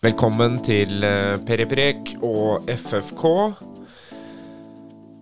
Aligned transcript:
Velkommen 0.00 0.54
til 0.64 1.02
eh, 1.04 1.34
Periprek 1.44 2.14
og 2.24 2.68
FFK. 2.72 3.24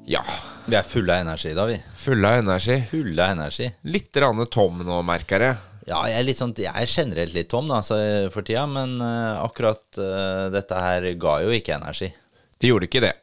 Ja, 0.08 0.20
Vi 0.68 0.76
er 0.78 0.86
fulle 0.86 1.16
av 1.16 1.24
energi 1.24 1.50
da, 1.56 1.64
vi. 1.66 1.78
fulle 1.98 2.28
av 2.30 2.42
energi. 2.44 2.76
Fulle 2.92 3.24
av 3.24 3.32
energi. 3.34 3.66
Litt 3.90 4.16
rann 4.22 4.44
tom 4.46 4.82
nå, 4.86 5.00
merker 5.02 5.44
jeg. 5.44 5.56
Ja, 5.88 6.02
jeg 6.06 6.18
er, 6.20 6.26
litt 6.28 6.38
sånn, 6.38 6.52
jeg 6.60 6.70
er 6.70 6.86
generelt 6.92 7.34
litt 7.34 7.48
tom 7.50 7.66
da, 7.70 7.80
altså 7.80 7.96
for 8.30 8.46
tida, 8.46 8.66
men 8.70 8.98
eh, 9.02 9.40
akkurat 9.42 9.98
eh, 9.98 10.44
dette 10.54 10.82
her 10.84 11.08
ga 11.18 11.38
jo 11.42 11.54
ikke 11.56 11.78
energi. 11.80 12.12
Det 12.58 12.70
gjorde 12.70 12.86
ikke 12.86 13.02
det. 13.02 13.14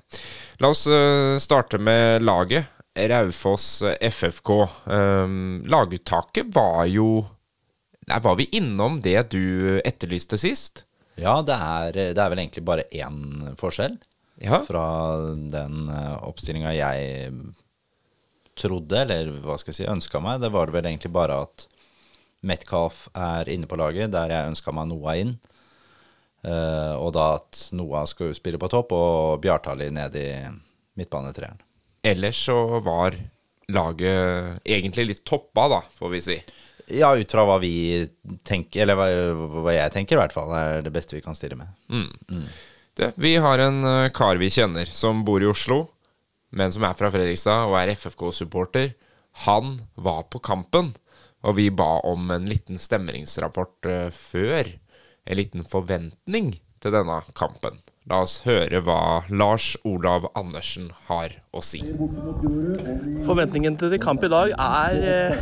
La 0.64 0.70
oss 0.72 0.86
starte 1.44 1.80
med 1.84 2.24
laget. 2.24 2.72
Raufoss 2.96 3.82
FFK. 3.84 4.52
Laguttaket 5.68 6.48
var 6.56 6.86
jo 6.88 7.26
Nei, 8.08 8.20
var 8.24 8.38
vi 8.40 8.46
innom 8.56 9.02
det 9.04 9.18
du 9.34 9.82
etterlyste 9.84 10.38
sist? 10.40 10.86
Ja, 11.22 11.38
det 11.46 11.56
er, 11.56 11.92
det 12.16 12.20
er 12.20 12.32
vel 12.34 12.42
egentlig 12.44 12.66
bare 12.68 12.88
én 12.92 13.56
forskjell 13.60 13.96
Ja. 14.44 14.60
fra 14.68 14.86
den 15.52 15.86
oppstillinga 16.28 16.74
jeg 16.76 17.32
trodde, 18.60 19.02
eller 19.04 19.32
hva 19.44 19.56
skal 19.60 19.72
jeg 19.72 19.80
si, 19.82 19.88
ønska 19.92 20.20
meg. 20.24 20.42
Det 20.44 20.52
var 20.52 20.72
vel 20.76 20.88
egentlig 20.90 21.12
bare 21.16 21.42
at 21.46 21.66
Metcalf 22.46 23.08
er 23.16 23.50
inne 23.52 23.68
på 23.68 23.78
laget, 23.80 24.12
der 24.14 24.32
jeg 24.32 24.52
ønska 24.52 24.74
meg 24.76 24.90
Noah 24.92 25.18
inn. 25.24 25.36
Uh, 26.46 26.94
og 27.02 27.10
da 27.16 27.30
at 27.40 27.64
Noah 27.74 28.04
skulle 28.06 28.36
spille 28.38 28.60
på 28.62 28.70
topp, 28.70 28.92
og 28.94 29.40
Bjartali 29.42 29.88
ned 29.94 30.18
i 30.20 30.28
midtbanetreeren. 31.00 31.58
Ellers 32.06 32.38
så 32.46 32.58
var 32.86 33.18
laget 33.74 34.60
egentlig 34.62 35.08
litt 35.10 35.24
toppa, 35.26 35.66
da, 35.72 35.80
får 35.98 36.12
vi 36.14 36.22
si. 36.22 36.36
Ja, 36.94 37.16
ut 37.18 37.32
fra 37.32 37.46
hva 37.48 37.58
vi 37.62 38.06
tenker, 38.46 38.84
eller 38.86 38.98
hva, 39.00 39.08
hva 39.66 39.74
jeg 39.74 39.94
tenker 39.96 40.18
i 40.18 40.22
hvert 40.22 40.36
fall, 40.36 40.52
er 40.54 40.84
det 40.86 40.94
beste 40.94 41.18
vi 41.18 41.24
kan 41.26 41.38
stille 41.38 41.58
med. 41.58 41.72
Det, 42.96 43.12
vi 43.20 43.34
har 43.42 43.60
en 43.60 43.82
eh, 43.90 44.12
kar 44.16 44.38
vi 44.40 44.52
kjenner 44.54 44.88
som 44.94 45.24
bor 45.28 45.44
i 45.44 45.50
Oslo, 45.50 45.82
men 46.56 46.72
som 46.72 46.86
er 46.88 46.94
fra 46.96 47.10
Fredrikstad 47.12 47.66
og 47.68 47.76
er 47.80 47.92
FFK-supporter. 47.96 48.94
Han 49.48 49.80
var 50.00 50.30
på 50.32 50.40
kampen, 50.40 50.94
og 51.44 51.58
vi 51.58 51.68
ba 51.74 51.98
om 52.08 52.30
en 52.32 52.46
liten 52.48 52.80
stemningsrapport 52.80 53.90
eh, 53.92 54.08
før. 54.16 54.70
En 55.26 55.42
liten 55.42 55.66
forventning 55.68 56.54
til 56.80 56.94
denne 56.96 57.20
kampen. 57.36 57.82
La 58.06 58.20
oss 58.22 58.44
høre 58.46 58.84
hva 58.86 59.26
Lars 59.34 59.72
Olav 59.82 60.28
Andersen 60.38 60.92
har 61.08 61.32
å 61.56 61.62
si. 61.66 61.80
Forventningen 63.26 63.80
til 63.82 63.96
kamp 64.04 64.22
i 64.28 64.30
dag 64.30 64.52
er 64.54 65.00
eh, 65.10 65.40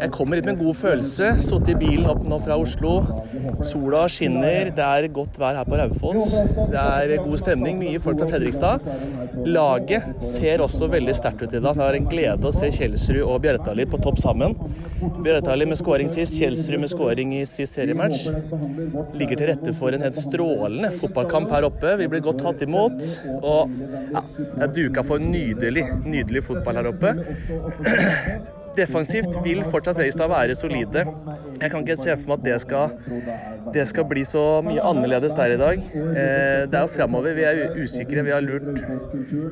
Jeg 0.00 0.08
kommer 0.14 0.38
hit 0.38 0.46
med 0.46 0.54
en 0.54 0.62
god 0.62 0.78
følelse. 0.78 1.34
Sittet 1.44 1.74
i 1.74 1.76
bilen 1.82 2.08
opp 2.08 2.22
nå 2.24 2.38
fra 2.40 2.56
Oslo. 2.62 2.94
Sola 3.60 4.06
skinner. 4.08 4.70
Det 4.72 4.86
er 4.86 5.08
godt 5.12 5.36
vær 5.42 5.58
her 5.58 5.68
på 5.68 5.76
Raufoss. 5.76 6.38
Det 6.56 6.80
er 6.80 7.12
god 7.26 7.42
stemning. 7.42 7.76
Mye 7.82 8.00
folk 8.00 8.22
fra 8.22 8.30
Fredrikstad. 8.30 8.88
Laget 9.44 10.24
ser 10.24 10.64
også 10.64 10.88
veldig 10.94 11.16
sterkt 11.18 11.44
ut 11.44 11.52
i 11.52 11.60
dag. 11.60 11.76
Det 11.76 11.90
er 11.90 12.00
en 12.00 12.08
glede 12.08 12.48
å 12.48 12.54
se 12.56 12.72
Kjelsrud 12.72 13.20
og 13.26 13.42
Bjørtali 13.44 13.84
på 13.90 14.00
topp 14.06 14.22
sammen. 14.22 14.56
Bjørtali 15.20 15.68
med 15.68 15.76
skåring 15.76 16.08
sist, 16.08 16.38
Kjelsrud 16.40 16.80
med 16.86 16.94
skåring 16.94 17.36
i 17.36 17.44
sist 17.44 17.76
seriematch. 17.76 18.24
Ligger 19.18 19.36
til 19.36 19.50
rette 19.52 19.76
for 19.76 19.92
en 19.92 20.06
helt 20.06 20.16
strålende 20.16 20.94
fotballkamp 20.96 21.52
her 21.52 21.65
oppe. 21.68 21.96
Vi 22.00 22.10
ble 22.12 22.22
godt 22.24 22.42
tatt 22.44 22.62
imot. 22.66 23.08
Og 23.40 23.72
ja, 24.12 24.22
er 24.60 24.72
duka 24.76 25.04
for 25.06 25.22
nydelig, 25.22 25.88
nydelig 26.04 26.44
fotball 26.46 26.80
her 26.80 26.92
oppe. 26.92 27.16
Defensivt 28.76 29.32
vil 29.44 29.62
fortsatt 29.64 29.96
Fredrikstad 29.96 30.28
være 30.28 30.54
solide. 30.54 31.06
Jeg 31.60 31.70
kan 31.72 31.80
ikke 31.80 31.96
se 31.96 32.16
for 32.18 32.28
meg 32.28 32.42
at 32.42 32.44
det 32.44 32.56
skal, 32.60 32.90
det 33.72 33.86
skal 33.88 34.04
bli 34.10 34.24
så 34.28 34.42
mye 34.66 34.82
annerledes 34.84 35.32
der 35.36 35.54
i 35.54 35.58
dag. 35.60 35.86
Eh, 35.96 36.66
det 36.68 36.76
er 36.76 36.84
jo 36.84 36.92
framover 36.92 37.36
vi 37.38 37.46
er 37.48 37.78
usikre. 37.80 38.24
Vi 38.26 38.34
har 38.34 38.44
lurt 38.44 38.82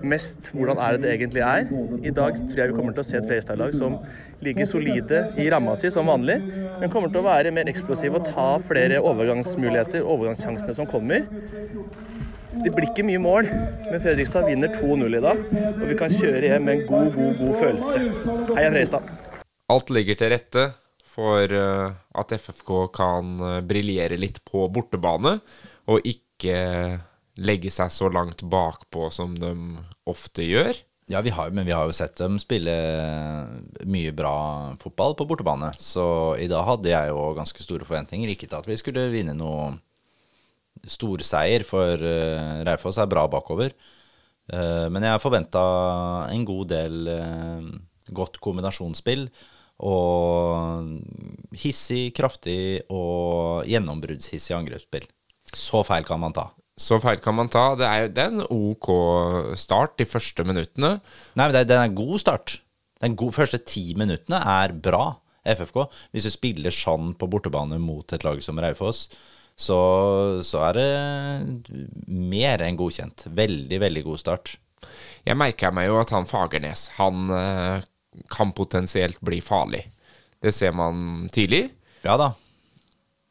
mest 0.05 0.51
hvordan 0.53 0.77
er 0.77 0.97
det 0.97 1.03
det 1.07 1.15
egentlig 1.15 1.45
er. 1.47 1.73
I 2.05 2.13
dag 2.13 2.37
tror 2.37 2.61
jeg 2.61 2.73
vi 2.73 2.77
kommer 2.77 2.97
til 2.97 3.05
å 3.05 3.09
se 3.09 3.17
et 3.21 3.29
Fredrikstad-lag 3.29 3.77
som 3.79 3.97
ligger 4.45 4.69
solide 4.69 5.23
i 5.41 5.49
ramma 5.53 5.77
si 5.81 5.89
som 5.93 6.09
vanlig, 6.11 6.37
men 6.81 6.93
kommer 6.93 7.09
til 7.13 7.23
å 7.23 7.29
være 7.29 7.53
mer 7.55 7.71
eksplosive 7.71 8.21
og 8.21 8.29
ta 8.29 8.49
flere 8.69 9.01
overgangsmuligheter, 9.01 10.05
overgangssjansene 10.05 10.77
som 10.77 10.89
kommer. 10.91 11.25
Det 12.63 12.71
blir 12.71 12.87
ikke 12.87 13.05
mye 13.07 13.21
mål, 13.23 13.49
men 13.89 14.01
Fredrikstad 14.03 14.47
vinner 14.47 14.71
2-0 14.77 15.19
i 15.19 15.23
dag. 15.25 15.43
Og 15.73 15.85
vi 15.91 15.97
kan 15.99 16.13
kjøre 16.13 16.53
hjem 16.53 16.69
med 16.69 16.77
en 16.77 16.87
god, 16.89 17.11
god, 17.17 17.35
god 17.41 17.55
følelse. 17.61 18.03
Heia 18.55 18.71
Fredrikstad! 18.71 19.11
Alt 19.75 19.91
ligger 19.97 20.21
til 20.21 20.33
rette 20.35 20.65
for 21.15 21.57
eh, 21.59 21.99
at 22.21 22.37
FFK 22.39 22.73
kan 22.95 23.35
eh, 23.41 23.61
briljere 23.67 24.19
litt 24.21 24.43
på 24.47 24.67
bortebane, 24.73 25.39
og 25.91 26.09
ikke 26.09 26.57
legge 27.45 27.73
seg 27.75 27.91
så 27.91 28.11
langt 28.13 28.45
bakpå 28.47 29.11
som 29.15 29.35
de 29.39 29.55
ofte 30.11 30.47
gjør. 30.47 30.77
Ja, 31.11 31.21
vi 31.21 31.35
har, 31.37 31.51
men 31.53 31.67
vi 31.67 31.73
har 31.75 31.85
jo 31.85 31.93
sett 31.93 32.17
dem 32.17 32.39
spille 32.41 32.73
mye 33.85 34.13
bra 34.17 34.37
fotball 34.81 35.13
på 35.19 35.27
bortebane. 35.29 35.75
Så 35.77 36.07
i 36.41 36.49
dag 36.49 36.65
hadde 36.65 36.89
jeg 36.89 37.11
jo 37.13 37.27
ganske 37.37 37.61
store 37.61 37.85
forventninger. 37.85 38.31
Ikke 38.33 38.49
til 38.49 38.57
at 38.63 38.69
vi 38.71 38.79
skulle 38.81 39.11
vinne 39.13 39.35
noe 39.37 39.75
storseier, 40.91 41.65
for 41.67 42.01
uh, 42.01 42.63
Raufoss 42.67 43.01
er 43.01 43.11
bra 43.11 43.27
bakover. 43.31 43.75
Uh, 44.53 44.87
men 44.93 45.07
jeg 45.07 45.23
forventa 45.23 45.65
en 46.33 46.45
god 46.49 46.71
del 46.75 47.11
uh, 47.11 47.69
godt 48.15 48.41
kombinasjonsspill. 48.45 49.29
Og 49.85 51.57
hissig, 51.59 52.13
kraftig 52.15 52.85
og 52.95 53.67
gjennombruddshissig 53.69 54.55
angrepsspill. 54.55 55.09
Så 55.55 55.83
feil 55.87 56.07
kan 56.07 56.23
man 56.23 56.35
ta. 56.37 56.49
Så 56.79 56.99
feil 57.03 57.21
kan 57.23 57.37
man 57.39 57.51
ta. 57.51 57.73
Det 57.79 57.87
er 57.87 58.09
det 58.11 58.23
er 58.23 58.35
en 58.35 58.47
OK 58.47 58.89
start 59.59 59.99
de 59.99 60.07
første 60.09 60.47
minuttene. 60.47 60.97
Nei, 61.35 61.47
men 61.47 61.55
det, 61.57 61.67
det 61.71 61.77
er 61.79 61.89
en 61.89 61.99
god 61.99 62.23
start. 62.23 62.59
Den 63.03 63.17
gode, 63.21 63.37
første 63.37 63.61
ti 63.61 63.93
minuttene 63.99 64.39
er 64.39 64.73
bra, 64.73 65.19
FFK. 65.45 65.85
Hvis 66.15 66.27
du 66.27 66.33
spiller 66.33 66.75
sånn 66.75 67.13
på 67.19 67.29
bortebane 67.31 67.79
mot 67.83 68.15
et 68.17 68.25
lag 68.25 68.41
som 68.43 68.59
Raufoss, 68.63 69.09
så, 69.57 69.81
så 70.43 70.63
er 70.69 70.79
det 70.79 70.89
mer 72.11 72.65
enn 72.67 72.79
godkjent. 72.79 73.29
Veldig, 73.31 73.81
veldig 73.81 74.05
god 74.07 74.23
start. 74.23 74.55
Jeg 75.25 75.39
merker 75.41 75.75
meg 75.75 75.89
jo 75.89 75.99
at 76.01 76.13
han 76.15 76.29
Fagernes, 76.29 76.89
han 76.99 77.31
eh, 77.33 77.85
kan 78.31 78.53
potensielt 78.57 79.21
bli 79.25 79.41
farlig. 79.45 79.85
Det 80.43 80.53
ser 80.53 80.75
man 80.77 81.29
tidlig. 81.33 81.69
Ja 82.05 82.19
da. 82.21 82.35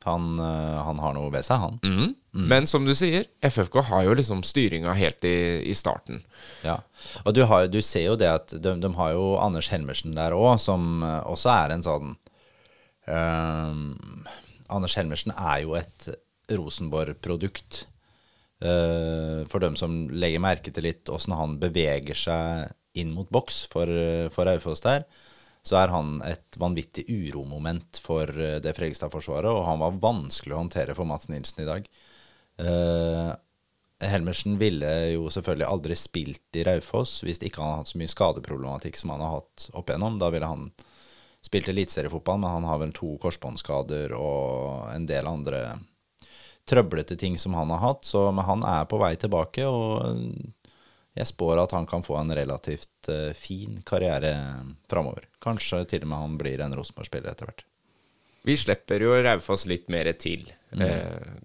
Han, 0.03 0.39
øh, 0.39 0.79
han 0.83 1.00
har 1.00 1.13
noe 1.16 1.31
ved 1.31 1.45
seg, 1.47 1.62
han. 1.62 1.78
Mm. 1.83 2.16
Men 2.50 2.66
som 2.67 2.88
du 2.88 2.95
sier, 2.97 3.28
FFK 3.45 3.78
har 3.88 4.07
jo 4.07 4.16
liksom 4.17 4.41
styringa 4.47 4.95
helt 4.97 5.23
i, 5.28 5.62
i 5.69 5.75
starten. 5.78 6.23
Ja. 6.66 6.79
Og 7.23 7.35
du, 7.38 7.44
har, 7.47 7.67
du 7.72 7.79
ser 7.85 8.09
jo 8.09 8.17
det 8.19 8.31
at 8.31 8.56
de, 8.57 8.73
de 8.81 8.89
har 8.97 9.13
jo 9.13 9.35
Anders 9.39 9.69
Helmersen 9.72 10.17
der 10.17 10.35
òg, 10.35 10.57
som 10.59 11.03
øh, 11.06 11.19
også 11.29 11.51
er 11.53 11.75
en 11.75 11.85
sånn 11.85 12.16
øhm, 13.07 13.94
Anders 14.73 14.97
Helmersen 15.00 15.34
er 15.35 15.63
jo 15.63 15.75
et 15.78 16.07
Rosenborg-produkt. 16.51 17.85
Eh, 18.63 19.44
for 19.51 19.63
dem 19.63 19.75
som 19.79 20.06
legger 20.11 20.44
merke 20.44 20.72
til 20.72 20.88
litt 20.88 21.11
åssen 21.11 21.35
han 21.35 21.57
beveger 21.61 22.17
seg 22.17 22.73
inn 23.00 23.13
mot 23.16 23.29
boks 23.33 23.63
for, 23.72 23.89
øh, 23.89 24.29
for 24.31 24.47
Aufoss 24.47 24.83
der, 24.85 25.03
så 25.63 25.79
er 25.79 25.91
han 25.91 26.19
et 26.28 26.59
vanvittig 26.59 27.06
uromoment 27.09 28.00
for 28.03 28.28
øh, 28.29 28.59
det 28.63 28.75
Fredrikstad-forsvaret, 28.78 29.50
og 29.50 29.66
han 29.67 29.81
var 29.81 30.00
vanskelig 30.03 30.56
å 30.56 30.62
håndtere 30.62 30.95
for 30.95 31.09
Mats 31.09 31.29
Nilsen 31.31 31.63
i 31.63 31.69
dag. 31.69 31.89
Eh, 32.63 33.31
Helmersen 34.03 34.57
ville 34.59 34.89
jo 35.13 35.29
selvfølgelig 35.31 35.67
aldri 35.69 35.95
spilt 35.97 36.59
i 36.59 36.66
Raufoss 36.67 37.22
hvis 37.23 37.39
ikke 37.39 37.62
han 37.62 37.72
hadde 37.72 37.83
hatt 37.83 37.91
så 37.94 38.01
mye 38.01 38.12
skadeproblematikk 38.12 39.00
som 39.00 39.13
han 39.13 39.23
har 39.23 39.38
hatt 39.38 39.69
opp 39.73 39.89
igjennom. 39.89 40.19
Da 40.19 40.29
ville 40.33 40.50
han 40.50 40.67
spilt 41.44 41.70
eliteseriefotball, 41.70 42.40
men 42.40 42.50
han 42.50 42.68
har 42.68 42.80
vel 42.81 42.94
to 42.95 43.16
korsbåndskader 43.22 44.16
og 44.16 44.90
en 44.94 45.07
del 45.10 45.28
andre 45.28 45.66
trøblete 46.69 47.18
ting 47.19 47.38
som 47.38 47.54
han 47.57 47.72
har 47.75 47.81
hatt. 47.84 48.06
Så 48.07 48.25
men 48.31 48.48
han 48.48 48.63
er 48.68 48.88
på 48.90 49.00
vei 49.01 49.13
tilbake, 49.19 49.68
og 49.68 50.24
jeg 51.13 51.30
spår 51.30 51.66
at 51.66 51.75
han 51.75 51.88
kan 51.90 52.06
få 52.06 52.18
en 52.22 52.34
relativt 52.34 53.12
eh, 53.12 53.36
fin 53.38 53.81
karriere 53.86 54.34
framover. 54.90 55.28
Kanskje 55.44 55.84
til 55.92 56.07
og 56.07 56.13
med 56.13 56.24
han 56.24 56.40
blir 56.40 56.63
en 56.63 56.75
Rosenborg-spiller 56.78 57.34
etter 57.34 57.51
hvert. 57.51 57.66
Vi 58.44 58.56
slipper 58.60 59.04
jo 59.04 59.13
Raufoss 59.24 59.68
litt 59.72 59.92
mer 59.94 60.10
til 60.19 60.50
eh, 60.75 61.36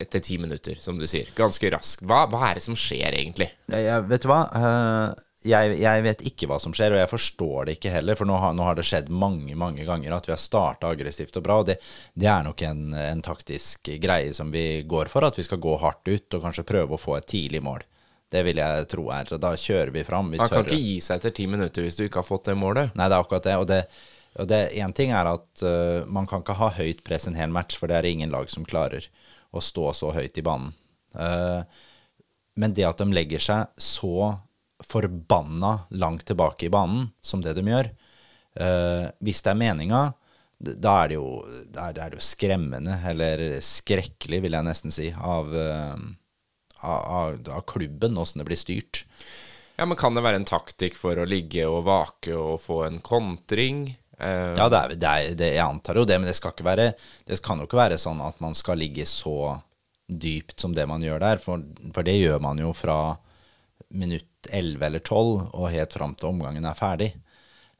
etter 0.00 0.22
ti 0.24 0.38
minutter, 0.40 0.78
som 0.80 0.98
du 0.98 1.06
sier. 1.10 1.28
Ganske 1.36 1.70
raskt. 1.70 2.02
Hva, 2.06 2.24
hva 2.30 2.48
er 2.48 2.58
det 2.58 2.64
som 2.64 2.78
skjer, 2.78 3.12
egentlig? 3.12 3.50
Jeg, 3.70 3.84
jeg, 3.86 4.06
vet 4.10 4.24
du 4.24 4.30
hva? 4.32 4.40
Eh, 4.56 5.26
jeg, 5.46 5.76
jeg 5.80 6.02
vet 6.04 6.22
ikke 6.28 6.48
hva 6.50 6.58
som 6.60 6.74
skjer, 6.76 6.92
og 6.92 7.00
jeg 7.00 7.10
forstår 7.10 7.68
det 7.68 7.76
ikke 7.78 7.92
heller. 7.94 8.18
For 8.18 8.28
nå 8.28 8.36
har, 8.42 8.52
nå 8.56 8.64
har 8.66 8.76
det 8.76 8.84
skjedd 8.88 9.08
mange 9.08 9.56
mange 9.58 9.86
ganger 9.88 10.12
at 10.12 10.28
vi 10.28 10.34
har 10.34 10.40
starta 10.40 10.90
aggressivt 10.92 11.38
og 11.40 11.46
bra. 11.46 11.56
Og 11.62 11.70
det, 11.70 11.78
det 12.12 12.28
er 12.28 12.44
nok 12.44 12.64
en, 12.68 12.82
en 12.92 13.22
taktisk 13.24 13.92
greie 14.02 14.34
som 14.36 14.52
vi 14.52 14.82
går 14.88 15.12
for, 15.12 15.24
at 15.24 15.38
vi 15.38 15.46
skal 15.46 15.62
gå 15.62 15.78
hardt 15.80 16.10
ut 16.10 16.36
og 16.36 16.44
kanskje 16.44 16.66
prøve 16.68 16.96
å 16.96 17.00
få 17.00 17.16
et 17.16 17.28
tidlig 17.32 17.62
mål. 17.64 17.86
Det 18.30 18.44
vil 18.46 18.60
jeg 18.60 18.86
tro 18.92 19.08
er. 19.10 19.26
Så 19.26 19.40
da 19.42 19.54
kjører 19.58 19.94
vi 19.94 20.04
fram. 20.06 20.28
Vi 20.30 20.38
Han 20.42 20.52
kan 20.52 20.66
ikke 20.66 20.78
gi 20.78 21.00
seg 21.02 21.18
etter 21.18 21.34
ti 21.34 21.48
minutter 21.50 21.86
hvis 21.86 21.96
du 21.98 22.04
ikke 22.04 22.20
har 22.20 22.28
fått 22.28 22.52
det 22.52 22.58
målet. 22.60 22.92
Nei, 22.94 23.08
det 23.08 23.16
er 23.16 23.24
akkurat 23.24 23.48
det. 23.48 23.56
Og 23.58 23.66
det, 23.70 23.80
og 24.36 24.50
det 24.52 24.60
en 24.84 24.94
ting 24.94 25.14
er 25.16 25.32
at 25.32 25.64
uh, 25.64 26.06
man 26.06 26.28
kan 26.30 26.44
ikke 26.44 26.58
ha 26.60 26.70
høyt 26.76 27.00
press 27.06 27.26
en 27.26 27.38
hel 27.38 27.50
match, 27.50 27.80
for 27.80 27.90
det 27.90 27.96
er 27.98 28.12
ingen 28.12 28.30
lag 28.30 28.52
som 28.52 28.68
klarer. 28.68 29.08
å 29.50 29.58
stå 29.58 29.88
så 29.98 30.12
høyt 30.14 30.36
i 30.38 30.44
banen. 30.46 30.70
Uh, 31.10 31.66
men 32.60 32.74
det 32.76 32.84
at 32.86 33.00
de 33.00 33.08
legger 33.10 33.42
seg 33.42 33.80
så 33.82 34.36
forbanna 34.90 35.76
langt 36.02 36.26
tilbake 36.28 36.66
i 36.66 36.72
banen 36.72 37.10
som 37.22 37.42
det 37.44 37.54
de 37.58 37.64
gjør, 37.66 37.90
eh, 38.60 39.06
hvis 39.22 39.42
det 39.46 39.52
er 39.54 39.60
meninga, 39.60 40.00
da 40.60 40.96
er 41.04 41.12
det 41.12 41.16
jo, 41.16 41.28
er, 41.72 41.94
det 41.96 42.18
jo 42.18 42.24
skremmende, 42.24 42.98
eller 43.08 43.44
skrekkelig, 43.64 44.42
vil 44.44 44.58
jeg 44.58 44.66
nesten 44.66 44.92
si, 44.92 45.08
av, 45.14 45.54
eh, 45.56 45.94
av, 46.82 46.98
av, 47.20 47.38
av 47.56 47.64
klubben, 47.70 48.18
åssen 48.20 48.42
det 48.42 48.48
blir 48.50 48.60
styrt. 48.60 49.04
Ja, 49.80 49.86
men 49.88 49.96
Kan 49.96 50.12
det 50.12 50.20
være 50.26 50.36
en 50.36 50.44
taktikk 50.44 50.98
for 51.00 51.16
å 51.16 51.24
ligge 51.24 51.64
og 51.64 51.86
vake 51.86 52.34
og 52.36 52.58
få 52.60 52.82
en 52.90 52.98
kontring? 53.00 53.86
Eh, 54.18 54.52
Ja, 54.58 54.68
det 54.68 54.76
er, 54.82 54.92
det 54.92 55.08
er, 55.08 55.30
det, 55.40 55.48
jeg 55.54 55.64
antar 55.64 55.96
jo 55.96 56.04
det, 56.04 56.18
men 56.20 56.28
det 56.28 56.36
skal 56.36 56.52
ikke 56.52 56.66
være 56.66 56.90
Det 57.24 57.40
kan 57.40 57.62
jo 57.62 57.64
ikke 57.64 57.80
være 57.80 57.96
sånn 58.02 58.20
at 58.20 58.36
man 58.44 58.52
skal 58.58 58.76
ligge 58.76 59.06
så 59.08 59.54
dypt 60.10 60.60
som 60.60 60.74
det 60.76 60.84
man 60.90 61.00
gjør 61.00 61.22
der, 61.22 61.40
for, 61.40 61.62
for 61.94 62.04
det 62.04 62.18
gjør 62.18 62.42
man 62.44 62.60
jo 62.60 62.74
fra 62.76 63.16
minutt 63.96 64.26
11 64.48 64.86
eller 64.86 65.02
12 65.04 65.50
og 65.52 65.72
helt 65.74 65.92
fram 65.92 66.14
til 66.16 66.30
omgangen 66.30 66.64
er 66.64 66.78
ferdig. 66.78 67.10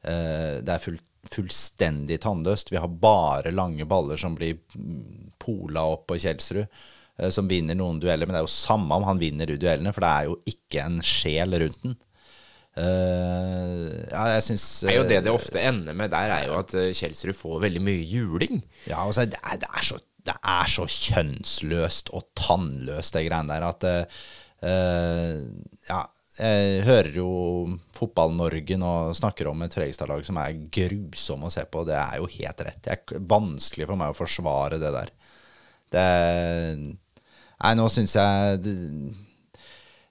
Eh, 0.03 0.59
det 0.61 0.75
er 0.75 0.83
fullt 0.83 1.07
fullstendig 1.29 2.19
tannløst. 2.23 2.71
Vi 2.71 2.79
har 2.81 2.87
bare 3.01 3.53
lange 3.53 3.85
baller 3.85 4.17
som 4.19 4.35
blir 4.35 4.57
pola 5.41 5.85
opp 5.93 6.07
på 6.09 6.17
Kjelsrud, 6.21 6.65
eh, 6.65 7.29
som 7.29 7.49
vinner 7.49 7.77
noen 7.77 7.99
dueller. 8.01 8.27
Men 8.27 8.35
det 8.35 8.41
er 8.41 8.47
jo 8.47 8.53
samme 8.53 8.97
om 8.97 9.05
han 9.07 9.21
vinner 9.21 9.51
duellene, 9.51 9.93
for 9.93 10.05
det 10.05 10.11
er 10.11 10.29
jo 10.29 10.39
ikke 10.53 10.85
en 10.85 11.01
sjel 11.05 11.59
rundt 11.65 11.83
den. 11.85 11.99
Uh, 12.71 13.91
ja, 14.07 14.21
jeg 14.37 14.43
syns 14.45 14.65
Det 14.85 14.93
er 14.93 14.95
jo 14.95 15.07
det 15.09 15.17
det 15.25 15.31
ofte 15.33 15.59
ender 15.59 15.95
med 15.97 16.13
der, 16.13 16.29
er 16.31 16.45
jo 16.47 16.53
at 16.55 16.71
Kjelsrud 16.71 17.35
får 17.35 17.57
veldig 17.65 17.81
mye 17.83 18.05
juling. 18.07 18.61
Ja, 18.87 19.01
altså, 19.03 19.25
det, 19.27 19.41
er, 19.43 19.59
det, 19.59 19.67
er 19.67 19.83
så, 19.89 19.99
det 20.23 20.37
er 20.39 20.71
så 20.71 20.87
kjønnsløst 20.87 22.13
og 22.15 22.29
tannløst, 22.39 23.17
det 23.17 23.25
greiene 23.27 23.51
der, 23.51 23.67
at 23.67 23.89
eh, 23.91 25.43
Ja, 25.89 26.05
jeg 26.37 26.83
hører 26.87 27.17
jo 27.19 27.31
Fotball-Norge 27.97 28.77
nå 28.79 28.91
snakker 29.17 29.49
om 29.51 29.65
et 29.65 29.75
Fredrikstad-lag 29.75 30.23
som 30.25 30.39
er 30.39 30.61
grusom 30.73 31.43
å 31.47 31.51
se 31.53 31.65
på. 31.67 31.83
Det 31.87 31.97
er 31.99 32.21
jo 32.21 32.29
helt 32.37 32.63
rett. 32.65 32.79
Det 32.85 32.95
er 32.95 33.25
vanskelig 33.33 33.89
for 33.89 33.99
meg 33.99 34.13
å 34.13 34.17
forsvare 34.17 34.79
det 34.81 34.93
der. 34.95 35.11
Det 35.91 36.05
Nei, 37.61 37.75
nå 37.77 37.83
syns 37.93 38.15
jeg 38.17 38.71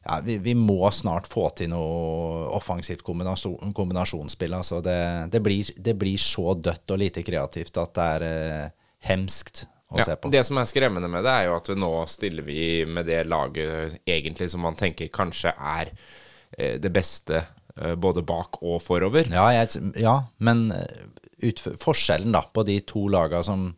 ja, 0.05 0.21
vi, 0.25 0.37
vi 0.39 0.55
må 0.55 0.85
snart 0.95 1.27
få 1.29 1.49
til 1.59 1.73
noe 1.73 2.47
offensivt 2.55 3.03
kombinasjon, 3.07 3.73
kombinasjonsspill. 3.77 4.55
Altså 4.57 4.79
det, 4.85 5.01
det, 5.35 5.43
blir, 5.45 5.73
det 5.77 5.97
blir 5.99 6.21
så 6.23 6.55
dødt 6.55 6.95
og 6.95 7.03
lite 7.03 7.25
kreativt 7.27 7.81
at 7.81 7.97
det 7.97 8.07
er 8.15 8.27
eh, 8.29 8.71
hemskt 9.11 9.65
å 9.91 9.99
Ja, 9.99 10.05
se 10.07 10.17
på. 10.17 10.31
det 10.31 10.45
som 10.47 10.59
er 10.61 10.69
skremmende 10.71 11.09
med 11.11 11.25
det, 11.27 11.33
er 11.35 11.49
jo 11.49 11.57
at 11.59 11.71
nå 11.75 11.91
stiller 12.11 12.47
vi 12.47 12.85
med 12.87 13.09
det 13.11 13.25
laget 13.27 13.99
egentlig 14.07 14.51
som 14.53 14.63
man 14.63 14.79
tenker 14.79 15.11
kanskje 15.13 15.51
er 15.57 15.91
eh, 16.57 16.77
det 16.83 16.93
beste 16.95 17.41
eh, 17.77 17.95
både 17.99 18.23
bak 18.27 18.61
og 18.63 18.79
forover. 18.85 19.27
Ja, 19.33 19.49
jeg, 19.57 19.83
ja 19.99 20.17
men 20.39 20.71
eh, 20.77 21.07
ut, 21.43 21.63
forskjellen 21.83 22.33
da 22.37 22.45
på 22.55 22.63
de 22.69 22.81
to 22.87 23.07
laga 23.09 23.43
som 23.47 23.73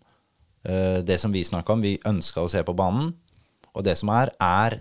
Det 0.62 1.16
som 1.18 1.32
vi 1.34 1.40
snakka 1.42 1.72
om, 1.74 1.80
vi 1.82 1.96
ønska 2.06 2.38
å 2.44 2.48
se 2.48 2.60
på 2.62 2.70
banen, 2.78 3.08
og 3.74 3.82
det 3.82 3.96
som 3.98 4.12
er, 4.14 4.30
er, 4.38 4.76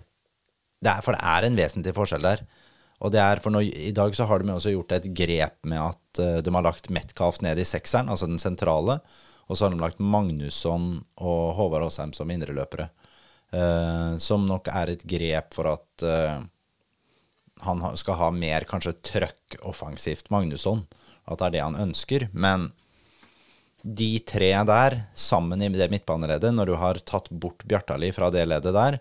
det 0.78 0.92
er 0.92 1.02
For 1.02 1.16
det 1.18 1.24
er 1.26 1.48
en 1.48 1.56
vesentlig 1.58 1.94
forskjell 1.98 2.22
der. 2.22 2.44
Og 3.02 3.10
det 3.16 3.18
er 3.18 3.42
for 3.42 3.50
nå, 3.50 3.64
I 3.66 3.90
dag 3.98 4.14
så 4.14 4.28
har 4.30 4.44
de 4.44 4.54
også 4.54 4.76
gjort 4.76 4.94
et 4.94 5.08
grep 5.18 5.56
med 5.66 5.82
at 5.82 6.22
de 6.46 6.54
har 6.54 6.62
lagt 6.68 6.92
Metcalf 6.94 7.42
ned 7.42 7.58
i 7.58 7.66
sekseren, 7.66 8.14
altså 8.14 8.30
den 8.30 8.38
sentrale. 8.38 9.00
Og 9.50 9.58
så 9.58 9.66
har 9.66 9.74
de 9.74 9.82
lagt 9.82 10.00
Magnusson 10.00 11.04
og 11.22 11.54
Håvard 11.58 11.88
Aasheim 11.88 12.14
som 12.14 12.30
indreløpere. 12.32 12.90
eh, 13.52 14.18
som 14.18 14.46
nok 14.48 14.68
er 14.72 14.90
et 14.94 15.04
grep 15.04 15.54
for 15.54 15.68
at 15.68 16.04
eh, 16.08 16.42
han 17.66 17.82
skal 18.00 18.16
ha 18.18 18.30
mer 18.32 18.64
kanskje 18.70 18.94
trøkk 19.04 19.58
offensivt, 19.68 20.30
Magnusson. 20.32 20.86
At 21.28 21.40
det 21.40 21.46
er 21.48 21.52
det 21.58 21.62
han 21.66 21.76
ønsker. 21.90 22.30
Men 22.34 22.72
de 23.84 24.20
tre 24.20 24.52
der, 24.66 24.96
sammen 25.18 25.62
i 25.62 25.70
det 25.74 25.90
midtbaneleddet, 25.92 26.54
når 26.54 26.66
du 26.72 26.76
har 26.78 27.00
tatt 27.06 27.30
bort 27.32 27.66
Bjartali 27.68 28.12
fra 28.14 28.30
det 28.34 28.46
leddet 28.48 28.74
der 28.74 29.00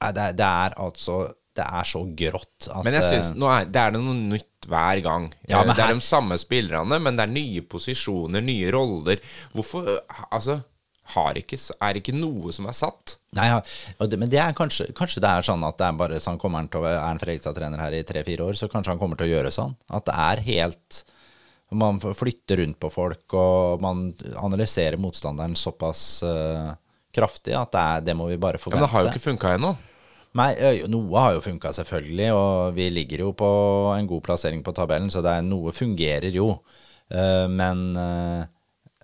det, 0.00 0.22
er- 0.22 0.32
det 0.32 0.46
er 0.46 0.74
altså 0.80 1.16
Det 1.60 1.66
er 1.66 1.88
så 1.88 2.02
grått 2.16 2.68
at 2.70 2.86
Men 2.86 2.96
jeg 2.96 3.06
syns 3.08 3.32
eh, 3.34 3.46
er, 3.52 3.68
det 3.68 3.84
er 3.84 3.96
noe 3.98 4.16
nytt 4.16 4.68
hver 4.70 5.00
gang. 5.04 5.30
Ja, 5.48 5.62
Eh, 5.62 5.74
det 5.74 5.84
er 5.84 5.94
de 5.94 6.04
samme 6.04 6.38
spillerne, 6.40 6.98
men 7.02 7.18
det 7.18 7.26
er 7.26 7.32
nye 7.32 7.62
posisjoner, 7.68 8.44
nye 8.44 8.72
roller. 8.74 9.22
Hvorfor 9.54 9.88
eh, 9.96 10.20
Altså, 10.30 10.60
har 11.14 11.38
ikke, 11.40 11.58
er 11.82 11.98
ikke 11.98 12.14
noe 12.14 12.52
som 12.54 12.68
er 12.70 12.76
satt? 12.76 13.16
Nei, 13.36 13.48
ja, 13.50 13.60
men 13.98 14.28
det 14.30 14.38
er 14.42 14.54
kanskje, 14.56 14.90
kanskje 14.96 15.22
det 15.24 15.30
er 15.30 15.46
sånn 15.46 15.64
at 15.66 15.78
det 15.80 15.88
er 15.88 15.96
bare 15.98 16.20
sånn 16.22 16.38
kommer 16.40 16.62
han 16.62 16.68
til 16.70 16.82
å 16.82 16.84
være 16.86 17.00
en 17.02 17.22
Fredrikstad-trener 17.22 17.82
her 17.82 17.96
i 17.98 18.04
tre-fire 18.06 18.46
år, 18.46 18.58
så 18.58 18.68
kanskje 18.70 18.94
han 18.94 19.00
kommer 19.00 19.18
til 19.18 19.26
å 19.26 19.34
gjøre 19.34 19.50
sånn. 19.54 19.74
At 19.90 20.06
det 20.06 20.14
er 20.28 20.44
helt 20.50 21.02
Man 21.70 22.00
flytter 22.02 22.58
rundt 22.58 22.80
på 22.82 22.88
folk, 22.90 23.34
og 23.38 23.82
man 23.82 24.08
analyserer 24.42 24.98
motstanderen 24.98 25.54
såpass 25.54 26.00
uh, 26.26 26.72
kraftig 27.14 27.54
at 27.54 27.70
det, 27.70 27.82
er, 27.82 28.00
det 28.08 28.16
må 28.18 28.26
vi 28.26 28.38
bare 28.42 28.58
Ja, 28.58 28.72
men 28.74 28.82
det 28.82 28.90
har 28.90 29.04
jo 29.06 29.12
ikke 29.12 29.28
funka 29.28 29.52
ennå. 29.54 29.70
Nei, 30.38 30.52
noe 30.86 31.22
har 31.24 31.34
jo 31.34 31.42
funka, 31.42 31.72
selvfølgelig, 31.74 32.28
og 32.36 32.76
vi 32.76 32.86
ligger 32.94 33.24
jo 33.24 33.32
på 33.34 33.50
en 33.96 34.06
god 34.06 34.22
plassering 34.28 34.62
på 34.62 34.74
tabellen, 34.76 35.10
så 35.10 35.24
er, 35.26 35.42
noe 35.42 35.74
fungerer 35.74 36.30
jo. 36.36 36.52
Eh, 37.10 37.46
men, 37.50 37.80
eh, 37.98 38.44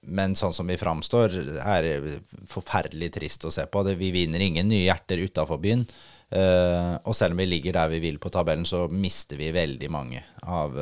men 0.06 0.36
sånn 0.38 0.54
som 0.54 0.70
vi 0.70 0.78
framstår, 0.78 1.34
er 1.58 1.82
det 1.82 2.20
forferdelig 2.50 3.10
trist 3.16 3.48
å 3.48 3.50
se 3.50 3.66
på. 3.66 3.82
Vi 3.98 4.12
vinner 4.14 4.44
ingen 4.44 4.70
nye 4.70 4.84
hjerter 4.86 5.24
utafor 5.26 5.58
byen. 5.62 5.82
Eh, 6.30 6.94
og 7.02 7.14
selv 7.14 7.34
om 7.34 7.42
vi 7.42 7.48
ligger 7.50 7.74
der 7.74 7.90
vi 7.90 8.00
vil 8.06 8.22
på 8.22 8.30
tabellen, 8.30 8.66
så 8.66 8.86
mister 8.86 9.38
vi 9.40 9.50
veldig 9.54 9.90
mange 9.90 10.22
av, 10.42 10.78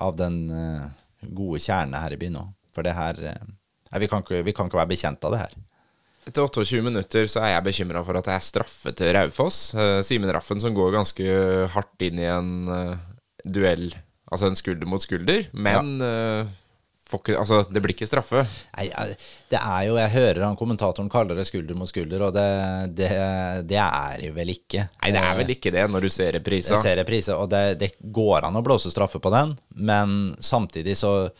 av 0.00 0.16
den 0.16 0.40
gode 1.20 1.60
kjernen 1.60 2.00
her 2.00 2.16
i 2.16 2.20
byen 2.20 2.40
òg. 2.40 2.50
For 2.72 2.84
det 2.84 2.96
her 2.96 3.20
vi, 3.20 4.08
kan 4.08 4.24
ikke, 4.24 4.40
vi 4.44 4.56
kan 4.56 4.68
ikke 4.68 4.80
være 4.80 4.92
bekjent 4.96 5.24
av 5.24 5.36
det 5.36 5.44
her. 5.44 5.56
Etter 6.26 6.42
28 6.42 6.82
minutter 6.82 7.28
så 7.30 7.44
er 7.44 7.52
jeg 7.54 7.66
bekymra 7.68 8.02
for 8.02 8.18
at 8.18 8.26
det 8.26 8.34
er 8.34 8.42
straffe 8.42 8.90
til 8.98 9.12
Raufoss. 9.14 9.70
Eh, 9.78 10.00
Simen 10.06 10.32
Raffen 10.34 10.58
som 10.62 10.74
går 10.74 10.96
ganske 10.96 11.26
hardt 11.70 12.02
inn 12.02 12.18
i 12.18 12.26
en 12.26 12.52
eh, 12.74 12.94
duell, 13.46 13.92
altså 14.26 14.50
en 14.50 14.58
skulder 14.58 14.90
mot 14.90 15.02
skulder, 15.02 15.46
men 15.54 16.02
eh, 16.02 16.50
får 17.06 17.22
ikke, 17.22 17.38
altså, 17.38 17.60
det 17.70 17.82
blir 17.84 17.94
ikke 17.94 18.10
straffe. 18.10 18.42
Nei, 18.74 18.88
det 19.52 19.60
er 19.60 19.86
jo 19.86 19.94
Jeg 20.02 20.14
hører 20.16 20.42
han 20.48 20.58
kommentatoren 20.58 21.10
kaller 21.12 21.38
det 21.38 21.46
skulder 21.46 21.78
mot 21.78 21.90
skulder, 21.92 22.26
og 22.26 22.34
det, 22.34 22.48
det, 22.98 23.10
det 23.70 23.78
er 23.86 24.26
jo 24.26 24.34
vel 24.34 24.50
ikke. 24.56 24.88
Nei, 25.04 25.14
det 25.14 25.22
er 25.22 25.42
vel 25.44 25.54
ikke 25.54 25.76
det 25.78 25.86
når 25.94 26.08
du 26.08 26.14
ser 26.16 26.34
reprisa. 26.40 26.74
Jeg 26.74 26.88
ser 26.88 26.98
reprisa, 27.04 27.38
og 27.38 27.52
det, 27.54 27.66
det 27.78 27.94
går 28.02 28.48
an 28.50 28.58
å 28.58 28.66
blåse 28.66 28.90
straffe 28.90 29.22
på 29.22 29.30
den, 29.30 29.54
men 29.78 30.34
samtidig 30.42 30.98
så 30.98 31.20
ja, 31.22 31.30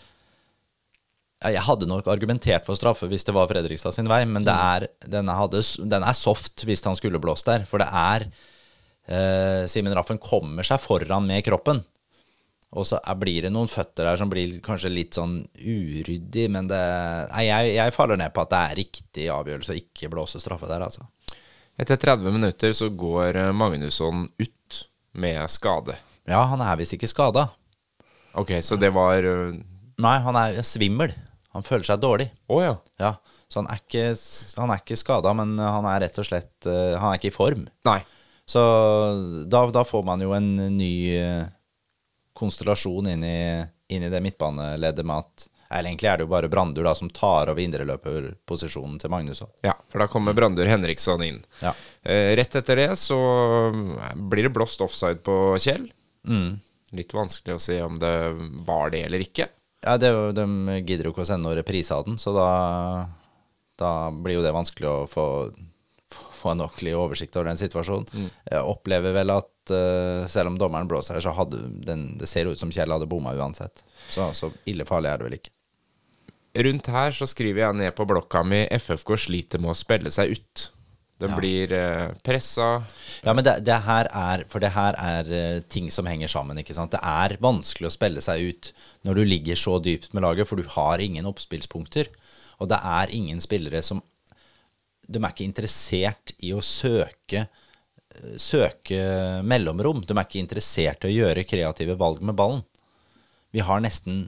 Jeg 1.45 1.61
hadde 1.66 1.88
nok 1.88 2.07
argumentert 2.09 2.64
for 2.64 2.78
straffe 2.78 3.09
hvis 3.11 3.26
det 3.28 3.35
var 3.37 3.49
Fredrikstad 3.50 3.93
sin 3.93 4.09
vei, 4.09 4.23
men 4.25 4.47
det 4.47 4.55
er, 4.55 4.87
den, 5.05 5.28
hadde, 5.28 5.61
den 5.85 6.07
er 6.07 6.16
soft 6.16 6.64
hvis 6.64 6.85
han 6.87 6.97
skulle 6.97 7.21
blåst 7.21 7.49
der. 7.50 7.66
For 7.69 7.83
det 7.83 7.88
er 7.93 8.25
eh, 8.25 9.66
Simen 9.69 9.93
Raffen 9.97 10.21
kommer 10.23 10.64
seg 10.64 10.81
foran 10.81 11.28
med 11.28 11.45
kroppen. 11.45 11.83
Og 12.76 12.88
så 12.88 12.99
er, 12.99 13.19
blir 13.21 13.45
det 13.45 13.52
noen 13.52 13.69
føtter 13.71 14.09
der 14.09 14.21
som 14.21 14.33
blir 14.33 14.57
kanskje 14.64 14.90
litt 14.90 15.16
sånn 15.16 15.43
uryddig, 15.61 16.49
men 16.52 16.71
det 16.73 16.81
Nei, 17.31 17.45
jeg, 17.50 17.76
jeg 17.76 17.95
faller 17.95 18.21
ned 18.21 18.33
på 18.35 18.43
at 18.43 18.55
det 18.55 18.62
er 18.62 18.81
riktig 18.81 19.28
avgjørelse 19.37 19.76
å 19.76 19.78
ikke 19.83 20.11
blåse 20.16 20.40
straffe 20.43 20.71
der, 20.73 20.88
altså. 20.88 21.05
Etter 21.76 22.00
30 22.00 22.33
minutter 22.33 22.73
så 22.73 22.88
går 22.88 23.43
eh, 23.43 23.52
Magnusson 23.52 24.25
ut 24.40 24.83
med 25.21 25.45
skade. 25.52 26.00
Ja, 26.26 26.40
han 26.49 26.64
er 26.64 26.81
visst 26.81 26.97
ikke 26.97 27.12
skada. 27.12 27.50
Ok, 28.37 28.57
så 28.64 28.81
det 28.81 28.88
var 28.97 29.25
Nei, 29.97 30.16
han 30.25 30.37
er 30.37 30.59
svimmel. 30.66 31.12
Han 31.57 31.65
føler 31.67 31.89
seg 31.89 32.03
dårlig. 32.05 32.29
ja. 32.53 32.77
Ja, 33.01 33.15
Så 33.49 33.61
han 33.63 33.69
er 33.73 33.81
ikke, 33.81 34.05
han 34.61 34.71
er 34.75 34.81
ikke 34.85 34.97
skada, 35.01 35.33
men 35.37 35.57
han 35.59 35.89
er 35.89 36.05
rett 36.07 36.19
og 36.21 36.27
slett 36.29 36.67
eh, 36.69 36.95
Han 37.01 37.13
er 37.15 37.19
ikke 37.21 37.33
i 37.33 37.37
form. 37.37 37.67
Nei. 37.89 37.99
Så 38.47 38.63
da, 39.51 39.65
da 39.75 39.83
får 39.89 40.05
man 40.07 40.21
jo 40.23 40.31
en 40.37 40.53
ny 40.77 40.93
eh, 41.19 41.45
konstellasjon 42.37 43.09
inn 43.11 43.25
i, 43.27 43.39
inn 43.89 44.05
i 44.07 44.11
det 44.13 44.21
midtbaneleddet 44.23 45.07
med 45.07 45.25
at 45.25 45.47
Eller 45.71 45.91
egentlig 45.91 46.11
er 46.13 46.21
det 46.21 46.27
jo 46.29 46.31
bare 46.31 46.51
Brandur 46.53 46.87
da 46.87 46.93
som 46.95 47.09
tar 47.11 47.51
over 47.51 47.59
indreløperposisjonen 47.65 49.01
til 49.03 49.11
Magnus. 49.11 49.41
Ja, 49.67 49.73
for 49.91 49.99
da 49.99 50.07
kommer 50.07 50.37
Brandur 50.37 50.69
Henriksson 50.71 51.25
inn. 51.27 51.41
Ja. 51.63 51.73
Eh, 52.07 52.37
rett 52.39 52.55
etter 52.61 52.79
det 52.79 52.93
så 53.03 53.19
eh, 53.73 54.13
blir 54.31 54.47
det 54.47 54.55
blåst 54.55 54.81
offside 54.85 55.25
på 55.27 55.57
Kjell. 55.59 55.89
Litt 56.95 57.13
vanskelig 57.15 57.57
å 57.57 57.63
se 57.63 57.81
om 57.83 57.99
det 57.99 58.15
var 58.67 58.91
det 58.95 59.03
eller 59.09 59.25
ikke. 59.27 59.49
Ja, 59.87 59.95
det, 60.02 60.11
De 60.35 60.47
gidder 60.83 61.07
jo 61.07 61.14
ikke 61.14 61.23
å 61.23 61.28
sende 61.28 61.47
noen 61.47 61.61
reprise 61.61 61.95
av 61.95 62.07
den, 62.09 62.19
så 62.19 62.35
da, 62.35 62.50
da 63.78 63.93
blir 64.11 64.40
jo 64.40 64.45
det 64.45 64.55
vanskelig 64.55 64.88
å 64.90 64.97
få, 65.11 65.26
få 66.11 66.55
en 66.55 66.64
ordentlig 66.64 66.97
oversikt 66.99 67.38
over 67.38 67.52
den 67.52 67.61
situasjonen. 67.61 68.31
Jeg 68.50 68.64
opplever 68.66 69.14
vel 69.14 69.31
at 69.37 69.75
uh, 69.75 70.26
selv 70.31 70.50
om 70.50 70.59
dommeren 70.59 70.90
blåser 70.90 71.19
her, 71.19 71.25
så 71.25 71.35
hadde 71.38 71.62
den, 71.87 72.09
det 72.19 72.26
ser 72.31 72.50
ut 72.50 72.59
som 72.59 72.73
Kjell 72.75 72.90
hadde 72.93 73.09
bomma 73.11 73.37
uansett. 73.38 73.85
Så, 74.11 74.26
så 74.35 74.50
ille 74.66 74.88
farlig 74.88 75.12
er 75.12 75.23
det 75.23 75.28
vel 75.28 75.38
ikke. 75.38 75.55
rundt 76.66 76.90
her 76.90 77.14
så 77.14 77.28
skriver 77.31 77.66
jeg 77.66 77.78
ned 77.83 77.95
på 77.95 78.09
blokka 78.09 78.43
mi 78.43 78.64
FFK 78.81 79.14
sliter 79.28 79.62
med 79.62 79.75
å 79.75 79.78
spille 79.78 80.11
seg 80.11 80.35
ut. 80.35 80.71
Den 81.19 81.33
blir 81.37 81.73
eh, 81.73 82.11
pressa. 82.25 82.83
Ja, 83.25 83.33
men 83.33 83.45
det, 83.45 83.55
det 83.65 83.77
her 83.87 84.09
er 84.13 84.43
For 84.53 84.61
det 84.61 84.75
her 84.75 84.97
er 85.01 85.31
eh, 85.33 85.61
ting 85.65 85.89
som 85.93 86.09
henger 86.09 86.29
sammen, 86.29 86.61
ikke 86.61 86.77
sant. 86.77 86.93
Det 86.93 87.01
er 87.01 87.39
vanskelig 87.41 87.89
å 87.89 87.95
spille 87.95 88.25
seg 88.25 88.51
ut 88.51 88.71
når 89.09 89.21
du 89.21 89.23
ligger 89.25 89.57
så 89.57 89.79
dypt 89.81 90.13
med 90.13 90.27
laget, 90.27 90.49
for 90.49 90.61
du 90.61 90.69
har 90.77 91.01
ingen 91.01 91.29
oppspillspunkter. 91.29 92.13
Og 92.61 92.69
det 92.69 92.81
er 92.85 93.15
ingen 93.17 93.41
spillere 93.41 93.83
som 93.85 94.03
De 95.07 95.21
er 95.23 95.33
ikke 95.33 95.47
interessert 95.47 96.35
i 96.45 96.53
å 96.53 96.61
søke 96.61 97.47
eh, 97.47 98.37
Søke 98.37 99.01
mellomrom. 99.41 100.05
De 100.05 100.13
er 100.13 100.25
ikke 100.29 100.45
interessert 100.45 101.07
i 101.07 101.15
å 101.15 101.17
gjøre 101.17 101.49
kreative 101.49 101.97
valg 101.97 102.21
med 102.21 102.37
ballen. 102.37 102.65
Vi 103.57 103.65
har 103.65 103.81
nesten 103.81 104.27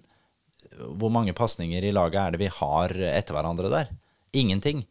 Hvor 0.96 1.12
mange 1.12 1.36
pasninger 1.36 1.84
i 1.84 1.92
laget 1.92 2.22
er 2.22 2.32
det 2.32 2.46
vi 2.46 2.54
har 2.62 2.96
etter 3.12 3.36
hverandre 3.36 3.68
der? 3.76 3.92
Ingenting. 4.32 4.86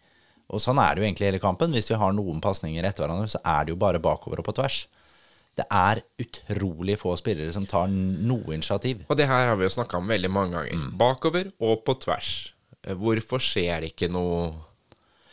Og 0.48 0.64
sånn 0.64 0.80
er 0.80 0.96
det 0.96 1.04
jo 1.04 1.08
egentlig 1.10 1.28
hele 1.28 1.44
kampen. 1.44 1.74
Hvis 1.76 1.90
vi 1.92 2.00
har 2.00 2.14
noen 2.16 2.40
pasninger 2.44 2.86
etter 2.88 3.04
hverandre, 3.04 3.28
så 3.32 3.42
er 3.44 3.66
det 3.68 3.74
jo 3.74 3.82
bare 3.82 4.02
bakover 4.04 4.40
og 4.42 4.48
på 4.48 4.56
tvers. 4.56 4.86
Det 5.58 5.66
er 5.74 6.04
utrolig 6.22 7.00
få 7.02 7.16
spillere 7.18 7.52
som 7.56 7.66
tar 7.68 7.90
noe 7.90 8.54
initiativ. 8.54 9.02
Og 9.10 9.18
det 9.18 9.26
her 9.28 9.50
har 9.50 9.58
vi 9.58 9.66
jo 9.66 9.74
snakka 9.74 10.00
om 10.00 10.12
veldig 10.12 10.32
mange 10.32 10.54
ganger. 10.56 10.88
Bakover 11.00 11.50
og 11.58 11.82
på 11.88 11.98
tvers. 12.06 12.32
Hvorfor 12.88 13.42
skjer 13.44 13.84
det 13.84 13.92
ikke 13.96 14.12
noe 14.14 14.52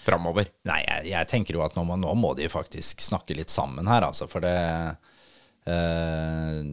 framover? 0.05 0.49
Nei, 0.67 0.81
jeg, 0.83 1.11
jeg 1.13 1.31
tenker 1.31 1.59
jo 1.59 1.65
at 1.67 1.77
nå 1.77 1.85
må, 1.87 1.99
nå 2.01 2.15
må 2.19 2.33
de 2.39 2.49
faktisk 2.51 3.05
snakke 3.05 3.37
litt 3.37 3.53
sammen 3.53 3.87
her, 3.91 4.09
altså. 4.09 4.27
For 4.33 4.43
det, 4.43 4.57
øh, 5.71 6.65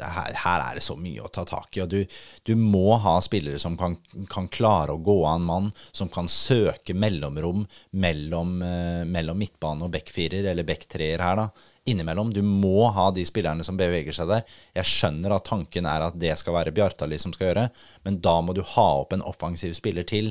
her, 0.00 0.34
her 0.44 0.62
er 0.64 0.78
det 0.78 0.84
så 0.84 0.96
mye 0.98 1.22
å 1.24 1.30
ta 1.32 1.44
tak 1.48 1.76
i. 1.76 1.82
Og 1.84 1.90
du, 1.92 1.98
du 2.46 2.52
må 2.58 2.96
ha 3.02 3.16
spillere 3.24 3.60
som 3.62 3.76
kan, 3.80 3.96
kan 4.32 4.48
klare 4.52 4.94
å 4.94 5.02
gå 5.02 5.18
av 5.26 5.38
en 5.38 5.48
mann, 5.48 5.70
som 5.92 6.10
kan 6.12 6.30
søke 6.32 6.94
mellomrom 6.96 7.66
mellom, 7.90 8.54
eh, 8.66 9.02
mellom 9.08 9.40
midtbane 9.42 9.86
og 9.86 9.92
backfirer, 9.94 10.46
eller 10.52 10.66
backtreer 10.68 11.22
her, 11.22 11.42
da. 11.42 11.48
Innimellom. 11.90 12.30
Du 12.32 12.42
må 12.46 12.86
ha 12.94 13.08
de 13.10 13.24
spillerne 13.26 13.64
som 13.66 13.78
beveger 13.78 14.14
seg 14.14 14.30
der. 14.30 14.46
Jeg 14.78 14.88
skjønner 14.88 15.34
at 15.34 15.48
tanken 15.48 15.88
er 15.90 16.06
at 16.06 16.18
det 16.20 16.36
skal 16.38 16.56
være 16.60 16.74
Bjartali 16.74 17.18
som 17.18 17.34
skal 17.34 17.50
gjøre, 17.50 17.68
men 18.06 18.20
da 18.22 18.38
må 18.44 18.54
du 18.54 18.62
ha 18.76 18.88
opp 19.00 19.16
en 19.16 19.24
offensiv 19.26 19.74
spiller 19.78 20.06
til 20.06 20.30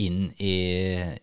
inn 0.00 0.30
i, 0.40 0.54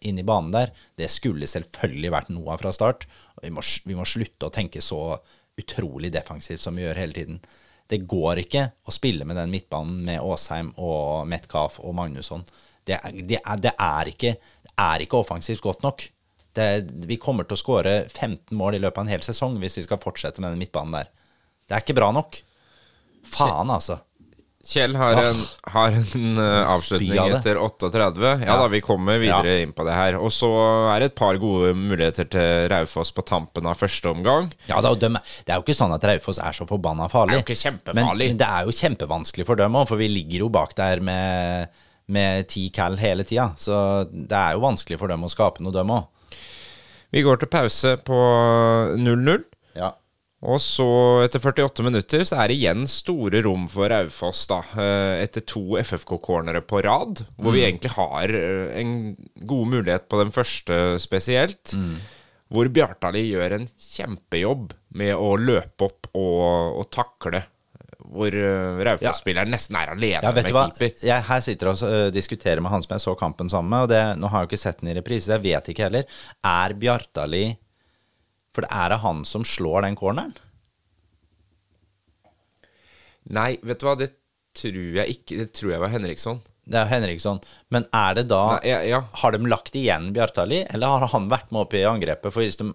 inn 0.06 0.20
i 0.22 0.25
banen 0.25 0.53
der. 0.53 0.74
Det 0.98 1.10
skulle 1.12 1.50
selvfølgelig 1.50 2.13
vært 2.13 2.34
Noah 2.34 2.60
fra 2.62 2.74
start. 2.75 3.08
Vi 3.41 3.51
må, 3.53 3.63
vi 3.86 3.98
må 3.98 4.06
slutte 4.06 4.50
å 4.50 4.53
tenke 4.53 4.84
så 4.86 5.17
utrolig 5.58 6.12
defensivt 6.13 6.62
som 6.62 6.77
vi 6.77 6.86
gjør 6.86 7.01
hele 7.01 7.17
tiden. 7.17 7.39
Det 7.88 8.01
går 8.10 8.41
ikke 8.44 8.65
å 8.88 8.91
spille 8.96 9.24
med 9.27 9.38
den 9.39 9.51
midtbanen 9.53 10.01
med 10.08 10.20
Aasheim 10.20 10.74
og 10.75 11.27
Metcalf 11.32 11.77
og 11.79 11.96
Magnusson. 11.96 12.44
Det, 12.88 12.98
er- 13.00 13.22
det, 13.24 13.39
er, 13.44 13.62
det, 13.63 13.74
er 13.79 14.12
ikke, 14.12 14.34
det 14.65 14.74
er 14.84 15.03
ikke 15.06 15.22
offensivt 15.22 15.63
godt 15.63 15.84
nok. 15.86 16.03
Det, 16.58 16.67
vi 17.08 17.20
kommer 17.22 17.46
til 17.46 17.53
å 17.56 17.62
skåre 17.62 17.94
15 18.10 18.56
mål 18.58 18.75
i 18.75 18.82
løpet 18.82 18.98
av 18.98 19.06
en 19.06 19.12
hel 19.13 19.24
sesong 19.24 19.60
hvis 19.62 19.77
vi 19.77 19.86
skal 19.86 20.00
fortsette 20.01 20.41
med 20.41 20.51
den 20.56 20.60
midtbanen 20.63 20.96
der. 21.00 21.10
Det 21.67 21.75
er 21.77 21.84
ikke 21.86 21.96
bra 22.00 22.12
nok. 22.15 22.39
Faen, 23.27 23.70
altså. 23.74 24.00
Kjell 24.67 24.97
har 25.00 25.15
en, 25.21 25.38
har 25.71 25.93
en 25.95 26.39
uh, 26.41 26.74
avslutning 26.74 27.13
etter 27.38 27.55
38. 27.55 28.19
Ja, 28.19 28.33
Ja. 28.43 28.57
da, 28.59 28.65
vi 28.67 28.81
kommer 28.83 29.15
videre 29.21 29.53
Ja. 29.53 29.62
inn 29.63 29.71
på 29.71 29.86
det 29.88 29.93
her. 29.95 30.17
Og 30.19 30.27
så 30.36 30.50
er 30.91 31.00
det 31.00 31.12
et 31.13 31.15
par 31.15 31.38
gode 31.39 31.71
muligheter 31.77 32.27
til 32.27 32.67
Raufoss 32.74 33.13
på 33.15 33.24
tampen 33.24 33.65
av 33.65 33.79
første 33.79 34.12
omgang. 34.12 34.50
Ja, 34.67 34.81
da, 34.83 34.91
de, 34.93 35.07
det 35.15 35.53
er 35.53 35.62
jo 35.62 35.63
ikke 35.63 35.77
sånn 35.77 35.95
at 35.95 36.03
Raufoss 36.03 36.41
er 36.43 36.51
så 36.57 36.67
forbanna 36.67 37.07
farlig. 37.07 37.38
Det 37.38 37.39
er 37.39 37.43
jo 37.45 37.47
ikke 37.47 37.62
kjempefarlig. 37.63 38.27
Men 38.33 38.41
det 38.43 38.50
er 38.57 38.67
jo 38.67 38.75
kjempevanskelig 38.81 39.47
for 39.47 39.55
dem 39.63 39.79
òg, 39.79 39.88
for 39.88 40.03
vi 40.03 40.09
ligger 40.12 40.43
jo 40.43 40.50
bak 40.51 40.75
der 40.75 41.00
med, 41.00 41.69
med 42.12 42.47
ti 42.51 42.67
cal 42.75 43.00
hele 43.00 43.24
tida. 43.24 43.53
Så 43.55 44.03
det 44.12 44.36
er 44.36 44.57
jo 44.59 44.65
vanskelig 44.67 45.00
for 45.00 45.07
dem 45.07 45.24
å 45.24 45.31
skape 45.31 45.63
noe, 45.63 45.71
dem 45.71 45.95
òg. 45.95 46.09
Vi 47.15 47.21
går 47.24 47.39
til 47.39 47.47
pause 47.47 47.95
på 48.03 48.17
0-0. 49.00 49.45
Ja. 50.38 50.48
Og 50.53 50.60
så, 50.62 50.86
etter 51.25 51.41
48 51.41 51.82
minutter, 51.82 52.22
så 52.29 52.38
er 52.44 52.51
det 52.51 52.60
igjen 52.60 52.84
store 52.86 53.41
rom 53.41 53.63
for 53.74 53.89
Raufoss, 53.89 54.44
da. 54.50 54.60
eh, 54.77 55.24
Etter 55.24 55.41
to 55.50 55.79
FFK-cornere 55.82 56.62
på 56.62 56.84
rad, 56.86 57.24
hvor 57.41 57.56
vi 57.56 57.63
egentlig 57.65 57.89
har 57.96 58.29
eh, 58.29 58.77
en 58.84 59.15
god 59.50 59.67
mulighet 59.74 60.06
på 60.10 60.20
den 60.22 60.29
første 60.36 61.00
spesielt. 61.01 61.74
Hvor 62.53 62.70
Bjartali 62.72 63.25
gjør 63.32 63.58
en 63.58 63.65
kjempejobb 63.82 64.72
med 64.96 65.15
å 65.17 65.34
løpe 65.41 65.89
opp 65.89 66.08
og, 66.13 66.77
og 66.79 66.86
takle. 66.94 67.41
Hvor 68.08 68.32
uh, 68.32 68.77
Raufoss-spilleren 68.88 69.51
nesten 69.51 69.75
er 69.75 69.89
alene 69.91 70.22
Ja, 70.24 70.32
vet 70.32 70.46
med 70.48 70.53
hva? 70.56 70.67
keeper. 70.70 70.94
Jeg 71.03 71.25
her 71.27 71.41
sitter 71.44 71.74
og 71.74 71.82
uh, 71.84 72.06
diskuterer 72.15 72.62
med 72.63 72.72
han 72.72 72.86
som 72.86 72.94
jeg 72.96 73.03
så 73.03 73.17
kampen 73.20 73.50
sammen 73.51 73.74
med, 73.74 73.84
og 73.84 73.91
det, 73.91 74.00
nå 74.22 74.29
har 74.32 74.46
jeg 74.46 74.48
jo 74.48 74.51
ikke 74.53 74.62
sett 74.62 74.79
den 74.79 74.94
i 74.94 74.96
reprise, 74.96 75.34
jeg 75.34 75.44
vet 75.44 75.67
ikke 75.74 75.89
heller. 75.89 76.06
Er 76.48 76.77
Bjartali 76.79 77.50
For 78.57 78.65
det 78.65 78.73
er 78.73 78.89
det 78.89 79.03
han 79.03 79.19
som 79.29 79.43
slår 79.45 79.83
den 79.85 79.95
corneren? 79.99 80.31
Nei, 83.37 83.51
vet 83.61 83.77
du 83.77 83.85
hva, 83.85 83.93
det 83.99 84.15
tror 84.57 84.95
jeg 84.97 85.13
ikke. 85.13 85.43
Det 85.43 85.51
tror 85.53 85.75
jeg 85.75 85.81
var 85.83 85.91
Henriksson. 85.93 86.39
Det 86.65 86.79
er 86.79 86.89
Henriksson. 86.89 87.37
Men 87.69 87.85
er 87.93 88.17
det 88.17 88.23
da 88.31 88.41
Nei, 88.55 88.63
ja, 88.71 88.79
ja. 88.87 89.01
Har 89.21 89.35
de 89.35 89.45
lagt 89.45 89.77
igjen 89.77 90.09
Bjartali, 90.15 90.63
eller 90.73 90.95
har 90.95 91.11
han 91.13 91.29
vært 91.29 91.51
med 91.51 91.67
opp 91.67 91.75
i 91.77 91.85
angrepet? 91.85 92.33
For 92.33 92.41
hvis 92.41 92.57
de 92.57 92.71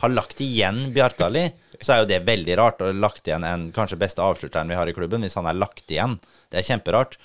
har 0.00 0.10
lagt 0.10 0.42
igjen 0.42 0.88
Bjartali, 0.96 1.44
så 1.78 1.94
er 1.94 2.02
jo 2.02 2.10
det 2.10 2.24
veldig 2.26 2.56
rart. 2.58 2.82
Og 2.82 2.98
lagt 2.98 3.30
igjen 3.30 3.46
en 3.46 3.68
kanskje 3.76 4.00
beste 4.02 4.24
avslutteren 4.24 4.72
vi 4.72 4.80
har 4.80 4.90
i 4.90 4.96
klubben, 4.96 5.22
hvis 5.22 5.38
han 5.38 5.46
er 5.46 5.62
lagt 5.62 5.86
igjen. 5.86 6.18
Det 6.50 6.58
er 6.58 6.66
kjemperart. 6.72 7.20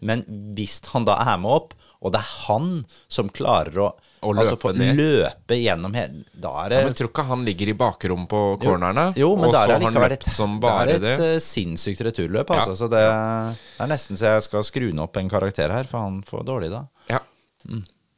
Men 0.00 0.24
hvis 0.56 0.80
han 0.94 1.04
da 1.04 1.18
er 1.28 1.36
med 1.44 1.58
opp, 1.58 1.76
og 2.00 2.14
det 2.14 2.22
er 2.22 2.36
han 2.46 2.70
som 3.12 3.28
klarer 3.28 3.82
å, 3.84 3.90
Å 4.20 4.32
altså, 4.34 4.52
løpe 4.52 4.60
få 4.60 4.72
ned. 4.76 4.98
løpe 4.98 5.56
gjennom 5.56 5.94
Da 5.94 6.50
er 6.64 6.72
det 6.72 6.80
Ja, 6.80 6.84
men 6.84 6.96
tror 6.98 7.08
ikke 7.08 7.24
han 7.30 7.44
ligger 7.46 7.70
i 7.72 7.76
bakrom 7.80 8.26
på 8.28 8.40
cornerne? 8.60 9.06
Jo, 9.16 9.30
men 9.36 9.48
og 9.48 9.54
så 9.54 9.62
det 9.66 9.76
har 9.78 9.84
han 9.86 9.96
løpt 9.96 10.26
et, 10.28 10.34
som 10.36 10.58
det 10.60 10.74
Det 10.90 10.98
er 10.98 11.14
et 11.14 11.22
eh, 11.28 11.38
sinnssykt 11.44 12.02
returløp, 12.04 12.50
altså. 12.52 12.74
Ja. 12.74 12.80
Så 12.82 12.88
det, 12.92 13.00
det 13.06 13.86
er 13.86 13.90
nesten 13.94 14.20
så 14.20 14.34
jeg 14.34 14.44
skal 14.50 14.66
skru 14.68 14.90
ned 14.90 15.00
opp 15.06 15.16
en 15.16 15.30
karakter 15.32 15.72
her, 15.72 15.88
for 15.88 16.04
han 16.04 16.20
får 16.28 16.44
dårlig 16.50 16.68
da. 16.74 16.82
Ja. 17.08 17.22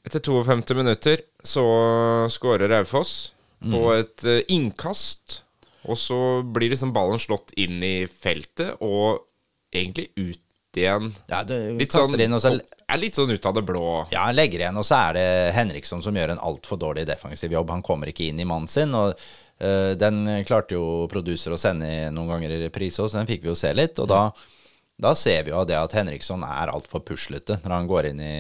Etter 0.03 0.19
52 0.27 0.75
minutter 0.81 1.23
så 1.47 1.63
skårer 2.35 2.69
Raufoss 2.75 3.33
på 3.63 3.79
Mm. 3.79 4.01
et 4.01 4.25
eh, 4.27 4.43
innkast. 4.51 5.43
Og 5.87 5.95
så 5.99 6.17
blir 6.43 6.71
liksom 6.71 6.91
ballen 6.95 7.19
slått 7.23 7.55
inn 7.59 7.79
i 7.83 8.07
feltet, 8.07 8.75
og 8.83 9.23
egentlig 9.75 10.09
ut 10.19 10.42
igjen. 10.81 11.11
Ja, 11.31 11.43
du 11.45 11.55
Litt 11.79 11.93
kaster 11.93 12.13
sånn, 12.15 12.23
inn, 12.25 12.35
og 12.37 12.43
så 12.43 12.53
er 12.57 13.01
litt 13.01 13.19
sånn 13.19 13.31
ut 13.33 13.47
av 13.49 13.55
det 13.57 13.65
blå. 13.69 13.85
Ja, 14.13 14.27
han 14.29 14.37
legger 14.37 14.65
igjen, 14.65 14.79
og 14.81 14.87
så 14.89 14.99
er 15.09 15.19
det 15.19 15.27
Henriksson 15.57 16.03
som 16.05 16.17
gjør 16.17 16.35
en 16.35 16.43
altfor 16.43 16.81
dårlig 16.81 17.07
defensiv 17.09 17.53
jobb. 17.53 17.71
Han 17.75 17.85
kommer 17.87 18.11
ikke 18.13 18.29
inn 18.31 18.41
i 18.43 18.49
mannen 18.49 18.71
sin, 18.73 18.95
og 18.97 19.13
uh, 19.13 19.93
den 19.99 20.25
klarte 20.49 20.79
jo 20.79 21.07
produser 21.13 21.55
å 21.55 21.61
sende 21.61 22.11
noen 22.15 22.35
ganger 22.35 22.57
i 22.57 22.63
reprise 22.65 23.03
òg, 23.05 23.13
så 23.13 23.21
den 23.21 23.31
fikk 23.31 23.45
vi 23.47 23.53
jo 23.53 23.59
se 23.59 23.73
litt. 23.77 24.01
Og 24.03 24.11
da, 24.11 24.27
da 25.03 25.15
ser 25.19 25.45
vi 25.47 25.55
jo 25.55 25.65
det 25.69 25.79
at 25.81 25.97
Henriksson 25.99 26.45
er 26.47 26.73
altfor 26.73 27.05
puslete 27.07 27.61
når 27.65 27.77
han 27.79 27.91
går 27.91 28.13
inn 28.13 28.25
i 28.25 28.37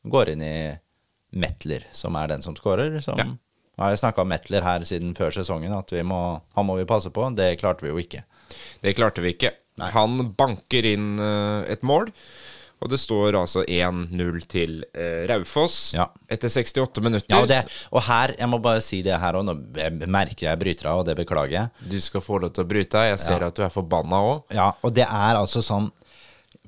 Går 0.00 0.30
inn 0.32 0.40
i 0.40 0.72
Metler, 1.36 1.82
som 1.92 2.16
er 2.16 2.30
den 2.30 2.40
som 2.40 2.54
scorer. 2.56 2.94
Som, 3.04 3.18
Ja. 3.20 3.26
Jeg 3.80 3.94
har 3.94 3.96
snakka 3.96 4.22
om 4.22 4.28
Metler 4.28 4.64
her 4.64 4.84
siden 4.84 5.14
før 5.16 5.32
sesongen, 5.32 5.72
at 5.72 5.92
vi 5.92 6.02
må, 6.04 6.40
han 6.56 6.66
må 6.68 6.76
vi 6.76 6.84
passe 6.88 7.08
på. 7.12 7.24
Det 7.36 7.54
klarte 7.60 7.86
vi 7.86 7.92
jo 7.92 8.00
ikke. 8.00 8.24
Det 8.84 8.92
klarte 8.96 9.20
vi 9.24 9.32
ikke. 9.32 9.54
Han 9.94 10.30
banker 10.38 10.86
inn 10.92 11.18
eh, 11.20 11.72
et 11.74 11.82
mål, 11.86 12.10
og 12.80 12.88
det 12.88 12.96
står 12.96 13.36
altså 13.36 13.60
1-0 13.68 14.38
til 14.48 14.78
eh, 14.96 15.26
Raufoss 15.28 15.92
Ja. 15.92 16.06
etter 16.32 16.48
68 16.48 17.02
minutter. 17.04 17.34
Ja, 17.34 17.42
og, 17.42 17.48
det, 17.50 17.58
og 17.92 18.02
her, 18.06 18.32
jeg 18.38 18.48
må 18.48 18.60
bare 18.64 18.80
si 18.84 19.02
det 19.04 19.18
her 19.20 19.36
òg, 19.36 19.44
nå 19.50 19.56
jeg 19.76 20.08
merker 20.08 20.46
jeg 20.48 20.60
bryter 20.62 20.88
av, 20.92 21.02
og 21.02 21.08
det 21.10 21.16
beklager 21.18 21.56
jeg. 21.58 21.90
Du 21.92 21.98
skal 22.00 22.24
få 22.24 22.38
lov 22.40 22.54
til 22.56 22.64
å 22.64 22.70
bryte 22.70 22.96
deg. 22.96 23.10
Jeg 23.12 23.20
ser 23.26 23.44
at 23.48 23.56
du 23.58 23.64
er 23.66 23.74
forbanna 23.74 24.22
òg. 24.30 24.46
Ja, 24.56 24.70
og 24.80 24.94
det 24.96 25.04
er 25.08 25.40
altså 25.40 25.60
sånn 25.64 25.90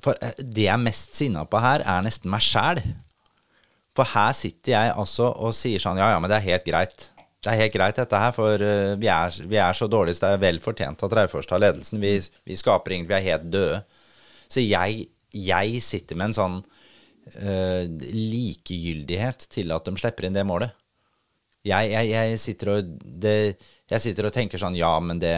For 0.03 0.17
eh, 0.21 0.35
det 0.37 0.67
jeg 0.67 0.73
er 0.75 0.81
mest 0.83 1.15
sinna 1.17 1.45
på 1.49 1.57
her, 1.63 1.81
er 1.81 2.05
nesten 2.05 2.29
meg 2.33 2.43
sjæl. 2.45 2.81
For 3.95 4.09
her 4.13 4.33
sitter 4.37 4.73
jeg 4.73 4.93
altså 4.97 5.29
og 5.37 5.53
sier 5.53 5.79
sånn 5.81 5.97
Ja, 6.01 6.11
ja, 6.13 6.19
men 6.21 6.29
det 6.31 6.39
er 6.39 6.47
helt 6.51 6.65
greit. 6.65 7.09
Det 7.43 7.51
er 7.51 7.59
helt 7.59 7.73
greit, 7.73 7.97
dette 7.99 8.19
her, 8.19 8.31
for 8.35 8.61
eh, 8.63 8.93
vi, 8.99 9.09
er, 9.11 9.33
vi 9.51 9.57
er 9.59 9.75
så 9.75 9.89
dårlige, 9.91 10.15
så 10.15 10.29
det 10.29 10.37
er 10.37 10.43
vel 10.45 10.61
fortjent 10.63 11.01
at 11.03 11.15
Raufoss 11.17 11.49
tar 11.49 11.59
ledelsen. 11.59 11.99
Vi, 11.99 12.13
vi 12.47 12.59
skaper 12.59 12.95
ingenting, 12.95 13.09
vi 13.09 13.17
er 13.17 13.25
helt 13.33 13.49
døde. 13.51 13.81
Så 14.47 14.63
jeg, 14.63 15.09
jeg 15.35 15.81
sitter 15.83 16.19
med 16.19 16.31
en 16.31 16.37
sånn 16.37 16.55
uh, 16.61 17.83
likegyldighet 18.13 19.47
til 19.51 19.75
at 19.75 19.89
de 19.89 19.95
slipper 19.99 20.29
inn 20.29 20.37
det 20.37 20.45
målet. 20.47 20.71
Jeg, 21.67 21.91
jeg, 21.91 22.09
jeg, 22.11 22.39
sitter 22.43 22.73
og, 22.73 22.95
det, 23.03 23.35
jeg 23.91 24.03
sitter 24.03 24.27
og 24.27 24.33
tenker 24.35 24.59
sånn 24.59 24.75
Ja, 24.75 24.97
men 24.99 25.21
det 25.21 25.35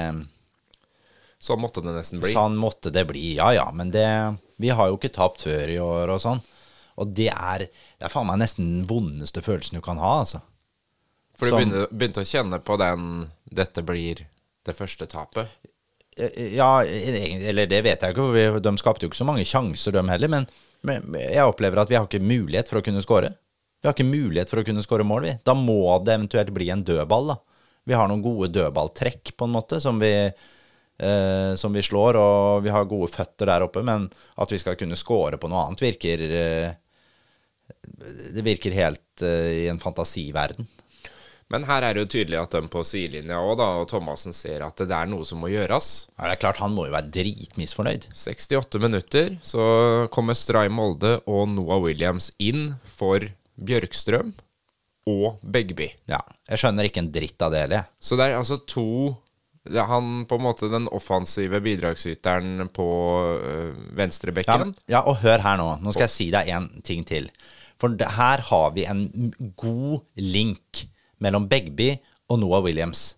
Sånn 1.45 1.59
måtte 1.61 1.83
det 1.85 1.93
nesten 1.93 2.21
bli. 2.23 2.31
Sånn 2.33 2.55
måtte 2.57 2.89
det 2.93 3.03
bli. 3.05 3.35
Ja 3.37 3.51
ja, 3.53 3.65
men 3.75 3.91
det 3.93 4.07
Vi 4.57 4.71
har 4.73 4.89
jo 4.89 4.97
ikke 4.97 5.13
tapt 5.13 5.45
før 5.45 5.69
i 5.69 5.77
år 5.81 6.09
og 6.15 6.21
sånn. 6.23 6.41
Og 6.97 7.11
det 7.13 7.29
er 7.29 7.67
Det 7.67 8.07
er 8.07 8.13
faen 8.13 8.25
meg 8.29 8.41
nesten 8.41 8.71
den 8.71 8.89
vondeste 8.89 9.43
følelsen 9.45 9.77
du 9.77 9.83
kan 9.85 10.01
ha, 10.01 10.19
altså. 10.23 10.41
For 11.35 11.51
du 11.51 11.57
begynte, 11.57 11.87
begynte 11.91 12.23
å 12.23 12.27
kjenne 12.27 12.59
på 12.63 12.77
den 12.79 13.29
'dette 13.51 13.83
blir 13.85 14.25
det 14.65 14.75
første 14.75 15.07
tapet'? 15.07 15.47
Eh, 16.17 16.55
Ja, 16.55 16.83
eller 16.83 17.67
det 17.67 17.81
vet 17.83 18.01
jeg 18.01 18.15
ikke, 18.15 18.59
de 18.63 18.77
skapte 18.77 19.03
jo 19.05 19.09
ikke 19.09 19.23
så 19.23 19.27
mange 19.27 19.43
sjanser, 19.45 19.91
de 19.91 20.03
heller, 20.09 20.27
men, 20.31 20.47
Men 20.85 21.01
men 21.09 21.21
jeg 21.21 21.43
opplever 21.43 21.81
at 21.81 21.89
vi 21.89 21.95
har 21.95 22.05
ikke 22.05 22.21
mulighet 22.21 22.69
for 22.69 22.79
å 22.79 22.85
kunne 22.85 23.01
skåre. 23.01 23.33
Vi 23.81 23.87
har 23.87 23.93
ikke 23.95 24.05
mulighet 24.05 24.49
for 24.49 24.61
å 24.61 24.65
kunne 24.65 24.83
skåre 24.85 25.03
mål, 25.03 25.21
vi. 25.23 25.33
Da 25.43 25.53
må 25.53 26.03
det 26.05 26.13
eventuelt 26.13 26.53
bli 26.53 26.69
en 26.69 26.83
dødball, 26.83 27.27
da. 27.33 27.35
Vi 27.85 27.93
har 27.93 28.07
noen 28.07 28.21
gode 28.21 28.51
dødballtrekk, 28.53 29.35
på 29.37 29.45
en 29.45 29.51
måte, 29.53 29.81
som 29.81 29.99
vi, 29.99 30.13
eh, 30.99 31.55
som 31.55 31.73
vi 31.73 31.81
slår, 31.81 32.15
og 32.17 32.63
vi 32.63 32.69
har 32.69 32.85
gode 32.85 33.11
føtter 33.11 33.45
der 33.45 33.65
oppe, 33.65 33.83
men 33.83 34.09
at 34.37 34.51
vi 34.51 34.57
skal 34.57 34.75
kunne 34.75 34.95
skåre 34.95 35.37
på 35.37 35.49
noe 35.49 35.65
annet, 35.65 35.81
virker 35.81 36.21
eh, 36.29 36.73
Det 38.05 38.43
virker 38.45 38.71
helt 38.77 39.21
eh, 39.25 39.65
i 39.65 39.67
en 39.69 39.79
fantasiverden. 39.81 40.67
Men 41.53 41.65
her 41.69 41.85
er 41.85 41.93
det 41.93 42.01
jo 42.05 42.09
tydelig 42.15 42.39
at 42.41 42.55
de 42.57 42.69
på 42.73 42.81
sidelinja 42.87 43.37
òg, 43.37 43.51
da, 43.59 43.67
og 43.81 43.89
Thomassen 43.91 44.33
ser 44.33 44.63
at 44.65 44.79
det 44.81 44.95
er 44.97 45.09
noe 45.11 45.27
som 45.29 45.43
må 45.43 45.51
gjøres. 45.53 45.89
Ja, 46.17 46.25
det 46.25 46.37
er 46.37 46.41
klart, 46.41 46.61
han 46.63 46.73
må 46.73 46.87
jo 46.87 46.95
være 46.95 47.11
dritmisfornøyd. 47.13 48.07
68 48.17 48.79
minutter, 48.81 49.35
så 49.45 49.65
kommer 50.13 50.37
Stray 50.37 50.71
Molde 50.73 51.19
og 51.29 51.45
Noah 51.53 51.83
Williams 51.83 52.31
inn 52.41 52.71
for 52.97 53.27
Bjørkstrøm 53.61 54.33
og 55.11 55.37
Begby. 55.45 55.91
Ja, 56.09 56.23
jeg 56.49 56.63
skjønner 56.63 56.89
ikke 56.89 57.03
en 57.03 57.11
dritt 57.13 57.45
av 57.45 57.53
det 57.53 57.61
heller. 57.67 57.85
Så 58.01 58.17
det 58.17 58.31
er 58.31 58.39
altså 58.39 58.57
to 58.65 58.87
Han 59.65 60.25
på 60.29 60.37
en 60.37 60.43
måte 60.45 60.67
den 60.69 60.85
offensive 60.93 61.57
bidragsyteren 61.65 62.67
på 62.69 62.85
øh, 63.33 63.69
Ja, 63.73 63.93
venstrebekken. 63.97 64.59
men, 64.61 64.75
ja, 64.89 64.99
og 65.01 65.23
hør 65.23 65.41
her 65.41 65.57
nå. 65.57 65.69
Nå 65.81 65.93
skal 65.93 66.05
jeg 66.05 66.13
si 66.13 66.27
deg 66.33 66.49
en 66.53 66.67
ting 66.85 67.01
til. 67.05 67.31
For 67.81 67.89
her 67.97 68.43
har 68.49 68.75
vi 68.75 68.85
en 68.85 69.33
god 69.57 70.03
link 70.21 70.85
mellom 71.23 71.47
Begby 71.51 71.93
og 72.31 72.41
Noah 72.41 72.63
Williams. 72.65 73.13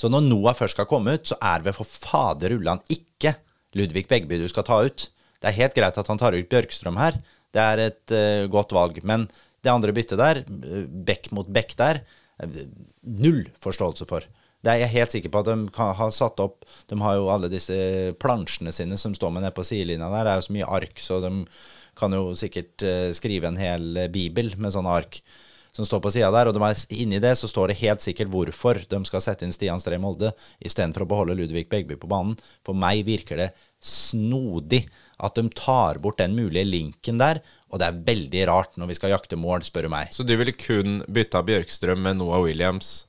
Så 0.00 0.08
når 0.08 0.24
Noah 0.26 0.56
først 0.56 0.78
skal 0.78 0.88
komme 0.88 1.18
ut, 1.18 1.28
så 1.28 1.36
er 1.44 1.64
det 1.64 1.76
for 1.76 1.88
fader 1.88 2.56
ullan 2.56 2.80
ikke 2.88 3.36
Ludvig 3.76 4.06
Begby 4.10 4.40
du 4.40 4.48
skal 4.50 4.66
ta 4.66 4.80
ut. 4.86 5.10
Det 5.40 5.50
er 5.50 5.58
helt 5.58 5.76
greit 5.76 5.98
at 6.00 6.08
han 6.10 6.18
tar 6.20 6.36
ut 6.36 6.48
Bjørkstrøm 6.50 6.98
her. 7.00 7.20
Det 7.54 7.62
er 7.62 7.82
et 7.84 8.14
uh, 8.14 8.48
godt 8.50 8.74
valg. 8.74 8.98
Men 9.06 9.28
det 9.62 9.72
andre 9.72 9.94
byttet 9.94 10.20
der, 10.20 10.42
uh, 10.48 10.84
bekk 10.88 11.30
mot 11.36 11.48
bekk 11.48 11.76
der, 11.78 12.02
eh, 12.42 12.62
null 13.04 13.44
forståelse 13.62 14.08
for. 14.08 14.26
Det 14.60 14.72
er 14.72 14.82
jeg 14.82 14.92
helt 14.92 15.14
sikker 15.14 15.32
på 15.32 15.40
at 15.40 15.48
de 15.48 15.68
kan 15.72 15.94
har 15.96 16.10
satt 16.12 16.40
opp 16.42 16.66
De 16.90 16.98
har 17.00 17.14
jo 17.16 17.30
alle 17.32 17.48
disse 17.48 17.76
plansjene 18.20 18.72
sine 18.76 18.98
som 19.00 19.14
står 19.16 19.32
med 19.32 19.44
nede 19.44 19.56
på 19.56 19.64
sidelinja 19.64 20.10
der. 20.12 20.26
Det 20.26 20.32
er 20.32 20.40
jo 20.40 20.48
så 20.48 20.56
mye 20.56 20.72
ark, 20.80 21.00
så 21.00 21.20
de 21.24 21.30
kan 22.00 22.16
jo 22.16 22.34
sikkert 22.38 22.84
uh, 22.84 23.08
skrive 23.16 23.48
en 23.48 23.60
hel 23.60 23.96
eh, 23.96 24.10
bibel 24.12 24.52
med 24.60 24.74
sånne 24.74 24.98
ark 25.00 25.20
som 25.76 25.86
står 25.86 26.02
på 26.04 26.12
sida 26.14 26.30
der. 26.34 26.50
Og 26.50 26.56
de 26.56 26.62
er, 26.66 26.82
inni 27.02 27.20
det 27.22 27.34
så 27.38 27.48
står 27.50 27.70
det 27.70 27.80
helt 27.82 28.04
sikkert 28.04 28.30
hvorfor 28.32 28.80
de 28.90 29.00
skal 29.08 29.24
sette 29.24 29.46
inn 29.46 29.54
Stian 29.54 29.82
Stree 29.82 30.00
Molde 30.02 30.32
istedenfor 30.58 31.06
å 31.06 31.10
beholde 31.10 31.36
Ludvig 31.38 31.66
Begby 31.70 31.98
på 32.00 32.10
banen. 32.10 32.36
For 32.66 32.76
meg 32.76 33.04
virker 33.08 33.40
det 33.40 33.50
snodig 33.80 34.84
at 35.20 35.36
de 35.38 35.46
tar 35.56 36.00
bort 36.02 36.20
den 36.20 36.34
mulige 36.38 36.66
linken 36.68 37.20
der. 37.20 37.42
Og 37.70 37.80
det 37.80 37.88
er 37.88 38.02
veldig 38.08 38.46
rart 38.50 38.80
når 38.80 38.90
vi 38.90 38.98
skal 38.98 39.14
jakte 39.14 39.38
mål, 39.40 39.64
spør 39.66 39.88
du 39.88 39.94
meg. 39.94 40.10
Så 40.14 40.26
du 40.26 40.34
ville 40.36 40.56
kun 40.56 41.00
bytta 41.08 41.44
Bjørkstrøm 41.46 42.02
med 42.06 42.20
Noah 42.20 42.42
Williams? 42.44 43.06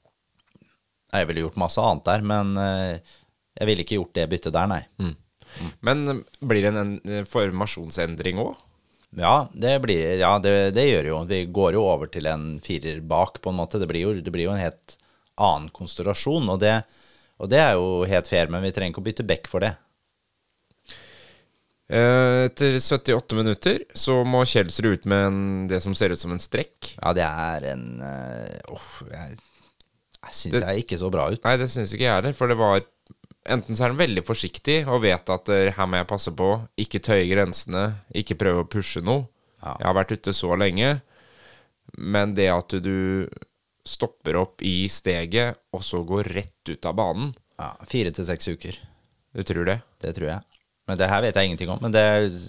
Jeg 1.12 1.28
ville 1.28 1.44
gjort 1.44 1.60
masse 1.60 1.84
annet 1.84 2.08
der, 2.08 2.22
men 2.24 2.56
eh, 2.62 3.18
jeg 3.60 3.68
ville 3.68 3.84
ikke 3.84 3.98
gjort 3.98 4.16
det 4.16 4.30
byttet 4.32 4.56
der, 4.56 4.70
nei. 4.72 4.84
Men 5.84 6.08
øh, 6.08 6.22
blir 6.48 6.64
det 6.64 6.72
en, 6.72 6.94
en 7.04 7.28
formasjonsendring 7.28 8.40
òg? 8.40 8.54
Ja, 9.18 9.50
det 9.54 9.76
blir 9.84 10.20
Ja, 10.22 10.38
det, 10.40 10.72
det 10.78 10.88
gjør 10.88 11.10
jo. 11.12 11.20
Vi 11.28 11.44
går 11.52 11.76
jo 11.76 11.84
over 11.84 12.08
til 12.12 12.30
en 12.32 12.56
firer 12.64 13.02
bak, 13.04 13.42
på 13.44 13.52
en 13.52 13.60
måte. 13.60 13.80
Det 13.82 13.90
blir 13.90 14.06
jo, 14.06 14.14
det 14.16 14.32
blir 14.32 14.48
jo 14.48 14.56
en 14.56 14.62
helt 14.64 14.98
annen 15.42 15.70
konstellasjon, 15.74 16.50
og 16.54 16.60
det, 16.62 16.82
og 17.42 17.50
det 17.52 17.60
er 17.60 17.80
jo 17.80 18.04
helt 18.08 18.30
fair, 18.30 18.52
men 18.52 18.64
vi 18.64 18.72
trenger 18.76 18.94
ikke 18.94 19.04
å 19.04 19.08
bytte 19.10 19.28
back 19.28 19.50
for 19.52 19.64
det. 19.64 19.74
Eh, 21.92 22.46
Etter 22.48 22.78
78 22.80 23.36
minutter 23.36 23.82
så 23.98 24.22
må 24.24 24.46
Kjelsrud 24.48 25.02
ut 25.02 25.08
med 25.12 25.26
en, 25.28 25.42
det 25.68 25.82
som 25.84 25.96
ser 25.98 26.14
ut 26.14 26.22
som 26.22 26.32
en 26.32 26.40
strekk. 26.40 26.94
Ja, 27.02 27.12
det 27.18 27.26
er 27.28 27.68
en 27.74 27.86
uh, 28.00 28.76
oh, 28.78 28.92
jeg, 29.12 29.36
jeg 30.22 30.38
syns 30.38 30.62
jeg 30.62 30.86
ikke 30.86 31.02
så 31.02 31.12
bra 31.12 31.28
ut. 31.34 31.42
Nei, 31.44 31.58
det 31.60 31.68
syns 31.74 31.92
ikke 31.92 32.08
jeg 32.08 32.16
heller, 32.16 32.38
for 32.38 32.52
det 32.52 32.60
var 32.62 32.80
Enten 33.50 33.74
så 33.76 33.88
er 33.88 33.94
han 33.94 33.98
veldig 34.00 34.22
forsiktig 34.28 34.84
og 34.86 35.02
vet 35.02 35.30
at 35.34 35.50
eh, 35.50 35.72
her 35.74 35.88
må 35.90 35.98
jeg 35.98 36.10
passe 36.12 36.34
på, 36.38 36.50
ikke 36.78 37.02
tøye 37.02 37.26
grensene, 37.32 37.86
ikke 38.14 38.38
prøve 38.38 38.66
å 38.66 38.70
pushe 38.70 39.02
noe. 39.02 39.26
Ja. 39.64 39.74
Jeg 39.80 39.88
har 39.88 39.98
vært 39.98 40.14
ute 40.14 40.34
så 40.38 40.54
lenge, 40.58 40.92
men 41.98 42.36
det 42.38 42.48
at 42.54 42.76
du 42.86 43.28
stopper 43.86 44.38
opp 44.38 44.62
i 44.62 44.86
steget, 44.94 45.58
og 45.74 45.82
så 45.86 46.04
går 46.06 46.30
rett 46.38 46.70
ut 46.70 46.86
av 46.86 46.98
banen, 47.02 47.34
Ja, 47.62 47.74
Fire 47.86 48.10
til 48.14 48.26
seks 48.26 48.48
uker. 48.50 48.78
du 49.38 49.44
tror 49.46 49.66
det? 49.66 49.80
Det 50.02 50.16
tror 50.18 50.28
jeg. 50.32 50.42
Men 50.92 51.00
det 51.00 51.08
her 51.08 51.22
vet 51.24 51.38
jeg 51.40 51.48
ingenting 51.48 51.70
om. 51.72 51.78
Men 51.80 51.94
det, 51.96 52.02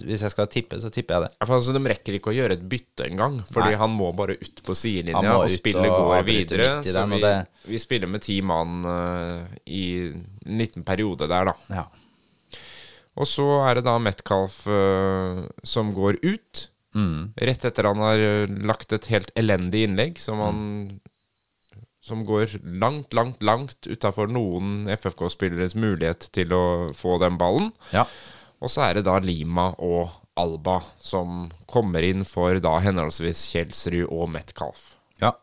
hvis 0.03 0.19
jeg 0.25 0.31
skal 0.33 0.49
tippe, 0.51 0.75
så 0.83 0.89
tipper 0.91 1.15
jeg 1.15 1.23
det. 1.23 1.29
Ja, 1.39 1.47
altså, 1.55 1.71
De 1.77 1.79
rekker 1.87 2.17
ikke 2.17 2.33
å 2.33 2.35
gjøre 2.35 2.57
et 2.57 2.65
bytte 2.67 3.05
engang, 3.07 3.37
fordi 3.47 3.69
Nei. 3.71 3.77
han 3.79 3.93
må 3.95 4.09
bare 4.17 4.35
ut 4.35 4.59
på 4.67 4.75
sidelinja, 4.75 5.37
og 5.39 5.47
spille 5.53 5.85
og 5.87 6.09
går 6.09 6.25
videre. 6.27 6.65
Så 6.83 6.97
den, 6.97 7.13
vi, 7.15 7.21
det- 7.23 7.69
vi 7.71 7.79
spiller 7.79 8.11
med 8.11 8.25
ti 8.25 8.41
mann 8.43 8.83
uh, 8.83 9.45
i 9.63 9.83
en 10.09 10.59
liten 10.59 10.83
periode 10.83 11.29
der, 11.31 11.53
da. 11.53 11.55
Ja. 11.71 11.85
Og 13.15 13.29
så 13.29 13.45
er 13.69 13.79
det 13.79 13.85
da 13.87 13.95
Metcalf 14.01 14.63
uh, 14.67 15.45
som 15.63 15.93
går 15.95 16.19
ut. 16.25 16.65
Mm. 16.97 17.31
Rett 17.47 17.63
etter 17.71 17.87
han 17.89 18.03
har 18.05 18.19
eh, 18.21 18.51
lagt 18.69 18.91
et 18.93 19.07
helt 19.09 19.31
elendig 19.39 19.87
innlegg 19.87 20.19
som 20.21 20.37
han 20.43 20.59
Som 22.03 22.25
går 22.27 22.57
langt, 22.83 23.13
langt, 23.15 23.39
langt 23.47 23.87
utafor 23.87 24.27
noen 24.27 24.89
FFK-spilleres 24.91 25.75
mulighet 25.79 26.25
til 26.35 26.51
å 26.55 26.63
få 26.97 27.17
den 27.23 27.37
ballen. 27.39 27.71
ja. 27.95 28.05
Og 28.63 28.71
så 28.71 28.79
er 28.85 28.93
det 28.95 29.01
da 29.03 29.17
Lima 29.19 29.73
og 29.83 30.09
Alba 30.39 30.77
som 31.03 31.49
kommer 31.67 32.03
inn 32.07 32.21
for 32.27 32.55
da 32.63 32.77
henholdsvis 32.79 33.41
Kjelsrud 33.51 34.05
og 34.07 34.29
Metcalf. 34.31 34.93
ja. 35.19 35.33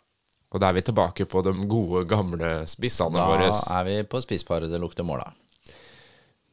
Og 0.51 0.59
da 0.61 0.71
er 0.71 0.79
vi 0.79 0.83
tilbake 0.89 1.27
på 1.31 1.43
de 1.47 1.53
gode, 1.71 2.07
gamle 2.11 2.65
spissene 2.67 3.13
Da 3.21 3.27
våre. 3.29 3.51
er 3.77 3.85
vi 3.87 3.99
på 4.09 4.19
spissparet 4.25 4.73
det 4.73 4.81
lukter 4.83 5.05
mål 5.07 5.21
av. 5.23 5.37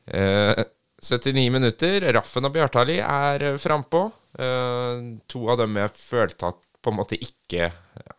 Eh, 0.07 0.63
79 1.01 1.49
minutter. 1.51 2.01
Raffen 2.13 2.45
og 2.45 2.53
Bjartali 2.53 2.99
er 3.01 3.57
frampå. 3.57 4.03
Eh, 4.37 5.01
to 5.27 5.47
av 5.49 5.57
dem 5.63 5.75
jeg 5.79 5.95
følte 5.97 6.51
at 6.51 6.59
på 6.83 6.91
en 6.93 6.99
måte 6.99 7.17
ikke 7.17 7.71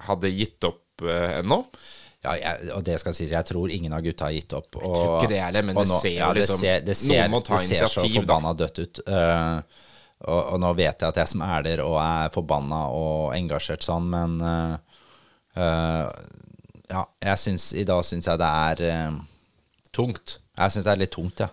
hadde 0.08 0.32
gitt 0.34 0.64
opp 0.66 0.82
eh, 1.06 1.38
ennå. 1.40 1.62
Ja, 2.24 2.34
jeg, 2.34 2.70
og 2.74 2.82
det 2.86 2.96
skal 2.98 3.14
sies, 3.14 3.30
jeg 3.30 3.46
tror 3.46 3.70
ingen 3.70 3.94
av 3.94 4.02
gutta 4.02 4.26
har 4.26 4.34
gitt 4.34 4.54
opp. 4.58 4.80
Og, 4.80 4.88
tror 4.90 5.12
ikke 5.20 5.30
det 5.30 5.42
heller, 5.42 5.66
men 5.68 5.78
det 5.78 5.86
ser 5.92 6.16
jo 6.16 6.32
det 6.34 6.40
liksom- 6.42 6.62
ser, 6.64 6.80
det 6.86 6.96
noen 7.04 7.30
må 7.30 7.40
ta 7.46 7.60
det 7.60 7.68
ser 7.68 7.92
så 7.92 8.06
forbanna 8.14 8.54
dødt 8.58 8.78
ut. 8.82 9.00
Uh, 9.06 9.60
og, 10.26 10.40
og 10.54 10.58
nå 10.64 10.72
vet 10.74 10.98
jeg 10.98 11.08
at 11.08 11.20
jeg 11.22 11.30
smeler 11.30 11.84
og 11.84 11.94
er 12.02 12.34
forbanna 12.34 12.80
og 12.90 13.36
engasjert 13.36 13.86
sånn, 13.86 14.10
men 14.10 14.40
uh, 14.42 14.76
uh, 15.56 16.10
Ja, 16.88 17.04
jeg 17.20 17.38
syns 17.38 17.72
I 17.76 17.84
dag 17.84 18.00
syns 18.02 18.26
jeg 18.26 18.40
det 18.40 18.48
er 18.48 19.12
Tungt. 19.92 20.38
Jeg 20.58 20.72
syns 20.72 20.86
det 20.86 20.92
er 20.92 21.00
litt 21.04 21.14
tungt, 21.14 21.40
ja. 21.44 21.50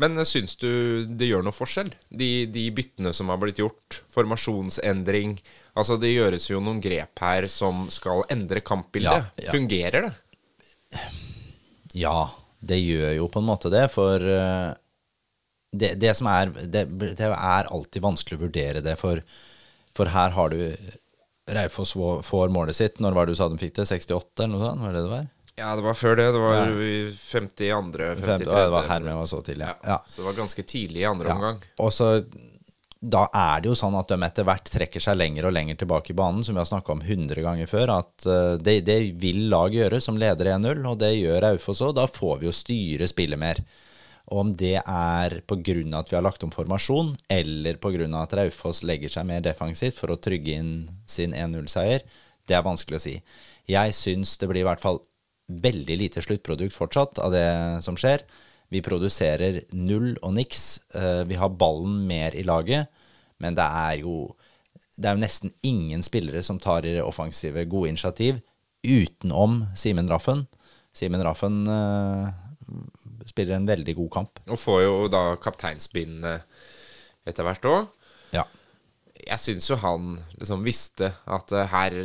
Men 0.00 0.16
syns 0.24 0.54
du 0.56 1.04
det 1.04 1.28
gjør 1.28 1.44
noe 1.44 1.54
forskjell? 1.54 1.90
De, 2.08 2.46
de 2.48 2.64
byttene 2.74 3.12
som 3.12 3.28
har 3.32 3.40
blitt 3.42 3.60
gjort, 3.60 4.02
formasjonsendring 4.12 5.36
Altså, 5.72 5.96
det 5.96 6.10
gjøres 6.12 6.50
jo 6.50 6.58
noen 6.60 6.82
grep 6.84 7.20
her 7.24 7.46
som 7.48 7.86
skal 7.92 8.26
endre 8.32 8.60
kampbildet. 8.60 9.30
Ja, 9.38 9.44
ja. 9.46 9.52
Fungerer 9.54 10.04
det? 10.04 10.10
Ja, 11.96 12.28
det 12.60 12.76
gjør 12.82 13.14
jo 13.16 13.28
på 13.32 13.40
en 13.40 13.48
måte 13.48 13.70
det, 13.72 13.86
for 13.94 14.20
eh, 14.20 14.74
det, 15.72 15.94
det 16.00 16.12
som 16.18 16.28
er 16.28 16.52
det, 16.52 16.84
det 17.16 17.24
er 17.24 17.70
alltid 17.72 18.04
vanskelig 18.04 18.36
å 18.36 18.42
vurdere 18.44 18.84
det, 18.84 18.98
for, 19.00 19.22
for 19.96 20.12
her 20.12 20.36
har 20.36 20.52
du 20.52 20.60
Raufoss 21.52 21.96
får 22.22 22.52
målet 22.54 22.76
sitt. 22.76 23.00
Når 23.02 23.16
var 23.16 23.26
det 23.26 23.34
du 23.34 23.40
sa 23.40 23.48
de 23.50 23.58
fikk 23.58 23.74
det? 23.80 23.88
68, 23.88 24.44
eller 24.44 24.52
noe 24.52 24.66
sånt? 24.68 24.84
Var 24.84 24.92
det 24.94 25.00
det 25.02 25.10
var? 25.10 25.24
Ja, 25.60 25.74
det 25.76 25.84
var 25.84 25.94
før 25.98 26.16
det. 26.16 26.30
Det 26.32 26.40
var 26.40 26.70
i 26.80 26.94
52. 27.12 27.92
53. 28.24 28.46
Å, 28.48 28.56
det 28.56 28.70
var 28.72 28.88
hermed 28.88 29.18
var 29.20 29.28
så 29.28 29.42
tidlig. 29.44 29.68
Ja. 29.68 29.76
Ja. 29.84 29.98
Så 30.08 30.22
det 30.22 30.30
var 30.30 30.38
ganske 30.40 30.64
tidlig 30.64 31.02
i 31.04 31.08
andre 31.10 31.28
Ja. 31.28 31.36
omgang. 31.36 31.60
Og 31.78 31.92
så 31.92 32.08
da 33.02 33.24
er 33.34 33.60
det 33.60 33.66
jo 33.66 33.74
sånn 33.74 33.96
at 33.98 34.12
de 34.12 34.16
etter 34.22 34.46
hvert 34.46 34.68
trekker 34.70 35.02
seg 35.02 35.16
lenger 35.18 35.48
og 35.48 35.54
lenger 35.56 35.80
tilbake 35.80 36.12
i 36.12 36.14
banen, 36.14 36.44
som 36.46 36.54
vi 36.54 36.60
har 36.62 36.68
snakka 36.70 36.94
om 36.94 37.00
100 37.02 37.42
ganger 37.42 37.66
før. 37.66 37.90
At 37.98 38.26
eh, 38.30 38.56
det, 38.62 38.76
det 38.86 38.98
vil 39.18 39.48
lag 39.50 39.74
gjøre, 39.74 39.98
som 40.00 40.16
leder 40.20 40.52
1-0, 40.54 40.84
og 40.86 41.00
det 41.02 41.10
gjør 41.18 41.48
Aufoss 41.50 41.82
òg. 41.82 41.96
Da 41.98 42.06
får 42.06 42.38
vi 42.38 42.46
jo 42.46 42.54
styre 42.54 43.08
spillet 43.10 43.42
mer. 43.42 43.58
Og 44.30 44.38
om 44.44 44.52
det 44.54 44.76
er 44.78 45.40
pga. 45.50 45.98
at 45.98 46.12
vi 46.12 46.16
har 46.16 46.22
lagt 46.22 46.44
om 46.46 46.54
formasjon, 46.54 47.16
eller 47.28 47.74
pga. 47.82 48.06
at 48.22 48.34
Raufoss 48.38 48.84
legger 48.86 49.10
seg 49.10 49.26
mer 49.26 49.40
defensivt 49.42 49.98
for 49.98 50.14
å 50.14 50.20
trygge 50.22 50.54
inn 50.54 50.88
sin 51.04 51.34
1-0-seier, 51.34 52.06
det 52.46 52.54
er 52.54 52.62
vanskelig 52.62 52.96
å 52.96 53.02
si. 53.02 53.22
Jeg 53.66 53.94
syns 53.94 54.38
det 54.38 54.48
blir 54.48 54.62
i 54.62 54.68
hvert 54.70 54.80
fall 54.82 55.02
veldig 55.62 55.96
lite 55.98 56.22
sluttprodukt 56.24 56.74
fortsatt 56.76 57.20
av 57.22 57.34
det 57.34 57.46
som 57.84 57.98
skjer. 57.98 58.24
Vi 58.72 58.80
produserer 58.84 59.60
null 59.76 60.14
og 60.22 60.32
niks. 60.38 60.80
Eh, 60.96 61.24
Vi 61.28 61.36
har 61.36 61.52
ballen 61.60 62.06
mer 62.08 62.34
i 62.34 62.44
laget, 62.46 62.88
men 63.38 63.54
det 63.58 63.66
er 63.66 64.00
jo 64.00 64.34
det 64.96 65.08
er 65.08 65.16
jo 65.16 65.22
nesten 65.24 65.52
ingen 65.64 66.02
spillere 66.04 66.42
som 66.44 66.58
tar 66.60 66.84
i 66.84 66.92
det 66.94 67.02
offensive 67.02 67.64
gode 67.64 67.88
initiativ, 67.88 68.42
utenom 68.84 69.62
Simen 69.78 70.08
Raffen. 70.10 70.44
Simen 70.92 71.22
Raffen 71.24 71.62
uh, 71.64 72.28
spiller 73.26 73.56
en 73.56 73.66
veldig 73.66 73.94
god 73.96 74.10
kamp. 74.12 74.42
Og 74.48 74.60
får 74.60 74.82
jo 74.84 74.94
da 75.12 75.22
kapteinsbindet 75.40 76.44
etter 77.28 77.46
hvert 77.46 77.68
òg. 77.70 77.88
Ja. 78.36 78.44
Jeg 79.22 79.40
syns 79.40 79.70
jo 79.70 79.78
han 79.80 80.16
liksom 80.36 80.64
visste 80.66 81.12
at 81.30 81.52
eh, 81.54 81.68
her 81.72 81.98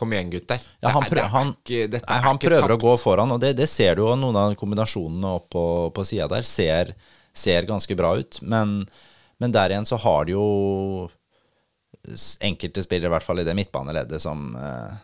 Kom 0.00 0.14
igjen, 0.16 0.30
gutter. 0.32 0.62
Ja, 0.80 0.94
han, 0.94 1.04
Det 1.04 1.10
er- 1.10 1.12
prøv, 1.12 1.20
det 1.20 1.24
er 1.26 1.34
han, 1.36 1.50
ikke- 1.52 2.00
nei, 2.08 2.18
han 2.24 2.38
prøver 2.40 2.72
å 2.72 2.80
gå 2.80 2.92
foran, 3.02 3.32
og 3.34 3.40
det, 3.42 3.50
det 3.58 3.68
ser 3.68 3.98
du 3.98 4.02
jo. 4.06 4.14
Noen 4.16 4.36
av 4.40 4.54
kombinasjonene 4.56 5.34
opp 5.36 5.50
på, 5.52 5.64
på 5.92 6.04
sida 6.08 6.26
der 6.32 6.42
ser, 6.48 6.94
ser 7.36 7.68
ganske 7.68 7.96
bra 7.98 8.14
ut. 8.16 8.38
Men, 8.42 8.86
men 9.38 9.52
der 9.52 9.74
igjen 9.74 9.84
så 9.86 9.98
har 10.00 10.24
du 10.24 10.32
jo 10.38 10.46
enkelte 12.40 12.82
spillere, 12.82 13.10
i 13.10 13.14
hvert 13.14 13.26
fall 13.26 13.42
i 13.42 13.44
det 13.44 13.54
midtbaneleddet, 13.58 14.22
som 14.22 14.54
eh, 14.56 14.96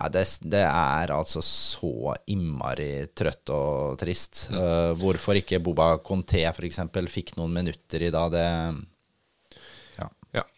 ja, 0.00 0.08
det, 0.12 0.24
det 0.42 0.64
er 0.66 1.12
altså 1.14 1.40
så 1.44 2.14
innmari 2.32 3.06
trøtt 3.16 3.52
og 3.54 3.96
trist. 4.02 4.48
Eh, 4.52 4.90
hvorfor 4.98 5.38
ikke 5.38 5.62
Boba 5.62 5.92
Conté 6.04 6.42
f.eks. 6.50 6.82
fikk 7.12 7.36
noen 7.38 7.54
minutter 7.60 8.02
i 8.02 8.10
dag, 8.10 8.32
det 8.34 8.44
Ja. 8.44 8.72
Ja. 8.72 8.74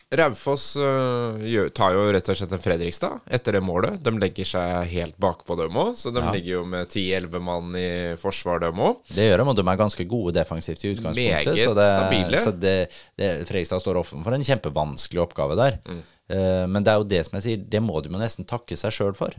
Raufoss 0.09 0.77
øh, 0.81 1.67
tar 1.77 1.93
jo 1.93 2.07
rett 2.15 2.29
og 2.33 2.37
slett 2.39 2.53
en 2.57 2.61
Fredrikstad 2.65 3.27
etter 3.29 3.59
det 3.59 3.61
målet. 3.61 3.99
De 4.01 4.13
legger 4.17 4.47
seg 4.49 4.87
helt 4.89 5.19
bakpå 5.21 5.53
dem 5.59 5.77
òg, 5.77 5.91
så 6.01 6.09
de 6.15 6.23
Ja. 6.23 6.31
ligger 6.33 6.53
jo 6.55 6.63
med 6.65 6.89
10-11 6.89 7.43
mann 7.45 7.77
i 7.77 8.17
forsvar, 8.17 8.63
dem 8.63 8.81
òg. 8.81 9.03
Det 9.13 9.27
gjør 9.27 9.43
de, 9.43 9.49
og 9.53 9.57
de 9.59 9.65
er 9.69 9.81
ganske 9.83 10.07
gode 10.09 10.33
defensivt 10.33 10.85
i 10.85 10.95
utgangspunktet. 10.95 11.45
Meget 11.45 11.61
så 11.61 11.75
det, 11.77 11.89
stabile. 11.93 12.41
Så 12.41 12.53
det, 12.57 12.77
det, 13.21 13.29
Fredrikstad 13.51 13.85
står 13.85 14.01
overfor 14.01 14.33
en 14.33 14.47
kjempevanskelig 14.49 15.21
oppgave 15.27 15.59
der. 15.61 15.77
Mm. 15.85 16.01
Uh, 16.33 16.65
men 16.69 16.83
det 16.85 16.93
er 16.93 16.97
jo 17.03 17.09
det 17.09 17.21
som 17.27 17.37
jeg 17.37 17.45
sier, 17.45 17.67
det 17.69 17.83
må 17.85 18.01
du 18.01 18.09
jo 18.09 18.21
nesten 18.21 18.49
takke 18.49 18.77
seg 18.81 18.95
sjøl 18.97 19.13
for. 19.17 19.37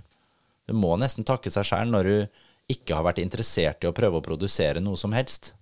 Du 0.70 0.76
må 0.78 0.94
nesten 1.02 1.26
takke 1.26 1.50
seg 1.50 1.66
sjæl 1.66 1.90
når 1.90 2.04
du 2.04 2.16
ikke 2.70 2.94
har 2.94 3.08
vært 3.10 3.24
interessert 3.24 3.82
i 3.82 3.90
å 3.90 3.96
prøve 3.98 4.22
å 4.22 4.26
produsere 4.26 4.78
noe 4.86 4.98
som 5.02 5.18
helst. 5.18 5.56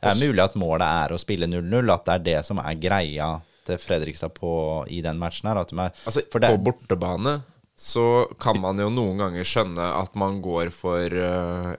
Det 0.00 0.10
er 0.10 0.18
mulig 0.26 0.42
at 0.42 0.58
målet 0.58 0.88
er 0.88 1.14
å 1.14 1.20
spille 1.20 1.46
0-0, 1.46 1.94
at 1.94 2.04
det 2.08 2.14
er 2.16 2.26
det 2.26 2.36
som 2.48 2.58
er 2.58 2.74
greia 2.82 3.28
til 3.70 3.80
Fredrikstad 3.82 4.34
på, 4.36 4.52
i 4.90 5.00
den 5.06 5.18
matchen 5.22 5.48
her. 5.50 5.62
At 5.62 5.72
de 5.72 5.78
er, 5.80 5.94
Altså, 6.06 6.26
på 6.30 6.42
bortebane 6.66 7.38
så 7.80 8.26
kan 8.42 8.58
man 8.60 8.76
jo 8.82 8.90
noen 8.92 9.16
ganger 9.22 9.46
skjønne 9.48 9.86
at 10.02 10.14
man 10.20 10.42
går 10.44 10.68
for 10.74 11.16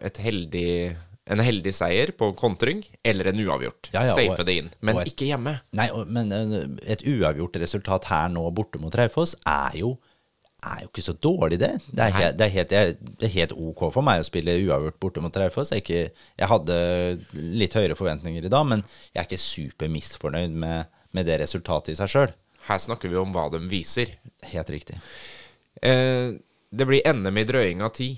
et 0.02 0.18
heldig 0.24 0.98
en 1.32 1.40
heldig 1.40 1.72
seier 1.78 2.10
på 2.18 2.32
kontring 2.36 2.82
eller 3.08 3.30
en 3.30 3.38
uavgjort. 3.40 3.92
Ja, 3.94 4.02
ja, 4.08 4.12
og- 4.12 4.18
Safe 4.18 4.44
det 4.44 4.56
inn. 4.58 4.72
Men 4.82 4.98
et- 4.98 5.12
ikke 5.14 5.28
hjemme. 5.30 5.54
Nei, 5.78 5.86
og- 5.94 6.10
men 6.10 6.32
eh, 6.34 6.66
et 6.92 7.04
uavgjort 7.08 7.56
resultat 7.62 8.04
her 8.10 8.28
nå 8.34 8.42
borte 8.52 8.82
mot 8.82 8.92
Raufoss 8.94 9.36
er 9.46 9.78
jo 9.78 9.98
er 10.64 10.82
jo 10.84 10.90
ikke 10.90 11.02
så 11.06 11.14
dårlig, 11.18 11.58
det. 11.58 11.72
Det 11.90 12.00
er, 12.04 12.12
helt, 12.12 12.38
det, 12.38 12.46
er 12.46 12.50
helt, 12.54 12.70
det 12.70 13.26
er 13.30 13.34
helt 13.34 13.52
ok 13.54 13.80
for 13.94 14.02
meg 14.06 14.20
å 14.22 14.26
spille 14.28 14.58
uavgjort 14.68 15.00
borte 15.00 15.22
mot 15.24 15.34
Raufoss. 15.34 15.72
Jeg, 15.72 16.12
jeg 16.38 16.48
hadde 16.48 16.76
litt 17.34 17.74
høyere 17.74 17.96
forventninger 17.98 18.46
i 18.46 18.52
dag, 18.52 18.68
men 18.68 18.84
jeg 19.14 19.24
er 19.24 19.26
ikke 19.30 19.40
supermisfornøyd 19.42 20.52
med, 20.54 20.86
med 21.14 21.26
det 21.28 21.40
resultatet 21.44 21.94
i 21.94 22.00
seg 22.00 22.10
sjøl. 22.14 22.34
Her 22.68 22.78
snakker 22.82 23.10
vi 23.10 23.18
om 23.18 23.32
hva 23.34 23.48
de 23.52 23.60
viser. 23.72 24.14
Helt 24.52 24.70
riktig. 24.70 25.00
Eh, 25.82 26.34
det 26.72 26.86
blir 26.88 27.02
NM 27.14 27.38
i 27.42 27.48
drøying 27.48 27.82
av 27.84 27.94
ti. 27.98 28.14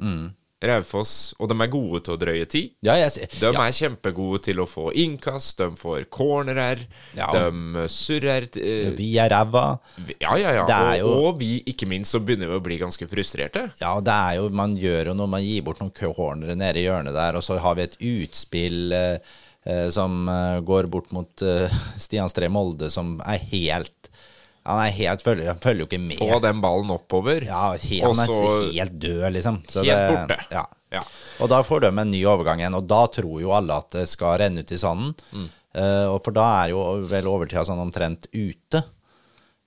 Mm. 0.00 0.34
Raufoss, 0.66 1.34
og 1.38 1.50
de 1.50 1.54
er 1.60 1.68
gode 1.68 1.98
til 2.06 2.14
å 2.14 2.18
drøye 2.18 2.46
ti. 2.48 2.62
Ja, 2.82 2.94
De 2.96 3.26
ja, 3.44 3.50
er 3.66 3.74
kjempegode 3.76 4.40
til 4.46 4.62
å 4.62 4.64
få 4.66 4.86
innkast, 4.96 5.58
de 5.60 5.76
får 5.76 6.06
cornerer, 6.10 6.80
Ja. 7.14 7.28
de 7.34 7.84
surrer 7.92 8.48
eh, 8.56 8.88
vi 8.96 9.10
er 9.20 9.28
ræva. 9.30 9.78
Ja, 10.18 10.32
ja, 10.40 10.54
ja. 10.56 10.64
Og, 10.64 10.98
jo- 10.98 11.12
og 11.28 11.38
vi, 11.38 11.62
ikke 11.68 11.86
minst, 11.86 12.10
så 12.16 12.20
begynner 12.24 12.48
vi 12.48 12.56
å 12.56 12.64
bli 12.64 12.78
ganske 12.80 13.06
frustrerte. 13.06 13.66
Ja, 13.82 14.00
det 14.00 14.16
er 14.16 14.36
jo, 14.40 14.48
man 14.48 14.74
gjør 14.80 15.12
jo 15.12 15.14
noe, 15.20 15.28
man 15.28 15.44
gir 15.44 15.60
bort 15.62 15.80
noen 15.84 15.92
cornere 15.92 16.56
nede 16.56 16.80
i 16.80 16.86
hjørnet 16.88 17.12
der, 17.14 17.36
og 17.36 17.44
så 17.44 17.58
har 17.60 17.74
vi 17.76 17.82
et 17.82 17.98
utspill 18.00 18.92
eh, 18.96 19.18
som 19.90 20.28
eh, 20.30 20.60
går 20.66 20.86
bort 20.92 21.10
mot 21.16 21.42
eh, 21.42 21.72
Stian 22.04 22.30
Stree 22.30 22.50
Molde, 22.52 22.90
som 22.92 23.16
er 23.26 23.42
helt 23.52 24.10
Han 24.66 24.80
er 24.82 24.90
helt, 24.96 25.22
følger, 25.22 25.52
han 25.52 25.60
følger 25.62 25.84
jo 25.84 25.86
ikke 25.86 26.00
med. 26.02 26.18
Få 26.18 26.40
den 26.42 26.60
ballen 26.62 26.90
oppover. 26.90 27.44
Ja, 27.46 27.68
helt, 27.78 28.06
og 28.08 28.16
han 28.18 28.32
er 28.32 28.72
helt 28.74 28.96
død, 29.02 29.26
liksom. 29.36 29.60
Så 29.70 29.84
helt 29.86 29.92
det- 29.94 30.16
borte. 30.16 30.38
Ja. 30.50 30.64
Ja. 30.96 31.02
Og 31.42 31.50
da 31.50 31.60
får 31.66 31.80
de 31.84 31.90
en 31.92 32.10
ny 32.10 32.24
overgang 32.26 32.60
igjen, 32.62 32.74
og 32.78 32.86
da 32.88 33.04
tror 33.10 33.40
jo 33.42 33.52
alle 33.54 33.76
at 33.78 33.90
det 33.94 34.08
skal 34.10 34.38
renne 34.42 34.62
ut 34.62 34.72
i 34.74 34.78
sanden. 34.78 35.14
Mm. 35.34 35.46
Eh, 35.76 36.12
for 36.24 36.34
da 36.34 36.44
er 36.64 36.74
jo 36.74 36.82
vel 37.10 37.26
overtida 37.30 37.62
sånn 37.68 37.82
omtrent 37.82 38.26
ute. 38.32 38.82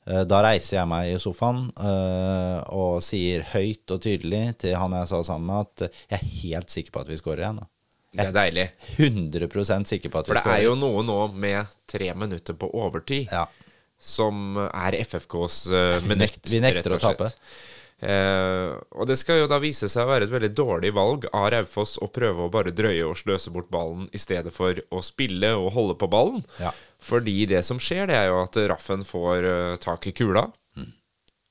Eh, 0.08 0.24
da 0.28 0.40
reiser 0.44 0.80
jeg 0.80 0.90
meg 0.90 1.12
i 1.14 1.18
sofaen 1.22 1.68
eh, 1.76 2.60
og 2.74 3.00
sier 3.06 3.44
høyt 3.54 3.92
og 3.94 4.02
tydelig 4.04 4.44
til 4.64 4.76
han 4.80 4.96
jeg 5.00 5.12
sa 5.12 5.20
sammen 5.28 5.52
med, 5.52 5.68
at 5.68 5.86
eh, 5.88 6.00
jeg 6.10 6.20
er 6.20 6.32
helt 6.44 6.76
sikker 6.76 6.96
på 6.96 7.04
at 7.04 7.12
vi 7.12 7.20
skårer 7.20 7.44
igjen. 7.46 7.60
Da. 7.62 7.70
Det 8.12 8.26
er 8.26 8.34
deilig. 8.34 8.68
100% 8.98 9.86
sikker 9.92 10.10
på 10.14 10.22
at 10.22 10.30
vi 10.30 10.34
For 10.34 10.40
det 10.42 10.54
er 10.56 10.64
jo 10.66 10.76
noe 10.80 11.04
nå 11.06 11.18
med 11.34 11.68
tre 11.90 12.12
minutter 12.18 12.56
på 12.58 12.70
overtid 12.74 13.30
Ja. 13.32 13.44
som 14.00 14.58
er 14.58 14.96
FFKs 15.04 15.58
uh, 15.70 16.00
minutt, 16.10 16.40
vi 16.50 16.62
nekter 16.64 16.96
å 16.96 17.00
tape. 17.04 17.30
Eh, 18.00 18.70
og 18.96 19.10
det 19.10 19.18
skal 19.20 19.42
jo 19.42 19.48
da 19.52 19.58
vise 19.60 19.90
seg 19.92 20.06
å 20.06 20.12
være 20.14 20.24
et 20.30 20.32
veldig 20.32 20.50
dårlig 20.56 20.94
valg 20.96 21.26
av 21.36 21.50
Raufoss 21.52 21.98
å 22.00 22.08
prøve 22.08 22.46
å 22.46 22.52
bare 22.54 22.72
drøye 22.72 23.04
og 23.10 23.18
sløse 23.20 23.52
bort 23.52 23.68
ballen 23.74 24.06
i 24.16 24.22
stedet 24.24 24.54
for 24.56 24.78
å 24.96 25.02
spille 25.04 25.50
og 25.60 25.74
holde 25.76 25.98
på 26.00 26.08
ballen. 26.08 26.40
Ja. 26.64 26.72
Fordi 27.04 27.42
det 27.52 27.60
som 27.68 27.76
skjer, 27.84 28.08
det 28.08 28.16
er 28.16 28.30
jo 28.32 28.38
at 28.46 28.56
Raffen 28.72 29.04
får 29.04 29.50
uh, 29.50 29.76
tak 29.84 30.08
i 30.08 30.16
kula, 30.16 30.48
Mm. 30.80 30.94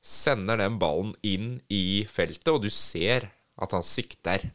sender 0.00 0.56
den 0.56 0.78
ballen 0.80 1.12
inn 1.26 1.60
i 1.68 2.06
feltet, 2.08 2.48
og 2.48 2.62
du 2.64 2.70
ser 2.72 3.28
at 3.60 3.72
han 3.76 3.82
sikter 3.84 4.46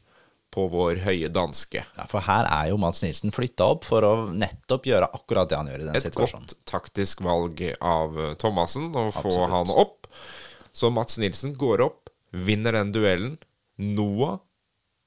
på 0.54 0.68
vår 0.70 1.02
høye 1.04 1.30
danske. 1.34 1.82
Ja, 1.98 2.06
for 2.10 2.24
her 2.28 2.46
er 2.46 2.70
jo 2.70 2.78
Mads 2.82 3.02
Nilsen 3.04 3.34
flytta 3.34 3.72
opp 3.74 3.88
for 3.90 4.06
å 4.06 4.14
nettopp 4.30 4.86
gjøre 4.92 5.10
akkurat 5.18 5.50
det 5.50 5.58
han 5.58 5.72
gjør 5.72 5.82
i 5.82 5.88
den 5.90 5.98
Et 5.98 6.06
situasjonen. 6.06 6.46
godt 6.52 6.66
taktisk 6.70 7.24
valg 7.26 7.64
av 7.82 8.20
eh, 8.22 8.34
Thomassen 8.42 8.92
å 8.94 9.08
få 9.16 9.34
han 9.50 9.74
opp. 9.74 10.10
Så 10.74 10.90
Mats 10.94 11.20
Nilsen 11.22 11.54
går 11.58 11.84
opp, 11.86 12.10
vinner 12.34 12.74
den 12.78 12.94
duellen. 12.96 13.36
Noah, 13.78 14.40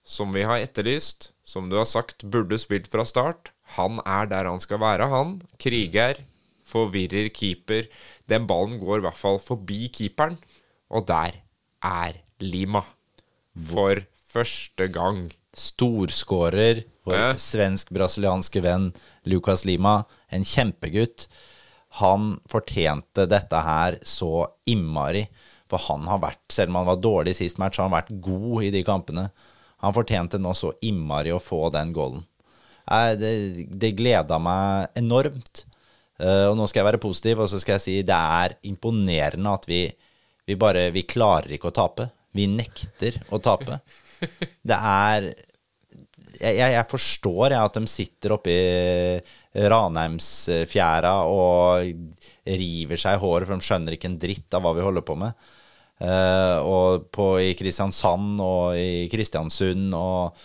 som 0.06 0.34
vi 0.34 0.42
har 0.46 0.62
etterlyst, 0.62 1.32
som 1.46 1.70
du 1.70 1.76
har 1.78 1.86
sagt 1.86 2.26
burde 2.30 2.58
spilt 2.58 2.90
fra 2.90 3.06
start, 3.06 3.50
han 3.74 3.98
er 4.06 4.28
der 4.30 4.46
han 4.46 4.62
skal 4.62 4.78
være, 4.82 5.08
han. 5.10 5.38
Kriger. 5.62 6.20
Forvirrer 6.66 7.28
keeper. 7.34 7.86
Den 8.26 8.46
ballen 8.50 8.80
går 8.82 8.98
i 8.98 9.04
hvert 9.06 9.18
fall 9.18 9.38
forbi 9.42 9.86
keeperen, 9.94 10.34
og 10.90 11.06
der 11.06 11.40
er 11.86 12.18
Lima. 12.42 12.82
For 13.54 14.02
første 14.36 14.88
gang. 14.92 15.26
Storskårer, 15.56 16.84
for 17.04 17.14
Ja. 17.16 17.32
svensk-brasilianske 17.34 18.60
venn 18.62 18.92
Lucas 19.24 19.64
Lima. 19.64 20.04
En 20.30 20.44
kjempegutt. 20.44 21.28
Han 22.00 22.40
fortjente 22.48 23.26
dette 23.28 23.56
her 23.62 23.98
så 24.02 24.46
innmari. 24.66 25.28
For 25.68 25.78
han 25.78 26.06
har 26.06 26.20
vært, 26.20 26.44
selv 26.50 26.68
om 26.70 26.76
han 26.76 26.86
var 26.86 26.96
dårlig 27.02 27.30
i 27.30 27.40
sist 27.44 27.58
match, 27.58 27.78
har 27.78 27.88
han 27.88 28.02
vært 28.02 28.20
god 28.20 28.64
i 28.64 28.70
de 28.70 28.82
kampene. 28.84 29.30
Han 29.82 29.92
fortjente 29.94 30.38
nå 30.38 30.52
så 30.54 30.72
innmari 30.82 31.32
å 31.34 31.40
få 31.42 31.70
den 31.72 31.92
goalen. 31.92 32.24
Eh, 32.88 33.16
Det, 33.16 33.68
det 33.78 33.96
gleda 33.96 34.38
meg 34.38 34.88
enormt. 34.94 35.64
Eh, 36.20 36.46
og 36.48 36.56
nå 36.56 36.68
skal 36.68 36.84
jeg 36.84 36.92
være 36.94 37.02
positiv, 37.02 37.40
og 37.40 37.48
så 37.48 37.60
skal 37.60 37.74
jeg 37.74 37.80
si 37.80 38.02
det 38.02 38.14
er 38.14 38.54
imponerende 38.64 39.52
at 39.52 39.66
vi, 39.66 39.92
vi 40.46 40.54
bare 40.54 40.90
Vi 40.92 41.02
klarer 41.02 41.50
ikke 41.58 41.72
å 41.72 41.74
tape. 41.74 42.10
Vi 42.32 42.46
nekter 42.46 43.22
å 43.32 43.40
tape. 43.42 43.80
Det 44.66 44.78
er 44.78 45.30
jeg, 46.36 46.56
jeg, 46.58 46.72
jeg 46.74 46.88
forstår 46.90 47.54
jeg, 47.54 47.60
at 47.60 47.78
de 47.78 47.90
sitter 47.90 48.34
oppe 48.36 48.52
i 48.52 49.66
Ranheimsfjæra 49.70 51.14
og 51.30 51.86
river 52.46 53.00
seg 53.00 53.16
i 53.16 53.22
håret, 53.22 53.48
for 53.48 53.56
de 53.56 53.66
skjønner 53.66 53.96
ikke 53.96 54.10
en 54.10 54.18
dritt 54.20 54.56
av 54.56 54.64
hva 54.64 54.74
vi 54.76 54.84
holder 54.84 55.06
på 55.06 55.16
med. 55.20 55.46
Uh, 55.96 56.58
og 56.60 57.06
på, 57.14 57.30
i 57.40 57.54
Kristiansand 57.56 58.36
og 58.44 58.76
i 58.76 59.06
Kristiansund 59.08 59.96
og 59.96 60.36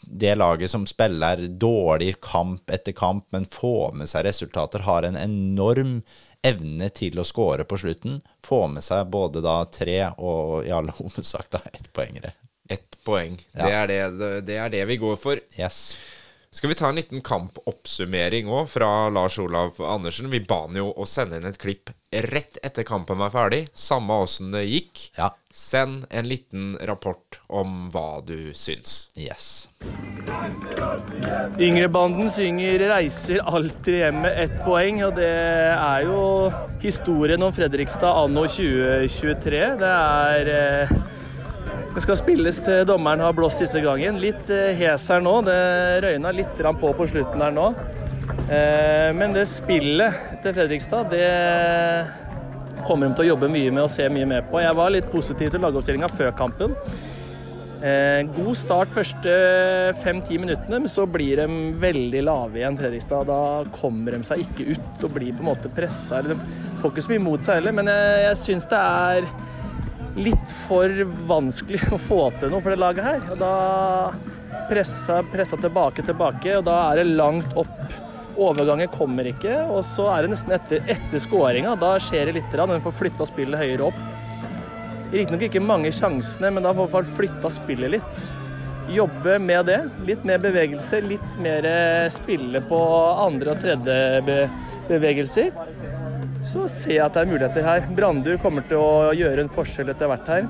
det 0.00 0.36
laget 0.38 0.70
som 0.72 0.86
spiller 0.88 1.42
dårlig 1.60 2.14
kamp 2.24 2.70
etter 2.72 2.94
kamp, 2.96 3.26
men 3.34 3.44
får 3.50 3.98
med 3.98 4.08
seg 4.08 4.24
resultater, 4.28 4.86
har 4.86 5.04
en 5.04 5.18
enorm 5.18 5.98
evne 6.46 6.88
til 6.94 7.18
å 7.20 7.26
score 7.26 7.66
på 7.68 7.80
slutten. 7.82 8.22
Får 8.46 8.68
med 8.72 8.86
seg 8.86 9.10
både 9.12 9.42
da 9.44 9.60
tre 9.68 10.00
og 10.16 10.64
i 10.64 10.72
all 10.72 10.88
hovedsak 11.00 11.50
da 11.52 11.60
ett 11.74 11.90
poengere. 11.92 12.32
Ett 12.68 12.98
poeng. 13.04 13.38
Ja. 13.52 13.64
Det, 13.64 13.74
er 13.74 13.90
det, 13.90 14.30
det 14.48 14.56
er 14.60 14.72
det 14.72 14.84
vi 14.90 15.00
går 15.00 15.16
for. 15.20 15.40
Yes. 15.58 15.98
Skal 16.50 16.70
vi 16.70 16.74
ta 16.74 16.88
en 16.88 16.96
liten 16.96 17.20
kampoppsummering 17.20 18.48
òg 18.48 18.70
fra 18.72 19.08
Lars 19.12 19.36
Olav 19.38 19.76
Andersen? 19.84 20.30
Vi 20.32 20.40
ba 20.40 20.62
han 20.64 20.78
jo 20.80 20.88
å 20.96 21.04
sende 21.04 21.36
inn 21.36 21.48
et 21.48 21.60
klipp 21.60 21.92
rett 22.08 22.56
etter 22.64 22.86
kampen 22.88 23.20
var 23.20 23.34
ferdig, 23.34 23.66
samme 23.76 24.16
åssen 24.24 24.54
det 24.54 24.62
gikk. 24.64 25.02
Ja. 25.18 25.28
Send 25.52 26.06
en 26.08 26.28
liten 26.28 26.70
rapport 26.88 27.36
om 27.52 27.90
hva 27.92 28.22
du 28.24 28.54
syns. 28.56 29.10
Yes. 29.12 29.68
Yngrebanden 31.60 32.32
synger 32.32 32.86
'Reiser 32.88 33.44
alltid 33.44 34.00
hjem 34.00 34.22
med 34.24 34.40
ett 34.44 34.56
poeng', 34.64 35.04
og 35.04 35.20
det 35.20 35.28
er 35.28 36.08
jo 36.08 36.48
historien 36.80 37.44
om 37.44 37.52
Fredrikstad 37.52 38.24
anno 38.24 38.46
2023. 38.48 39.62
Det 39.84 39.92
er 39.92 40.52
eh, 40.56 40.96
Det 41.94 42.02
skal 42.04 42.18
spilles 42.20 42.58
til 42.62 42.84
dommeren 42.88 43.22
har 43.24 43.34
blåst 43.36 43.62
siste 43.62 43.80
gangen. 43.82 44.20
Litt 44.20 44.50
eh, 44.52 44.76
hes 44.76 45.08
her 45.10 45.22
nå. 45.24 45.38
Det 45.46 45.58
røyna 46.04 46.32
litt 46.36 46.60
på 46.80 46.92
på 46.94 47.06
slutten 47.10 47.42
her 47.42 47.54
nå. 47.54 47.70
Eh, 48.48 49.10
men 49.16 49.34
det 49.36 49.46
spillet 49.48 50.40
til 50.44 50.54
Fredrikstad, 50.56 51.08
det 51.12 52.84
kommer 52.86 53.08
de 53.08 53.16
til 53.16 53.26
å 53.26 53.30
jobbe 53.32 53.50
mye 53.52 53.72
med 53.72 53.86
og 53.86 53.92
se 53.92 54.06
mye 54.12 54.28
med 54.28 54.50
på. 54.50 54.60
Jeg 54.62 54.76
var 54.78 54.92
litt 54.94 55.08
positiv 55.12 55.50
til 55.52 55.64
lagoppstillinga 55.64 56.12
før 56.12 56.36
kampen. 56.38 56.76
Eh, 57.78 58.20
god 58.36 58.54
start 58.58 58.92
første 58.94 59.34
fem-ti 60.02 60.38
minuttene, 60.40 60.80
men 60.82 60.90
så 60.90 61.04
blir 61.08 61.40
de 61.40 61.74
veldig 61.78 62.22
lave 62.26 62.60
igjen, 62.60 62.78
Fredrikstad. 62.78 63.28
Da 63.32 63.64
kommer 63.80 64.16
de 64.16 64.24
seg 64.28 64.44
ikke 64.44 64.74
ut 64.74 65.04
og 65.08 65.14
blir 65.16 65.32
på 65.32 65.44
en 65.44 65.52
måte 65.54 65.72
pressa. 65.72 66.20
De 66.26 66.36
får 66.82 66.92
ikke 66.92 67.06
så 67.08 67.14
mye 67.16 67.26
mot 67.30 67.44
seg 67.44 67.62
heller, 67.62 67.80
men 67.80 67.90
jeg, 67.90 68.24
jeg 68.28 68.42
syns 68.44 68.68
det 68.70 68.80
er 68.82 69.30
litt 70.18 70.52
for 70.66 70.92
vanskelig 71.28 71.92
å 71.94 72.00
få 72.00 72.20
til 72.40 72.52
noe 72.52 72.64
for 72.64 72.74
det 72.74 72.80
laget 72.82 73.06
her. 73.06 73.24
Og 73.32 73.40
da 73.40 73.52
pressa, 74.68 75.22
pressa 75.32 75.58
tilbake, 75.60 76.04
tilbake, 76.06 76.58
og 76.58 76.66
da 76.68 76.78
er 76.90 77.02
det 77.02 77.16
langt 77.18 77.56
opp. 77.58 77.74
Overgangen 78.38 78.90
kommer 78.94 79.26
ikke, 79.26 79.64
og 79.66 79.80
så 79.82 80.06
er 80.12 80.24
det 80.24 80.34
nesten 80.36 80.54
etter, 80.54 80.84
etter 80.86 81.22
skåringa. 81.22 81.74
Da 81.80 81.96
skjer 82.02 82.28
det 82.28 82.36
litt. 82.38 82.52
De 82.54 82.80
får 82.84 82.98
flytta 83.00 83.26
spillet 83.26 83.58
høyere 83.58 83.88
opp. 83.88 84.02
Riktignok 85.10 85.46
ikke 85.48 85.64
mange 85.64 85.90
sjansene, 85.94 86.52
men 86.54 86.66
da 86.66 86.74
får 86.76 86.92
man 86.92 87.10
flytta 87.16 87.50
spillet 87.50 87.96
litt. 87.96 88.28
Jobbe 88.94 89.38
med 89.42 89.66
det. 89.68 89.80
Litt 90.06 90.22
mer 90.28 90.38
bevegelse, 90.40 91.00
litt 91.04 91.38
mer 91.42 91.66
spille 92.14 92.62
på 92.68 92.78
andre 93.26 93.56
og 93.56 93.64
tredje 93.64 94.46
bevegelser. 94.88 95.50
Så 96.38 96.68
ser 96.70 96.94
jeg 96.94 97.02
at 97.02 97.16
det 97.16 97.24
er 97.24 97.30
muligheter 97.32 97.64
her. 97.66 97.86
Brandur 97.96 98.38
kommer 98.42 98.62
til 98.70 98.78
å 98.78 99.10
gjøre 99.16 99.42
en 99.42 99.50
forskjell 99.50 99.90
etter 99.90 100.10
hvert 100.10 100.28
her. 100.30 100.44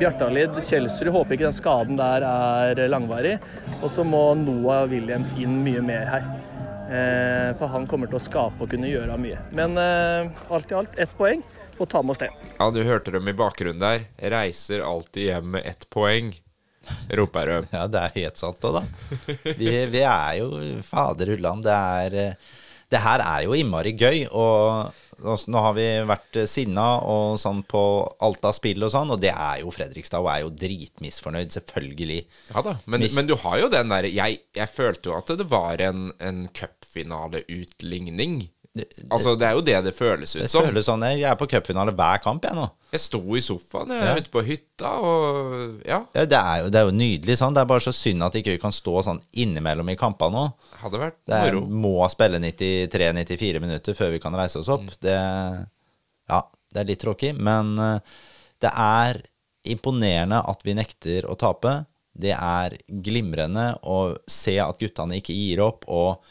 Bjartalid, 0.00 0.56
Kjelsrud 0.64 1.12
håper 1.14 1.36
ikke 1.36 1.46
den 1.46 1.54
skaden 1.54 1.98
der 2.00 2.24
er 2.26 2.80
langvarig. 2.90 3.36
Og 3.80 3.90
så 3.92 4.02
må 4.06 4.32
Noah 4.38 4.86
Williams 4.90 5.34
inn 5.38 5.60
mye 5.62 5.82
mer 5.84 6.08
her. 6.10 6.26
Eh, 6.92 7.50
for 7.56 7.70
han 7.72 7.86
kommer 7.88 8.10
til 8.10 8.18
å 8.18 8.22
skape 8.22 8.64
og 8.64 8.72
kunne 8.72 8.90
gjøre 8.90 9.18
mye. 9.20 9.38
Men 9.56 9.78
eh, 9.80 10.32
alt 10.52 10.72
i 10.72 10.78
alt 10.80 10.98
ett 11.00 11.12
poeng. 11.18 11.44
Får 11.76 11.88
ta 11.88 12.02
med 12.04 12.12
oss 12.12 12.20
det. 12.20 12.28
Ja, 12.58 12.66
du 12.74 12.82
hørte 12.84 13.14
dem 13.14 13.30
i 13.30 13.36
bakgrunnen 13.36 13.80
der. 13.80 14.08
Reiser 14.32 14.82
alltid 14.84 15.30
hjem 15.30 15.54
med 15.54 15.68
ett 15.70 15.86
poeng, 15.90 16.34
roper 17.16 17.48
de. 17.48 17.60
Ja, 17.72 17.86
det 17.88 18.02
er 18.02 18.18
helt 18.18 18.42
sant 18.42 18.66
òg, 18.68 18.80
da. 18.80 18.82
Vi, 19.60 19.70
vi, 19.94 20.02
er 20.02 20.42
jo 20.42 20.50
fader 20.84 21.32
ulland. 21.36 21.64
Det 21.64 21.78
er 21.78 22.18
eh, 22.26 22.50
Det 22.92 23.00
her 23.00 23.24
er 23.24 23.46
jo 23.46 23.56
innmari 23.56 23.94
gøy. 23.96 24.26
Og 24.28 24.92
nå 25.22 25.62
har 25.64 25.74
vi 25.76 25.86
vært 26.08 26.40
sinna 26.50 26.86
og 27.08 27.38
sånn 27.40 27.62
på 27.68 27.82
alt 28.26 28.44
av 28.48 28.56
spill 28.56 28.82
og 28.86 28.92
sånn, 28.94 29.12
og 29.14 29.20
det 29.22 29.32
er 29.32 29.60
jo 29.62 29.72
Fredrikstad, 29.74 30.22
og 30.22 30.30
er 30.32 30.42
jo 30.44 30.54
dritmisfornøyd, 30.62 31.52
selvfølgelig. 31.54 32.18
Ja 32.52 32.64
da, 32.66 32.76
men, 32.86 33.06
men 33.16 33.28
du 33.30 33.36
har 33.42 33.60
jo 33.62 33.70
den 33.72 33.92
der 33.92 34.08
jeg, 34.10 34.42
jeg, 34.56 34.72
følte 34.72 35.10
jo 35.10 35.18
at 35.18 35.32
det 35.38 35.48
var 35.50 35.82
en, 35.84 36.10
en 36.22 36.44
cupfinaleutligning 36.56 38.42
Altså, 38.72 39.34
det 39.36 39.44
er 39.44 39.52
jo 39.52 39.62
det 39.64 39.74
det 39.84 39.92
føles 39.92 40.30
ut 40.32 40.40
det 40.40 40.48
som. 40.48 40.64
Føles 40.64 40.86
sånn, 40.88 41.02
Jeg 41.12 41.26
er 41.28 41.36
på 41.36 41.44
cupfinale 41.50 41.92
hver 41.92 42.22
kamp, 42.24 42.46
jeg 42.46 42.56
nå. 42.56 42.64
Jeg 42.94 43.02
sto 43.04 43.20
i 43.36 43.42
sofaen 43.44 43.92
jeg, 43.92 44.06
ja. 44.08 44.14
ute 44.16 44.32
på 44.32 44.44
hytta, 44.46 44.92
og 44.96 45.82
ja. 45.84 45.98
ja 46.16 46.24
det, 46.24 46.38
er 46.38 46.62
jo, 46.62 46.70
det, 46.72 46.80
er 46.80 46.88
jo, 46.88 46.94
nydelig 46.96 47.36
sånn. 47.40 47.52
Det 47.52 47.60
er 47.60 47.68
bare 47.68 47.84
så 47.84 47.92
synd 47.92 48.24
at 48.24 48.38
ikke 48.40 48.54
vi 48.54 48.62
kan 48.62 48.72
stå 48.72 49.02
sånn 49.04 49.20
innimellom 49.44 49.92
i 49.92 49.98
kampene 50.00 50.38
nå. 50.38 50.70
Hadde 50.80 51.02
vært 51.02 51.18
det 51.28 51.42
er, 51.50 51.58
må 51.60 51.98
spille 52.12 52.40
93-94 52.40 53.60
minutter 53.66 53.98
før 53.98 54.14
vi 54.16 54.22
kan 54.24 54.40
reise 54.40 54.62
oss 54.62 54.72
opp. 54.72 54.88
Mm. 54.88 54.96
Det, 55.04 55.18
ja, 56.32 56.40
det 56.72 56.82
er 56.82 56.90
litt 56.94 57.04
tråkig, 57.04 57.34
men 57.36 57.76
uh, 57.76 58.24
det 58.64 58.72
er 58.72 59.20
imponerende 59.68 60.40
at 60.48 60.64
vi 60.64 60.78
nekter 60.80 61.28
å 61.28 61.36
tape. 61.36 61.82
Det 62.12 62.32
er 62.32 62.80
glimrende 63.04 63.74
å 63.84 64.14
se 64.28 64.56
at 64.64 64.80
guttene 64.80 65.20
ikke 65.20 65.36
gir 65.36 65.60
opp. 65.68 65.84
og 65.92 66.24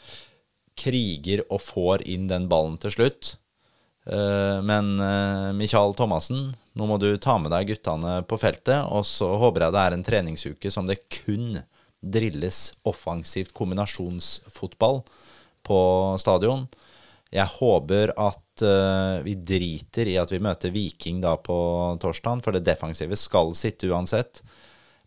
kriger 0.78 1.44
og 1.48 1.62
får 1.64 2.04
inn 2.08 2.28
den 2.30 2.48
ballen 2.50 2.78
til 2.82 2.94
slutt. 2.94 3.34
Eh, 4.06 4.58
men 4.66 4.94
eh, 5.00 5.50
Michael 5.56 5.94
Thomassen, 5.98 6.50
nå 6.74 6.88
må 6.88 6.98
du 6.98 7.10
ta 7.22 7.36
med 7.38 7.52
deg 7.54 7.70
guttene 7.70 8.20
på 8.26 8.38
feltet. 8.40 8.86
Og 8.90 9.06
så 9.08 9.28
håper 9.42 9.66
jeg 9.66 9.76
det 9.76 9.84
er 9.84 9.96
en 9.96 10.06
treningsuke 10.06 10.72
som 10.74 10.88
det 10.88 11.02
kun 11.22 11.60
drilles 12.02 12.72
offensivt 12.88 13.52
kombinasjonsfotball 13.54 15.02
på 15.62 15.78
stadion. 16.18 16.66
Jeg 17.32 17.48
håper 17.48 18.10
at 18.20 18.64
uh, 18.66 19.22
vi 19.24 19.36
driter 19.38 20.10
i 20.10 20.18
at 20.20 20.32
vi 20.34 20.40
møter 20.42 20.74
Viking 20.74 21.22
da 21.22 21.36
på 21.40 21.54
torsdag, 22.02 22.42
for 22.44 22.52
det 22.52 22.66
defensive 22.66 23.16
skal 23.16 23.54
sitte 23.56 23.88
uansett. 23.88 24.42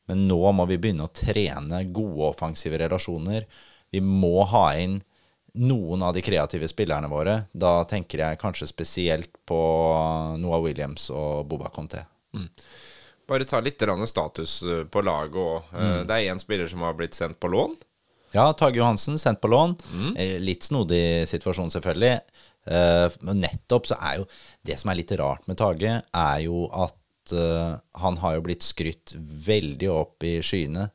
Men 0.09 0.23
nå 0.29 0.39
må 0.55 0.65
vi 0.69 0.79
begynne 0.81 1.05
å 1.05 1.13
trene 1.13 1.83
gode 1.93 2.31
offensive 2.31 2.79
relasjoner. 2.81 3.45
Vi 3.93 4.01
må 4.01 4.47
ha 4.49 4.69
inn 4.79 5.01
noen 5.55 6.03
av 6.03 6.13
de 6.15 6.23
kreative 6.25 6.67
spillerne 6.67 7.09
våre. 7.11 7.39
Da 7.53 7.83
tenker 7.89 8.21
jeg 8.23 8.41
kanskje 8.41 8.67
spesielt 8.69 9.31
på 9.47 9.59
Noah 10.41 10.61
Williams 10.63 11.09
og 11.13 11.47
Boba 11.49 11.71
Conté. 11.73 12.05
Mm. 12.35 12.49
Bare 13.27 13.47
ta 13.49 13.59
litt 13.59 13.81
status 14.05 14.61
eh, 14.63 14.83
på 14.85 15.01
laget 15.01 15.35
òg. 15.41 15.71
Eh, 15.73 15.81
mm. 15.81 16.07
Det 16.07 16.15
er 16.15 16.31
én 16.33 16.41
spiller 16.41 16.67
som 16.67 16.81
har 16.85 16.93
blitt 16.93 17.17
sendt 17.17 17.39
på 17.39 17.49
lån. 17.49 17.75
Ja, 18.35 18.51
Tage 18.53 18.77
Johansen 18.77 19.17
sendt 19.17 19.41
på 19.41 19.47
lån. 19.47 19.75
Mm. 19.93 20.11
Eh, 20.17 20.35
litt 20.39 20.63
snodig 20.63 21.27
situasjon, 21.29 21.71
selvfølgelig. 21.71 22.19
Men 22.65 23.43
nettopp 23.43 23.85
så 23.85 23.93
er 24.01 24.15
jo 24.17 24.23
Det 24.65 24.73
som 24.81 24.89
er 24.89 24.97
litt 24.97 25.11
rart 25.19 25.43
med 25.45 25.59
Tage, 25.59 25.99
er 26.01 26.39
jo 26.41 26.63
at 26.73 26.95
han 27.29 28.17
har 28.21 28.35
jo 28.35 28.41
blitt 28.45 28.65
skrytt 28.65 29.13
veldig 29.17 29.89
opp 29.93 30.25
i 30.25 30.39
skyene 30.41 30.87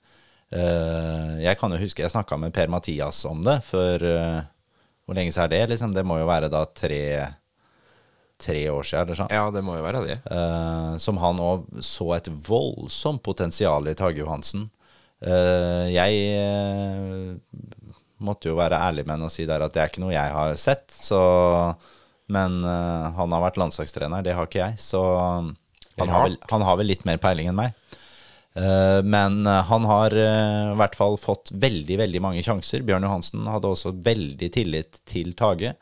jeg 0.51 1.59
kan 1.61 1.71
jo 1.71 1.79
huske 1.79 2.03
jeg 2.03 2.11
snakka 2.11 2.35
med 2.41 2.55
Per-Mathias 2.55 3.23
om 3.29 3.45
det 3.47 3.61
for 3.63 4.03
uh, 4.03 4.41
Hvor 5.07 5.15
lenge 5.15 5.31
siden 5.31 5.47
er 5.47 5.53
det? 5.53 5.61
Liksom? 5.75 5.95
Det 5.95 6.03
må 6.07 6.19
jo 6.19 6.27
være 6.27 6.49
da 6.51 6.65
tre, 6.67 7.03
tre 8.41 8.65
år 8.71 8.87
siden. 8.87 9.05
Eller 9.05 9.21
sånn. 9.21 9.31
Ja, 9.35 9.45
det 9.55 9.63
må 9.67 9.77
jo 9.79 9.85
være 9.87 10.03
det. 10.09 10.19
Uh, 10.27 10.99
som 11.03 11.21
han 11.23 11.39
òg 11.43 11.69
så 11.87 12.09
et 12.17 12.31
voldsomt 12.49 13.23
potensial 13.23 13.87
i 13.91 13.95
Tage 13.99 14.23
Johansen. 14.23 14.71
jeg 15.93 16.13
måtte 18.25 18.49
jo 18.49 18.55
være 18.57 18.79
ærlig 18.81 19.03
med 19.05 19.19
henne 19.19 19.27
og 19.29 19.35
si 19.35 19.45
der 19.45 19.61
at 19.61 19.75
det 19.75 19.83
er 19.83 19.91
ikke 19.91 20.01
noe 20.01 20.15
jeg 20.15 20.33
har 20.33 20.55
sett. 20.57 20.87
Så, 20.91 21.19
men 22.33 22.63
han 22.65 23.35
har 23.35 23.43
vært 23.45 23.61
landslagstrener, 23.61 24.25
det 24.25 24.33
har 24.33 24.49
ikke 24.49 24.63
jeg. 24.63 24.81
Så 24.81 25.03
han 26.01 26.09
har, 26.09 26.25
vel, 26.25 26.39
han 26.51 26.65
har 26.65 26.79
vel 26.81 26.89
litt 26.89 27.05
mer 27.09 27.21
peiling 27.21 27.51
enn 27.51 27.59
meg. 27.59 27.77
Eh, 28.61 29.03
men 29.07 29.47
eh, 29.47 29.63
han 29.71 29.87
har 29.89 30.15
eh, 30.17 30.73
i 30.73 30.77
hvert 30.81 30.97
fall 30.99 31.17
fått 31.21 31.53
veldig, 31.63 31.97
veldig 32.03 32.23
mange 32.25 32.45
sjanser. 32.45 32.85
Bjørn 32.87 33.07
Johansen 33.07 33.49
hadde 33.49 33.71
også 33.71 33.95
veldig 34.05 34.51
tillit 34.53 35.01
til 35.09 35.33
Tage. 35.39 35.75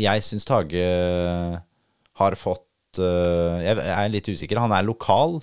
Jeg 0.00 0.24
syns 0.26 0.48
Tage 0.48 0.82
har 2.18 2.36
fått 2.40 2.68
Jeg 2.96 3.76
er 3.76 4.08
litt 4.12 4.28
usikker. 4.28 4.60
Han 4.60 4.72
er 4.72 4.84
lokal. 4.84 5.38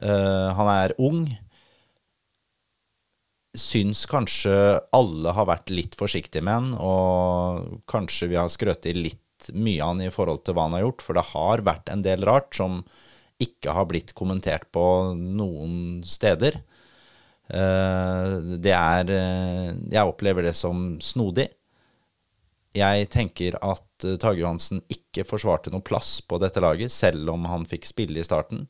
Han 0.00 0.70
er 0.72 0.94
ung. 1.00 1.26
Syns 3.56 4.02
kanskje 4.10 4.56
alle 4.96 5.34
har 5.36 5.48
vært 5.48 5.72
litt 5.72 5.96
forsiktige 6.00 6.44
med 6.44 6.56
han, 6.56 6.70
og 6.80 7.84
kanskje 7.88 8.28
vi 8.32 8.40
har 8.40 8.50
skrøtet 8.52 8.98
litt 8.98 9.50
mye 9.52 9.84
av 9.84 9.92
han 9.92 10.02
i 10.08 10.12
forhold 10.12 10.42
til 10.44 10.56
hva 10.56 10.66
han 10.66 10.76
har 10.78 10.86
gjort, 10.86 11.04
for 11.04 11.20
det 11.20 11.28
har 11.30 11.64
vært 11.68 11.92
en 11.92 12.04
del 12.04 12.24
rart 12.26 12.56
som 12.56 12.80
ikke 13.44 13.74
har 13.76 13.86
blitt 13.90 14.14
kommentert 14.16 14.70
på 14.74 14.84
noen 15.14 16.02
steder. 16.08 16.60
Eh, 17.52 18.36
det 18.56 18.72
er 18.72 19.10
eh, 19.12 19.74
Jeg 19.92 20.08
opplever 20.08 20.46
det 20.46 20.54
som 20.56 20.96
snodig. 21.04 21.50
Jeg 22.74 23.08
tenker 23.12 23.58
at 23.60 24.06
eh, 24.06 24.16
Tage 24.20 24.40
Johansen 24.40 24.80
ikke 24.90 25.26
forsvarte 25.28 25.72
noe 25.72 25.84
plass 25.84 26.18
på 26.24 26.40
dette 26.42 26.62
laget, 26.64 26.92
selv 26.92 27.34
om 27.34 27.46
han 27.50 27.68
fikk 27.68 27.86
spille 27.90 28.20
i 28.20 28.26
starten. 28.26 28.66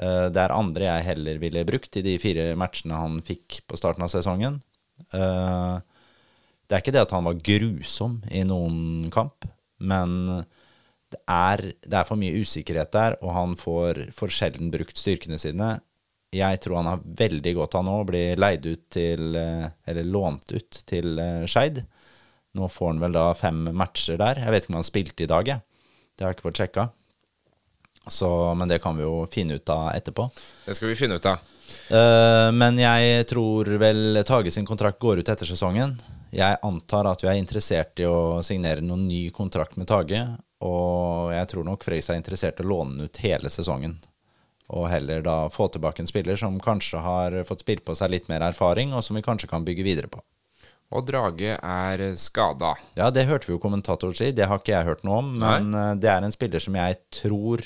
Det 0.00 0.40
er 0.40 0.52
andre 0.54 0.86
jeg 0.86 1.04
heller 1.10 1.40
ville 1.42 1.64
brukt 1.68 1.96
i 1.98 2.00
de 2.00 2.14
fire 2.22 2.54
matchene 2.56 2.96
han 2.96 3.18
fikk 3.20 3.58
på 3.68 3.76
starten 3.76 4.06
av 4.06 4.08
sesongen. 4.08 4.54
Det 5.12 6.72
er 6.72 6.78
ikke 6.78 6.94
det 6.94 7.02
at 7.02 7.12
han 7.12 7.26
var 7.26 7.42
grusom 7.44 8.14
i 8.32 8.40
noen 8.48 9.10
kamp, 9.12 9.44
men 9.76 10.14
det 11.10 11.20
er, 11.26 11.62
det 11.82 11.96
er, 11.96 12.06
for 12.06 12.20
mye 12.20 12.42
usikkerhet 12.42 12.92
der, 12.94 13.16
og 13.24 13.32
han 13.34 13.56
får 13.58 14.06
for 14.16 14.32
sjelden 14.32 14.70
brukt 14.70 14.98
styrkene 14.98 15.40
sine. 15.42 15.78
Jeg 16.34 16.60
tror 16.62 16.78
han 16.78 16.90
har 16.92 17.02
veldig 17.02 17.54
godt 17.58 17.74
av 17.80 17.86
nå 17.86 17.96
å 18.00 18.06
bli 18.06 18.22
leid 18.38 18.66
ut 18.68 18.84
til 18.94 19.34
eh, 19.34 19.64
Eller 19.90 20.06
lånt 20.06 20.52
ut 20.54 20.78
til 20.86 21.18
eh, 21.18 21.42
Skeid. 21.50 21.80
Nå 22.54 22.68
får 22.70 22.92
han 22.92 23.02
vel 23.02 23.16
da 23.18 23.24
fem 23.34 23.64
matcher 23.74 24.20
der. 24.20 24.38
Jeg 24.44 24.54
vet 24.54 24.64
ikke 24.64 24.72
om 24.72 24.78
han 24.78 24.86
spilte 24.86 25.26
i 25.26 25.30
dag, 25.30 25.50
jeg. 25.50 25.62
Det 26.14 26.22
har 26.22 26.30
jeg 26.30 26.38
ikke 26.38 26.46
fått 26.46 26.62
sjekka. 26.62 26.86
Så, 28.10 28.28
men 28.54 28.70
det 28.70 28.78
kan 28.82 28.96
vi 28.96 29.04
jo 29.04 29.24
finne 29.30 29.58
ut 29.58 29.72
av 29.74 29.90
etterpå. 29.92 30.28
Det 30.66 30.76
skal 30.78 30.90
vi 30.90 30.98
finne 30.98 31.18
ut 31.18 31.26
av. 31.30 31.42
Uh, 31.90 32.48
men 32.54 32.78
jeg 32.80 33.26
tror 33.30 33.68
vel 33.78 34.22
Tage 34.26 34.50
sin 34.54 34.66
kontrakt 34.66 34.98
går 35.02 35.20
ut 35.20 35.30
etter 35.30 35.46
sesongen. 35.46 35.94
Jeg 36.34 36.58
antar 36.66 37.06
at 37.10 37.22
vi 37.22 37.30
er 37.30 37.38
interessert 37.38 38.02
i 38.02 38.06
å 38.08 38.40
signere 38.46 38.82
noen 38.82 39.06
ny 39.10 39.28
kontrakt 39.34 39.78
med 39.78 39.90
Tage. 39.90 40.22
Og 40.66 41.32
jeg 41.32 41.48
tror 41.52 41.66
nok 41.66 41.84
Frøystad 41.86 42.16
er 42.16 42.20
interessert 42.20 42.60
i 42.60 42.66
å 42.66 42.70
låne 42.70 42.96
den 42.96 43.08
ut 43.08 43.22
hele 43.24 43.52
sesongen. 43.52 43.96
Og 44.70 44.86
heller 44.92 45.24
da 45.24 45.36
få 45.50 45.66
tilbake 45.72 46.04
en 46.04 46.10
spiller 46.10 46.38
som 46.38 46.60
kanskje 46.62 47.00
har 47.02 47.38
fått 47.48 47.64
spilt 47.64 47.82
på 47.86 47.96
seg 47.98 48.12
litt 48.12 48.28
mer 48.30 48.44
erfaring, 48.50 48.92
og 48.94 49.02
som 49.02 49.18
vi 49.18 49.24
kanskje 49.26 49.50
kan 49.50 49.66
bygge 49.66 49.86
videre 49.86 50.10
på. 50.12 50.22
Og 50.90 51.06
Drage 51.06 51.54
er 51.54 52.02
skada. 52.18 52.74
Ja, 52.98 53.10
det 53.14 53.28
hørte 53.28 53.46
vi 53.46 53.54
jo 53.54 53.62
kommentatoren 53.62 54.16
si. 54.18 54.32
Det 54.34 54.48
har 54.50 54.58
ikke 54.58 54.74
jeg 54.74 54.88
hørt 54.88 55.04
noe 55.06 55.20
om. 55.22 55.28
Men 55.38 55.70
Nei. 55.70 55.84
det 56.02 56.10
er 56.10 56.26
en 56.26 56.34
spiller 56.34 56.62
som 56.62 56.78
jeg 56.78 56.98
tror 57.14 57.62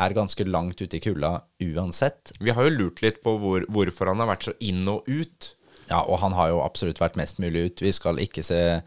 er 0.00 0.16
ganske 0.16 0.46
langt 0.48 0.80
ute 0.80 0.96
i 0.96 1.02
kulda 1.04 1.34
uansett. 1.60 2.32
Vi 2.40 2.54
har 2.56 2.64
jo 2.64 2.76
lurt 2.76 3.02
litt 3.04 3.20
på 3.24 3.36
hvor, 3.40 3.66
hvorfor 3.68 4.08
han 4.08 4.22
har 4.24 4.30
vært 4.32 4.48
så 4.48 4.56
inn 4.64 4.86
og 4.88 5.08
ut. 5.08 5.52
Ja, 5.90 6.00
og 6.06 6.22
han 6.22 6.32
har 6.38 6.52
jo 6.54 6.62
absolutt 6.64 7.02
vært 7.02 7.18
mest 7.20 7.40
mulig 7.42 7.66
ut. 7.66 7.84
Vi 7.84 7.92
skal 7.92 8.20
ikke 8.22 8.44
se, 8.46 8.80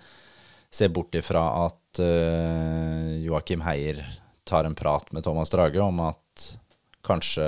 se 0.75 0.89
bort 0.91 1.15
ifra 1.15 1.41
at 1.65 1.99
uh, 2.03 3.15
Joakim 3.23 3.61
Heier 3.63 4.01
tar 4.43 4.67
en 4.67 4.75
prat 4.75 5.11
med 5.15 5.23
Thomas 5.23 5.49
Drage 5.49 5.79
om 5.79 6.01
at 6.03 6.47
kanskje 7.05 7.45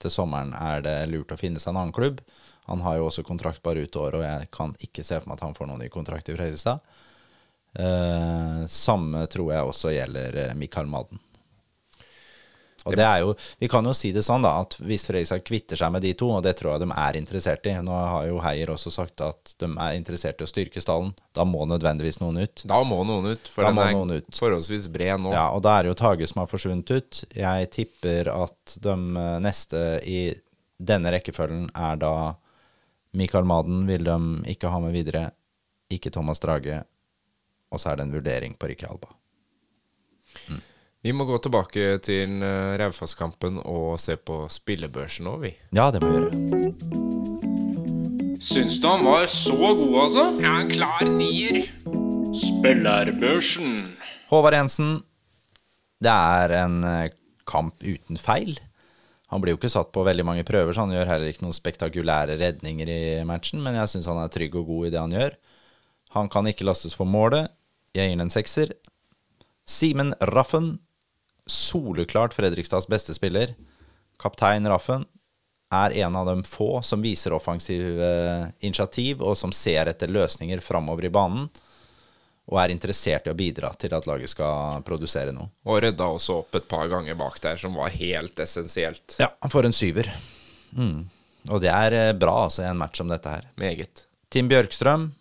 til 0.00 0.12
sommeren 0.12 0.52
er 0.56 0.84
det 0.84 0.96
lurt 1.08 1.32
å 1.32 1.38
finne 1.40 1.60
seg 1.60 1.72
en 1.72 1.80
annen 1.80 1.96
klubb. 1.96 2.20
Han 2.68 2.84
har 2.84 2.98
jo 2.98 3.08
også 3.08 3.24
kontrakt 3.26 3.62
bare 3.64 3.86
ut 3.86 3.96
året, 3.96 4.20
og 4.20 4.26
jeg 4.26 4.50
kan 4.52 4.74
ikke 4.84 5.04
se 5.06 5.18
for 5.18 5.30
meg 5.30 5.38
at 5.38 5.46
han 5.46 5.56
får 5.56 5.70
noen 5.70 5.82
ny 5.84 5.88
kontrakt 5.92 6.28
i 6.28 6.36
Fredrikstad. 6.36 6.84
Uh, 7.80 8.66
samme 8.68 9.24
tror 9.30 9.52
jeg 9.54 9.72
også 9.72 9.94
gjelder 9.94 10.38
uh, 10.44 10.54
Mikael 10.58 10.90
Madden. 10.90 11.20
Og 12.86 12.94
det 12.96 13.04
er 13.04 13.18
jo, 13.20 13.34
Vi 13.60 13.68
kan 13.68 13.84
jo 13.84 13.92
si 13.96 14.12
det 14.12 14.22
sånn 14.24 14.42
da, 14.42 14.54
at 14.62 14.76
hvis 14.80 15.04
Fredrikstad 15.08 15.42
kvitter 15.44 15.76
seg 15.80 15.92
med 15.92 16.02
de 16.06 16.12
to, 16.16 16.30
og 16.32 16.42
det 16.46 16.54
tror 16.58 16.72
jeg 16.74 16.82
de 16.86 16.90
er 16.96 17.18
interessert 17.18 17.66
i 17.68 17.74
Nå 17.84 17.92
har 17.92 18.26
jo 18.30 18.38
Heier 18.40 18.72
også 18.72 18.92
sagt 18.94 19.20
at 19.26 19.54
de 19.60 19.68
er 19.68 19.96
interessert 19.98 20.40
i 20.40 20.46
å 20.46 20.50
styrke 20.50 20.80
stallen. 20.80 21.12
Da 21.36 21.44
må 21.44 21.66
nødvendigvis 21.68 22.20
noen 22.22 22.40
ut. 22.44 22.62
Da 22.64 22.80
må 22.86 23.02
noen 23.04 23.32
ut, 23.34 23.48
for 23.52 23.66
Da 23.66 23.72
den 23.74 23.82
er 23.84 23.92
noen 23.98 24.14
ut. 24.20 24.30
forholdsvis 24.38 24.88
bred 24.92 25.20
nå. 25.26 25.32
Ja, 25.34 25.50
og 25.52 25.62
da 25.66 25.78
er 25.78 25.84
det 25.84 25.92
jo 25.94 25.98
Tage 26.00 26.26
som 26.30 26.40
har 26.42 26.48
forsvunnet 26.50 26.90
ut. 26.90 27.24
Jeg 27.36 27.70
tipper 27.76 28.32
at 28.32 28.76
de 28.80 28.96
eh, 28.96 29.36
neste 29.44 29.84
i 30.08 30.20
denne 30.80 31.12
rekkefølgen 31.12 31.68
er 31.76 32.00
da 32.00 32.14
Mikael 33.12 33.44
Maden 33.44 33.84
vil 33.90 34.04
de 34.06 34.16
ikke 34.54 34.70
ha 34.72 34.78
med 34.80 34.94
videre, 34.94 35.30
ikke 35.90 36.12
Thomas 36.14 36.38
Drage, 36.40 36.84
og 37.70 37.80
så 37.82 37.90
er 37.92 37.98
det 38.00 38.06
en 38.06 38.14
vurdering 38.14 38.54
på 38.56 38.70
Rikke 38.70 38.86
Alba. 38.88 39.10
Vi 41.00 41.14
må 41.16 41.24
gå 41.24 41.38
tilbake 41.40 41.94
til 42.04 42.42
uh, 42.44 42.76
Raufoss-kampen 42.76 43.56
og 43.64 43.94
se 44.02 44.18
på 44.20 44.42
spillebørsen 44.52 45.24
nå, 45.24 45.38
vi. 45.40 45.54
Ja, 45.72 45.86
det 45.94 46.02
må 46.04 46.10
vi 46.12 46.18
gjøre. 46.20 46.34
Syns 48.36 48.76
du 48.82 48.84
han 48.84 49.06
var 49.06 49.24
så 49.32 49.56
god, 49.56 49.94
altså? 50.02 50.24
Ja, 50.44 50.58
en 50.60 50.68
klar 50.68 51.06
nier. 51.08 51.70
Spillerbørsen. 52.36 53.78
Håvard 54.28 54.58
Jensen, 54.58 54.90
det 56.04 56.12
er 56.12 56.54
en 56.58 56.84
eh, 56.84 57.16
kamp 57.48 57.80
uten 57.80 58.20
feil. 58.20 58.60
Han 59.32 59.40
blir 59.40 59.56
jo 59.56 59.60
ikke 59.62 59.72
satt 59.72 59.94
på 59.96 60.04
veldig 60.04 60.28
mange 60.28 60.44
prøver, 60.44 60.76
så 60.76 60.84
han 60.84 60.92
gjør 60.92 61.14
heller 61.14 61.32
ikke 61.32 61.46
noen 61.46 61.56
spektakulære 61.56 62.36
redninger 62.42 62.92
i 62.92 63.00
matchen, 63.24 63.64
men 63.64 63.78
jeg 63.80 63.94
syns 63.94 64.10
han 64.10 64.20
er 64.20 64.28
trygg 64.36 64.52
og 64.60 64.68
god 64.68 64.90
i 64.90 64.92
det 64.92 65.00
han 65.00 65.16
gjør. 65.16 65.40
Han 66.18 66.28
kan 66.28 66.52
ikke 66.52 66.68
lastes 66.68 66.92
for 66.98 67.08
målet. 67.08 67.48
Jeg 67.96 68.04
gir 68.04 68.18
ham 68.18 68.26
en 68.28 68.36
sekser. 68.36 68.76
Simen 69.64 70.12
Raffen, 70.34 70.74
soleklart 71.50 72.36
Fredrikstads 72.36 72.88
beste 72.90 73.16
spiller. 73.16 73.54
Kaptein 74.20 74.68
Raffen 74.70 75.06
er 75.74 75.94
en 76.02 76.16
av 76.18 76.26
de 76.26 76.42
få 76.46 76.80
som 76.82 77.02
viser 77.02 77.34
offensive 77.34 78.12
initiativ, 78.60 79.22
og 79.22 79.36
som 79.38 79.52
ser 79.54 79.90
etter 79.90 80.10
løsninger 80.10 80.62
framover 80.64 81.06
i 81.06 81.12
banen 81.14 81.50
og 82.50 82.58
er 82.58 82.72
interessert 82.74 83.28
i 83.28 83.32
å 83.32 83.38
bidra 83.38 83.70
til 83.78 83.94
at 83.94 84.06
laget 84.10 84.32
skal 84.32 84.82
produsere 84.86 85.32
noe. 85.34 85.52
Og 85.70 85.80
rydda 85.84 86.08
også 86.10 86.40
opp 86.42 86.58
et 86.58 86.66
par 86.70 86.88
ganger 86.90 87.18
bak 87.18 87.38
der, 87.44 87.60
som 87.60 87.76
var 87.78 87.94
helt 87.94 88.42
essensielt. 88.42 89.14
Ja, 89.22 89.30
for 89.52 89.66
en 89.66 89.76
syver. 89.76 90.10
Mm. 90.74 91.06
Og 91.48 91.62
det 91.62 91.70
er 91.70 91.96
eh, 91.96 92.16
bra 92.18 92.34
altså, 92.48 92.64
i 92.64 92.70
en 92.70 92.80
match 92.80 92.98
som 93.00 93.10
dette 93.10 93.30
her. 93.30 93.46
Meget. 93.60 94.04
Tim 94.34 94.50
Bjørkstrøm 94.50 95.12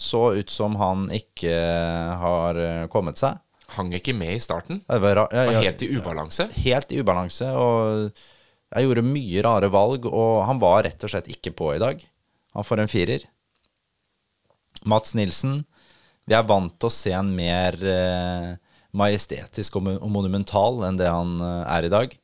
så 0.00 0.22
ut 0.40 0.50
som 0.50 0.78
han 0.80 1.10
ikke 1.12 1.52
har 2.22 2.60
eh, 2.64 2.86
kommet 2.92 3.20
seg. 3.20 3.36
Hang 3.76 3.92
ikke 3.94 4.14
med 4.16 4.34
i 4.36 4.42
starten. 4.42 4.80
Det 4.88 5.00
var, 5.02 5.20
ja, 5.30 5.44
Var 5.52 5.62
helt 5.64 5.82
i 5.86 5.90
ubalanse. 5.96 6.48
helt 6.64 6.92
i 6.92 7.00
ubalanse, 7.00 7.48
og 7.54 8.10
jeg 8.74 8.86
gjorde 8.86 9.04
mye 9.06 9.42
rare 9.46 9.68
valg, 9.70 10.06
og 10.06 10.44
han 10.48 10.58
var 10.62 10.84
rett 10.86 11.04
og 11.06 11.10
slett 11.12 11.28
ikke 11.30 11.52
på 11.58 11.72
i 11.76 11.80
dag. 11.82 12.02
Han 12.54 12.66
får 12.66 12.82
en 12.82 12.90
firer. 12.90 13.24
Mats 14.86 15.14
Nilsen, 15.18 15.64
vi 16.26 16.34
er 16.38 16.46
vant 16.48 16.72
til 16.80 16.88
å 16.88 16.94
se 16.94 17.12
en 17.16 17.30
mer 17.36 17.76
eh, 17.82 18.54
majestetisk 18.96 19.76
og, 19.80 19.88
monumental 20.10 20.82
enn 20.88 20.98
det 21.00 21.10
han 21.10 21.36
eh, 21.42 21.64
er 21.76 21.86
i 21.88 21.92
dag. 21.92 22.14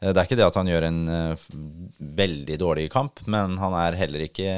Eh, 0.00 0.10
Det 0.12 0.16
er 0.20 0.24
ikke 0.26 0.38
det 0.40 0.48
at 0.48 0.58
han 0.60 0.68
gjør 0.72 0.88
en 0.88 1.00
veldig 2.18 2.58
dårlig 2.60 2.88
kamp, 2.92 3.22
men 3.30 3.56
han 3.60 3.76
er 3.78 3.96
heller 4.00 4.26
ikke 4.26 4.48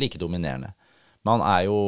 like 0.00 0.20
dominerende. 0.22 0.72
Men 1.24 1.40
han 1.40 1.46
er 1.56 1.66
jo 1.70 1.78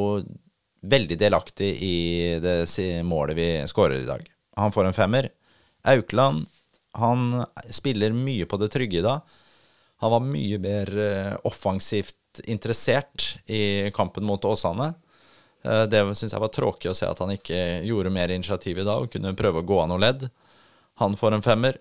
veldig 0.82 1.18
delaktig 1.18 1.70
i 1.82 1.96
det 2.42 2.66
målet 3.04 3.36
vi 3.36 3.48
skårer 3.68 4.02
i 4.02 4.08
dag. 4.08 4.26
Han 4.56 4.72
får 4.72 4.84
en 4.88 4.96
femmer. 4.96 5.28
Aukland, 5.86 6.46
han 6.92 7.44
spiller 7.70 8.12
mye 8.12 8.46
på 8.46 8.56
det 8.60 8.70
trygge 8.72 8.98
i 8.98 9.04
dag. 9.04 9.20
Han 10.02 10.12
var 10.12 10.20
mye 10.20 10.58
mer 10.60 10.90
eh, 10.98 11.34
offensivt 11.48 12.40
interessert 12.44 13.38
i 13.48 13.90
kampen 13.96 14.24
mot 14.28 14.44
Åsane. 14.44 14.90
Eh, 15.64 15.84
Det 15.88 16.02
syns 16.16 16.32
jeg 16.34 16.40
var 16.42 16.52
tråkig 16.52 16.90
å 16.90 16.94
se 16.96 17.08
at 17.08 17.18
han 17.22 17.32
ikke 17.32 17.82
gjorde 17.86 18.12
mer 18.12 18.28
initiativ 18.34 18.78
i 18.78 18.84
dag 18.84 19.06
og 19.06 19.12
kunne 19.12 19.34
prøve 19.36 19.62
å 19.62 19.66
gå 19.66 19.80
av 19.82 19.88
noe 19.88 20.02
ledd. 20.02 20.28
Han 21.00 21.16
får 21.16 21.36
en 21.36 21.44
femmer. 21.44 21.78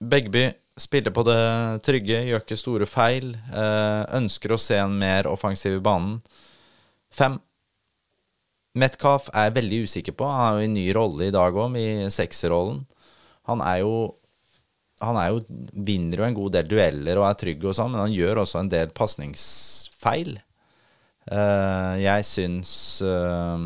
Begby 0.00 0.50
spiller 0.78 1.10
på 1.10 1.24
det 1.26 1.40
trygge, 1.82 2.20
gjør 2.28 2.44
ikke 2.44 2.56
store 2.60 2.86
feil. 2.86 3.32
eh, 3.52 4.04
Ønsker 4.20 4.52
å 4.54 4.60
se 4.60 4.76
en 4.78 4.98
mer 4.98 5.26
offensiv 5.26 5.78
i 5.80 5.84
banen. 5.84 6.20
Fem. 7.10 7.40
Metcalf 8.78 9.28
er 9.32 9.48
jeg 9.48 9.56
veldig 9.58 9.82
usikker 9.88 10.16
på. 10.18 10.28
Han 10.28 10.44
er 10.46 10.58
jo 10.58 10.68
i 10.68 10.72
ny 10.72 10.86
rolle 10.96 11.28
i 11.28 11.34
dag 11.34 11.56
òg, 11.56 11.76
i 11.78 12.08
sekserrollen. 12.14 12.84
Han 13.50 13.64
er 13.64 13.82
jo 13.84 14.14
Han 14.98 15.14
er 15.14 15.28
jo, 15.30 15.42
vinner 15.86 16.18
jo 16.18 16.24
en 16.26 16.34
god 16.34 16.54
del 16.56 16.66
dueller 16.66 17.20
og 17.20 17.28
er 17.28 17.36
trygg 17.38 17.62
og 17.70 17.74
sånn, 17.78 17.92
men 17.92 18.00
han 18.02 18.10
gjør 18.10 18.40
også 18.42 18.64
en 18.64 18.70
del 18.72 18.88
pasningsfeil. 18.90 20.32
Uh, 21.30 21.94
jeg 22.02 22.24
syns 22.26 22.72
uh, 23.06 23.62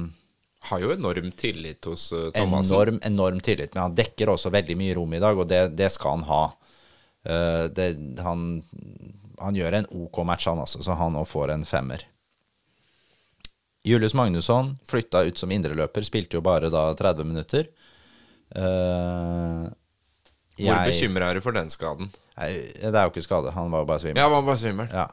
Har 0.68 0.82
jo 0.82 0.90
enorm 0.92 1.30
tillit 1.38 1.88
hos 1.88 2.10
uh, 2.12 2.26
Thomassen. 2.36 2.74
enorm, 2.74 3.00
enorm 3.06 3.40
tillit, 3.40 3.72
men 3.72 3.86
han 3.86 3.96
dekker 3.96 4.34
også 4.34 4.52
veldig 4.52 4.76
mye 4.76 4.98
rom 4.98 5.16
i 5.16 5.22
dag, 5.24 5.40
og 5.40 5.48
det, 5.48 5.62
det 5.78 5.88
skal 5.94 6.18
han 6.18 6.28
ha. 6.28 6.42
Uh, 7.24 7.64
det, 7.72 7.88
han, 8.20 8.46
han 9.40 9.56
gjør 9.56 9.80
en 9.80 9.88
OK 10.04 10.20
match, 10.28 10.50
han 10.52 10.60
også, 10.60 10.84
så 10.84 11.00
han 11.00 11.16
òg 11.16 11.30
får 11.32 11.56
en 11.56 11.64
femmer. 11.64 12.04
Julius 13.84 14.14
Magnusson 14.14 14.76
flytta 14.86 15.24
ut 15.26 15.38
som 15.38 15.50
indreløper, 15.50 16.04
spilte 16.06 16.38
jo 16.38 16.42
bare 16.44 16.70
da 16.70 16.84
30 16.94 17.26
minutter. 17.26 17.66
Eh, 18.54 19.64
Hvor 20.62 20.84
bekymra 20.86 21.30
er 21.30 21.38
du 21.38 21.44
for 21.44 21.56
den 21.56 21.70
skaden? 21.72 22.12
Nei, 22.38 22.50
Det 22.78 22.92
er 22.94 23.02
jo 23.08 23.12
ikke 23.12 23.24
skade, 23.24 23.52
han 23.54 23.72
var 23.72 23.88
bare 23.88 24.02
svimmel. 24.04 24.20
Ja, 24.20 24.28
han 24.28 24.36
var 24.36 24.46
bare 24.46 24.60
svimmel. 24.62 24.88
Ja, 24.92 25.08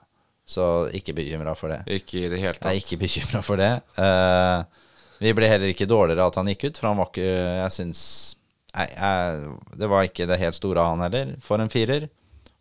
så 0.49 0.65
ikke 0.95 1.15
bekymra 1.17 1.55
for 1.57 1.73
det. 1.73 1.81
Ikke 1.99 2.25
i 2.25 2.29
det 2.29 2.39
hele 2.41 2.57
Jeg 2.57 2.65
er 2.69 2.83
ikke 2.83 2.99
bekymra 3.01 3.41
for 3.45 3.61
det. 3.61 3.71
Uh, 3.97 4.63
vi 5.19 5.33
ble 5.35 5.49
heller 5.51 5.73
ikke 5.73 5.89
dårligere 5.89 6.29
at 6.29 6.37
han 6.39 6.47
gikk 6.53 6.69
ut, 6.69 6.77
for 6.79 6.91
han 6.91 6.99
var 7.01 7.09
ikke 7.11 7.27
Jeg 7.27 7.75
syns 7.75 8.01
Nei, 8.69 8.85
jeg, 8.93 9.53
det 9.81 9.87
var 9.89 10.05
ikke 10.05 10.27
det 10.29 10.37
helt 10.37 10.55
store 10.55 10.83
han 10.85 11.01
heller. 11.01 11.31
For 11.41 11.57
en 11.59 11.71
firer. 11.73 12.05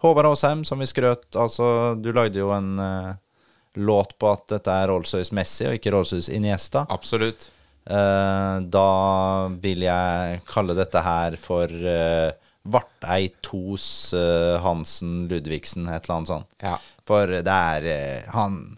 Håvard 0.01 0.31
Aasheim, 0.31 0.63
som 0.65 0.81
vi 0.81 0.87
skrøt 0.89 1.37
Altså, 1.37 1.95
du 2.01 2.09
lagde 2.17 2.41
jo 2.41 2.49
en 2.55 2.79
eh, 2.81 3.11
låt 3.79 4.17
på 4.19 4.33
at 4.33 4.45
dette 4.51 4.75
er 4.75 4.91
Rolls-Royce 4.91 5.35
Messi 5.37 5.69
og 5.69 5.79
ikke 5.79 5.95
Rolls-Royce 5.95 6.35
Iniesta. 6.35 6.85
Absolutt. 6.91 7.49
Uh, 7.89 8.61
da 8.69 8.89
vil 9.63 9.87
jeg 9.87 10.43
kalle 10.49 10.77
dette 10.77 11.01
her 11.01 11.39
for 11.41 11.73
uh, 11.73 12.29
Vartei 12.69 13.31
Tos 13.41 14.13
uh, 14.13 14.59
Hansen 14.61 15.25
Ludvigsen, 15.31 15.89
et 15.89 16.05
eller 16.05 16.19
annet 16.19 16.33
sånt. 16.35 16.51
Ja. 16.61 16.77
For 17.09 17.31
det 17.41 17.55
er 17.55 17.87
eh, 17.89 18.27
han 18.35 18.78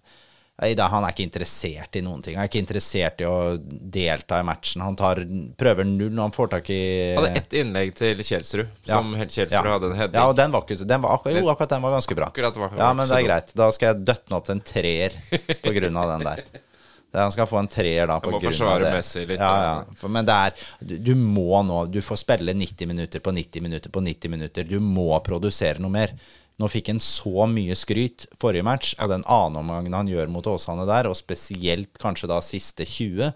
han 0.60 1.04
er 1.06 1.14
ikke 1.14 1.24
interessert 1.24 1.96
i 1.96 2.02
noen 2.04 2.20
ting. 2.22 2.36
Han 2.36 2.44
er 2.44 2.50
ikke 2.50 2.60
interessert 2.60 3.22
i 3.24 3.28
å 3.28 3.56
delta 3.60 4.40
i 4.40 4.46
matchen. 4.46 4.84
Han 4.84 4.96
tar, 4.98 5.22
prøver 5.56 5.88
null 5.88 6.12
når 6.12 6.28
han 6.28 6.34
får 6.36 6.50
tak 6.56 6.70
i 6.74 6.80
Han 7.16 7.24
Hadde 7.24 7.40
ett 7.40 7.58
innlegg 7.62 7.94
til 7.96 8.20
Kjelsrud, 8.20 8.72
som 8.84 9.14
helt 9.16 9.32
Kjelsrud 9.32 9.56
ja. 9.56 9.76
hadde 9.76 9.92
en 9.92 9.98
heading. 9.98 10.18
Ja, 10.20 10.28
og 10.28 10.36
den 10.36 10.52
var 10.52 10.66
ikke 10.66 10.80
den 10.84 11.04
var, 11.04 11.16
akkurat, 11.16 11.40
Jo, 11.40 11.48
akkurat 11.52 11.76
den 11.76 11.86
var 11.86 11.96
ganske 11.96 12.18
bra. 12.18 12.28
Akkurat 12.28 12.56
var- 12.60 12.76
ja, 12.76 12.90
men 12.92 13.08
det 13.08 13.20
er 13.20 13.28
greit. 13.30 13.54
Da 13.56 13.70
skal 13.72 13.94
jeg 13.94 14.04
døtte 14.04 14.28
den 14.28 14.36
opp 14.36 14.50
til 14.50 14.58
en 14.58 14.66
treer 14.72 15.16
på 15.64 15.78
grunn 15.80 16.02
av 16.02 16.12
den 16.16 16.28
der. 16.28 16.44
Han 17.12 17.32
skal 17.32 17.46
få 17.50 17.58
en 17.58 17.68
treer 17.70 18.06
da 18.06 18.20
på 18.22 18.30
må 18.30 18.38
grunn 18.38 18.52
av 18.52 18.52
forsvare 18.52 18.84
det. 18.84 18.90
Messi 18.94 19.24
litt, 19.26 19.40
Ja, 19.40 19.54
ja. 19.82 20.08
Men 20.08 20.28
det 20.28 20.36
er 20.36 20.68
du, 20.78 20.92
du 21.10 21.14
må 21.18 21.58
nå 21.66 21.80
Du 21.90 21.98
får 22.06 22.20
spille 22.22 22.54
90 22.54 22.86
minutter 22.86 23.24
på 23.24 23.32
90 23.34 23.64
minutter 23.66 23.90
på 23.90 24.02
90 24.04 24.30
minutter. 24.30 24.68
Du 24.68 24.78
må 24.78 25.08
produsere 25.26 25.82
noe 25.82 25.90
mer. 25.90 26.14
Nå 26.60 26.68
fikk 26.68 26.90
han 26.92 27.00
så 27.00 27.46
mye 27.48 27.76
skryt 27.78 28.26
forrige 28.40 28.66
match 28.66 28.92
av 29.00 29.08
den 29.12 29.24
annenomgangen 29.24 29.96
han 29.96 30.10
gjør 30.10 30.28
mot 30.32 30.48
Åsane 30.50 30.84
der, 30.88 31.08
og 31.08 31.16
spesielt 31.16 31.96
kanskje 32.02 32.28
da 32.28 32.40
siste 32.44 32.84
20. 32.84 33.30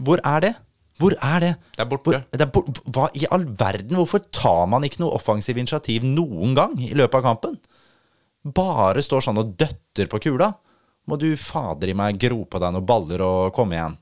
Hvor 0.00 0.22
er 0.24 0.46
det? 0.46 0.54
Hvor 0.98 1.14
er 1.14 1.44
det? 1.44 1.50
Det 1.76 1.84
er 1.84 1.90
borte. 1.90 2.10
Hvor, 2.10 2.22
det 2.32 2.42
er 2.42 2.50
bort, 2.54 2.80
hva 2.94 3.08
i 3.14 3.28
all 3.30 3.44
verden? 3.60 3.98
Hvorfor 4.00 4.24
tar 4.34 4.64
man 4.70 4.86
ikke 4.86 5.02
noe 5.04 5.14
offensiv 5.18 5.60
initiativ 5.60 6.06
noen 6.06 6.56
gang 6.58 6.74
i 6.82 6.90
løpet 6.96 7.20
av 7.20 7.26
kampen? 7.28 7.58
Bare 8.56 9.04
står 9.04 9.28
sånn 9.28 9.38
og 9.42 9.54
døtter 9.60 10.10
på 10.10 10.22
kula. 10.26 10.52
må 11.08 11.16
du 11.16 11.30
fader 11.40 11.88
i 11.88 11.94
meg 11.96 12.18
gro 12.20 12.42
på 12.44 12.58
deg 12.60 12.74
noen 12.74 12.84
baller 12.84 13.22
og 13.24 13.54
komme 13.56 13.78
igjen. 13.78 13.94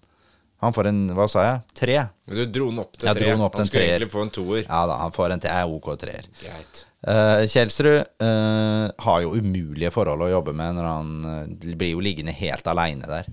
Han 0.64 0.72
får 0.72 0.88
en, 0.88 1.00
hva 1.14 1.26
sa 1.28 1.44
jeg, 1.44 1.59
tre? 1.76 1.96
Du 2.26 2.40
dro 2.48 2.70
den 2.72 2.80
opp 2.80 2.96
til 2.96 3.07
Jeg 3.11 3.18
tre. 3.20 3.34
opp 3.44 3.59
Han 3.61 3.68
skulle 3.68 3.84
egentlig 3.84 4.11
få 4.11 4.24
en 4.24 4.32
toer. 4.32 4.62
Ja 4.64 4.80
da, 4.88 4.96
han 5.04 5.12
får 5.14 5.34
en 5.34 5.44
jeg 5.44 5.52
er 5.52 5.74
ok 5.76 5.90
treer. 6.00 6.28
Greit. 6.40 6.80
Uh, 7.07 7.44
Kjelsrud 7.46 8.00
eh, 8.02 8.86
har 9.04 9.20
jo 9.22 9.34
umulige 9.38 9.92
forhold 9.94 10.24
å 10.26 10.30
jobbe 10.32 10.50
med 10.59 10.74
når 10.74 10.86
han 10.90 11.11
eh, 11.30 11.74
blir 11.78 11.92
jo 11.92 12.00
liggende 12.02 12.32
helt 12.34 12.66
aleine 12.66 13.07
der. 13.07 13.28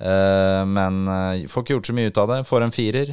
Eh, 0.00 0.62
men 0.64 1.02
eh, 1.12 1.42
får 1.52 1.66
ikke 1.66 1.74
gjort 1.76 1.90
så 1.90 1.96
mye 1.98 2.08
ut 2.08 2.20
av 2.22 2.30
det. 2.32 2.38
Får 2.48 2.64
en 2.64 2.72
firer. 2.72 3.12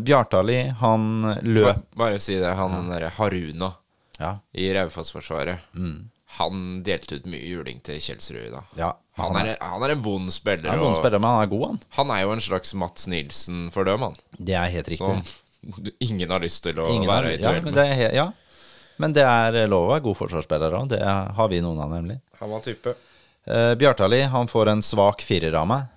Bjartali, 0.00 0.70
han 0.80 1.02
løp 1.44 1.66
Bare 1.66 1.82
Bare 2.00 2.18
si 2.24 2.38
det. 2.40 2.48
Han 2.56 2.86
derre 2.88 3.10
Haruna 3.18 3.74
Ja. 4.18 4.38
i 4.56 4.70
Raufoss-forsvaret. 4.72 5.58
Mm. 5.76 6.08
Han 6.38 6.82
delte 6.86 7.18
ut 7.20 7.26
mye 7.28 7.44
juling 7.44 7.80
til 7.84 8.00
Kjelsrud 8.00 8.46
i 8.46 8.50
dag. 8.54 8.64
ja 8.78 8.90
Han 9.20 9.36
er, 9.36 9.56
han 9.60 9.82
er 9.84 9.92
en 9.96 10.02
vond 10.04 10.32
spiller. 10.32 10.70
Han 10.70 10.78
er 10.78 10.84
vond 10.86 10.96
spiller, 10.96 11.20
men 11.20 11.28
han 11.30 11.42
er 11.44 11.50
god, 11.52 11.64
han. 11.68 11.80
han 11.98 12.10
er 12.16 12.22
jo 12.24 12.32
en 12.32 12.40
slags 12.40 12.72
Mats 12.74 13.06
Nilsen 13.10 13.66
for 13.74 13.84
dem, 13.84 14.00
han. 14.06 14.16
Det 14.38 14.54
er 14.56 14.72
helt 14.72 14.88
riktig. 14.88 15.20
Som 15.60 15.90
ingen 16.00 16.30
har 16.32 16.40
lyst 16.40 16.62
til 16.64 16.80
å 16.80 16.86
Ingen 16.88 17.10
har, 17.10 17.20
være 17.20 17.34
i 17.34 17.40
ja, 17.42 17.50
duell 17.52 17.64
men 17.68 17.74
med. 17.76 17.84
er, 17.84 18.14
ja. 18.16 18.30
Men 19.00 19.14
det 19.16 19.24
er 19.24 19.56
lov 19.70 19.86
å 19.88 19.92
være 19.94 20.04
god 20.04 20.18
forsvarsspiller 20.18 20.76
òg. 20.78 20.90
Det 20.92 21.00
har 21.02 21.48
vi 21.52 21.62
noen 21.64 21.80
av, 21.82 21.90
nemlig. 21.94 22.18
Han 22.40 22.52
var 22.52 22.62
type. 22.64 22.92
Uh, 23.48 23.72
Bjartali 23.80 24.20
han 24.28 24.50
får 24.50 24.70
en 24.74 24.84
svak 24.84 25.24
firer 25.26 25.56
av 25.58 25.66
meg. 25.70 25.88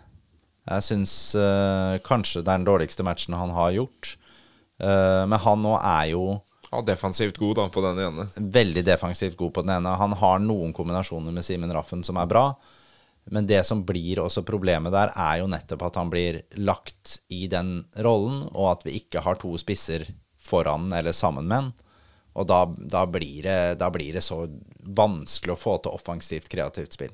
Jeg 0.63 0.83
syns 0.87 1.13
eh, 1.35 1.97
kanskje 2.07 2.39
det 2.39 2.47
er 2.53 2.61
den 2.61 2.67
dårligste 2.69 3.03
matchen 3.03 3.35
han 3.35 3.49
har 3.51 3.73
gjort. 3.75 4.13
Eh, 4.79 5.23
men 5.27 5.35
han 5.43 5.59
nå 5.59 5.73
er 5.75 6.13
jo 6.13 6.21
Ja, 6.69 6.79
defensivt 6.87 7.35
god 7.37 7.57
da, 7.59 7.65
på 7.67 7.83
den 7.83 7.99
ene. 7.99 8.29
veldig 8.39 8.85
defensivt 8.87 9.35
god 9.37 9.51
på 9.57 9.65
den 9.65 9.73
ene. 9.75 9.97
Han 9.99 10.15
har 10.21 10.39
noen 10.39 10.71
kombinasjoner 10.73 11.35
med 11.35 11.43
Simen 11.43 11.73
Raffen 11.75 11.99
som 12.07 12.15
er 12.15 12.31
bra. 12.31 12.45
Men 13.27 13.43
det 13.47 13.59
som 13.67 13.83
blir 13.83 14.23
også 14.23 14.45
problemet 14.47 14.95
der, 14.95 15.11
er 15.11 15.41
jo 15.43 15.51
nettopp 15.51 15.83
at 15.89 15.99
han 15.99 16.09
blir 16.11 16.41
lagt 16.55 17.17
i 17.27 17.45
den 17.51 17.81
rollen, 17.99 18.45
og 18.55 18.71
at 18.71 18.87
vi 18.87 18.95
ikke 19.01 19.19
har 19.27 19.35
to 19.43 19.51
spisser 19.59 20.07
foran 20.43 20.89
eller 20.95 21.11
sammen 21.11 21.43
med 21.47 21.59
han. 21.59 21.73
Og 22.33 22.47
da, 22.49 22.63
da, 22.77 23.03
blir 23.09 23.43
det, 23.45 23.59
da 23.81 23.89
blir 23.93 24.15
det 24.17 24.23
så 24.25 24.45
vanskelig 24.83 25.53
å 25.53 25.59
få 25.59 25.77
til 25.83 25.93
offensivt, 25.93 26.49
kreativt 26.51 26.97
spill. 26.97 27.13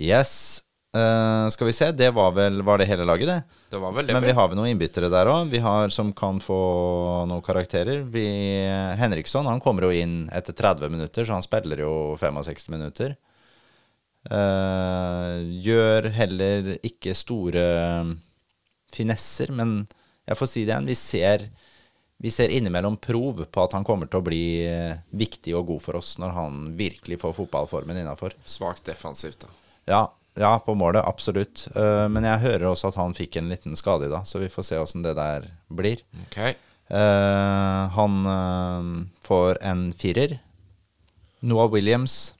Yes. 0.00 0.62
Uh, 0.92 1.48
skal 1.48 1.70
vi 1.70 1.72
se, 1.72 1.86
det 1.96 2.10
var 2.12 2.34
vel 2.36 2.60
var 2.68 2.76
det 2.76 2.86
hele 2.90 3.06
laget, 3.08 3.30
det. 3.30 3.60
Det 3.72 3.80
var 3.80 3.94
vel 3.96 4.06
det. 4.06 4.12
Men 4.12 4.26
vi 4.28 4.34
har 4.36 4.48
vel 4.50 4.58
noen 4.58 4.74
innbyttere 4.74 5.08
der 5.12 5.30
òg, 5.32 5.48
vi 5.48 5.62
har 5.64 5.88
som 5.94 6.10
kan 6.12 6.40
få 6.44 6.58
noen 7.30 7.44
karakterer. 7.44 8.02
Vi, 8.12 8.26
Henriksson 9.00 9.48
han 9.48 9.62
kommer 9.64 9.88
jo 9.88 9.94
inn 9.96 10.26
etter 10.36 10.56
30 10.58 10.92
minutter, 10.92 11.24
så 11.24 11.38
han 11.38 11.46
spiller 11.46 11.80
jo 11.80 11.94
65 12.20 12.68
minutter. 12.74 13.16
Uh, 14.28 15.40
gjør 15.64 16.12
heller 16.12 16.74
ikke 16.84 17.16
store 17.16 17.64
finesser, 18.92 19.50
men 19.56 19.80
jeg 20.28 20.38
får 20.38 20.50
si 20.50 20.66
det 20.66 20.74
igjen, 20.74 20.92
vi 20.92 20.98
ser, 20.98 21.48
vi 22.22 22.30
ser 22.30 22.48
innimellom 22.48 22.96
prov 22.96 23.44
på 23.50 23.62
at 23.64 23.72
han 23.74 23.82
kommer 23.82 24.06
til 24.06 24.20
å 24.20 24.22
bli 24.22 24.44
eh, 24.62 25.00
viktig 25.10 25.56
og 25.58 25.72
god 25.72 25.82
for 25.82 25.98
oss 25.98 26.12
når 26.22 26.34
han 26.36 26.58
virkelig 26.78 27.16
får 27.18 27.32
fotballformen 27.34 27.98
innafor. 27.98 28.36
Svakt 28.46 28.86
defensivt, 28.86 29.40
da. 29.42 29.48
Ja, 29.90 30.02
ja, 30.38 30.52
på 30.62 30.76
målet, 30.78 31.02
absolutt. 31.02 31.64
Eh, 31.74 32.04
men 32.14 32.22
jeg 32.28 32.44
hører 32.44 32.68
også 32.70 32.92
at 32.92 32.98
han 33.00 33.16
fikk 33.18 33.40
en 33.40 33.50
liten 33.50 33.74
skade 33.74 34.06
i 34.06 34.12
dag, 34.12 34.22
så 34.22 34.38
vi 34.38 34.52
får 34.54 34.68
se 34.68 34.78
åssen 34.78 35.02
det 35.02 35.16
der 35.18 35.48
blir. 35.66 36.04
Okay. 36.28 36.54
Eh, 36.94 37.98
han 37.98 38.30
får 39.26 39.58
en 39.72 39.88
firer. 39.90 40.36
Noah 41.42 41.66
Williams 41.72 42.36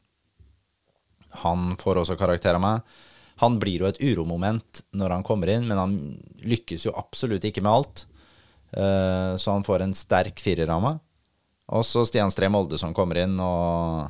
Han 1.42 1.74
får 1.80 2.04
også 2.04 2.14
karakter 2.20 2.54
av 2.54 2.62
meg. 2.62 2.94
Han 3.42 3.58
blir 3.58 3.82
jo 3.82 3.90
et 3.90 3.98
uromoment 3.98 4.84
når 4.94 5.16
han 5.16 5.26
kommer 5.26 5.50
inn, 5.50 5.66
men 5.66 5.80
han 5.80 5.98
lykkes 6.46 6.86
jo 6.86 6.94
absolutt 6.94 7.50
ikke 7.50 7.66
med 7.66 7.74
alt. 7.74 8.06
Eh, 8.72 9.36
så 9.36 9.56
han 9.56 9.64
får 9.64 9.84
en 9.84 9.94
sterk 9.96 10.40
firer 10.40 10.70
av 10.72 10.82
meg. 10.84 11.00
Og 11.72 11.84
så 11.86 12.04
Stian 12.08 12.32
Stree 12.32 12.52
Molde 12.52 12.78
som 12.80 12.94
kommer 12.96 13.22
inn, 13.22 13.38
og 13.40 14.08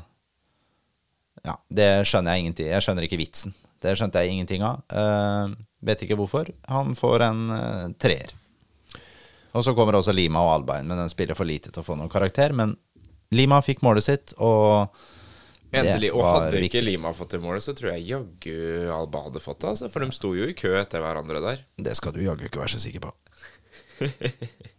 ja, 1.46 1.56
det 1.70 1.88
skjønner 2.06 2.34
jeg 2.34 2.44
ingenting 2.44 2.68
Jeg 2.70 2.84
skjønner 2.84 3.06
ikke 3.06 3.18
vitsen. 3.20 3.54
Det 3.82 3.96
skjønte 3.98 4.22
jeg 4.22 4.34
ingenting 4.34 4.62
av. 4.66 4.82
Uh, 4.94 5.54
vet 5.82 6.04
ikke 6.04 6.18
hvorfor. 6.18 6.52
Han 6.70 6.94
får 6.98 7.24
en 7.26 7.40
uh, 7.50 7.86
treer. 7.98 8.30
Og 9.52 9.64
så 9.66 9.74
kommer 9.76 9.98
også 9.98 10.14
Lima 10.14 10.40
og 10.46 10.52
Albein, 10.52 10.86
men 10.88 11.00
den 11.02 11.10
spiller 11.12 11.36
for 11.36 11.48
lite 11.48 11.72
til 11.72 11.82
å 11.82 11.86
få 11.86 11.96
noen 11.98 12.12
karakter. 12.12 12.54
Men 12.56 12.76
Lima 13.34 13.58
fikk 13.64 13.82
målet 13.84 14.06
sitt, 14.06 14.36
og 14.38 14.94
Endelig. 15.72 16.10
Og 16.12 16.20
hadde 16.26 16.50
ikke 16.52 16.66
viktig. 16.66 16.82
Lima 16.84 17.14
fått 17.16 17.32
det 17.32 17.40
målet, 17.40 17.64
så 17.64 17.72
tror 17.76 17.94
jeg 17.94 18.04
jaggu 18.10 18.56
Alba 18.92 19.22
hadde 19.26 19.40
fått 19.40 19.62
det. 19.62 19.70
Altså, 19.72 19.88
for 19.92 20.04
de 20.04 20.12
sto 20.12 20.34
jo 20.36 20.48
i 20.50 20.56
kø 20.56 20.74
etter 20.76 21.00
hverandre 21.00 21.40
der. 21.40 21.62
Det 21.80 21.94
skal 21.96 22.12
du 22.12 22.20
jaggu 22.20 22.44
ikke 22.48 22.60
være 22.60 22.74
så 22.74 22.80
sikker 22.82 23.06
på. 23.06 23.12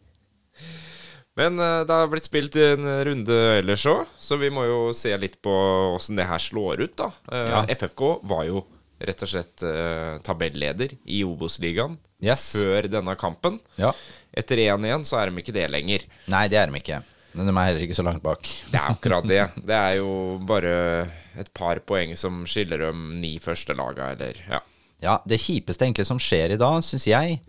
Men 1.36 1.58
eh, 1.60 1.80
det 1.88 1.94
har 1.98 2.08
blitt 2.12 2.28
spilt 2.30 2.56
en 2.62 2.86
runde 3.08 3.38
ellers 3.58 3.86
òg, 3.90 4.04
så 4.22 4.38
vi 4.38 4.52
må 4.54 4.68
jo 4.70 4.80
se 4.94 5.16
litt 5.18 5.40
på 5.42 5.54
åssen 5.96 6.20
det 6.20 6.28
her 6.30 6.42
slår 6.42 6.84
ut, 6.86 6.96
da. 7.00 7.08
Eh, 7.32 7.48
Ja. 7.50 7.64
FFK 7.74 8.04
var 8.30 8.44
jo 8.46 8.62
rett 9.04 9.24
og 9.26 9.32
slett 9.32 9.64
eh, 9.66 10.20
tabelleder 10.24 10.94
i 11.10 11.24
Obos-ligaen 11.28 11.98
Yes. 12.24 12.52
før 12.62 12.86
denne 12.88 13.16
kampen. 13.20 13.58
Ja. 13.82 13.90
Etter 14.34 14.62
1-1 14.62 15.04
så 15.10 15.18
er 15.20 15.32
de 15.34 15.42
ikke 15.42 15.56
det 15.58 15.66
lenger. 15.74 16.06
Nei, 16.32 16.46
det 16.54 16.62
er 16.62 16.70
de 16.70 16.78
ikke. 16.80 17.02
Men 17.34 17.50
de 17.50 17.56
er 17.58 17.66
heller 17.66 17.82
ikke 17.88 17.98
så 17.98 18.06
langt 18.06 18.22
bak. 18.24 18.46
Det 18.70 18.78
er 18.78 18.94
akkurat 18.94 19.26
det. 19.28 19.42
Det 19.68 19.74
er 19.80 19.98
jo 19.98 20.38
bare 20.46 20.76
et 21.42 21.50
par 21.58 21.82
poeng 21.82 22.14
som 22.16 22.44
skiller 22.46 22.78
de 22.86 22.92
ni 23.18 23.40
første 23.42 23.74
laga, 23.76 24.12
eller 24.14 24.38
ja. 24.46 24.62
Ja, 25.04 25.18
det 25.28 25.42
kjipeste 25.42 25.84
egentlig 25.84 26.06
som 26.08 26.22
skjer 26.22 26.54
i 26.54 26.60
dag, 26.62 26.78
syns 26.86 27.10
jeg, 27.10 27.42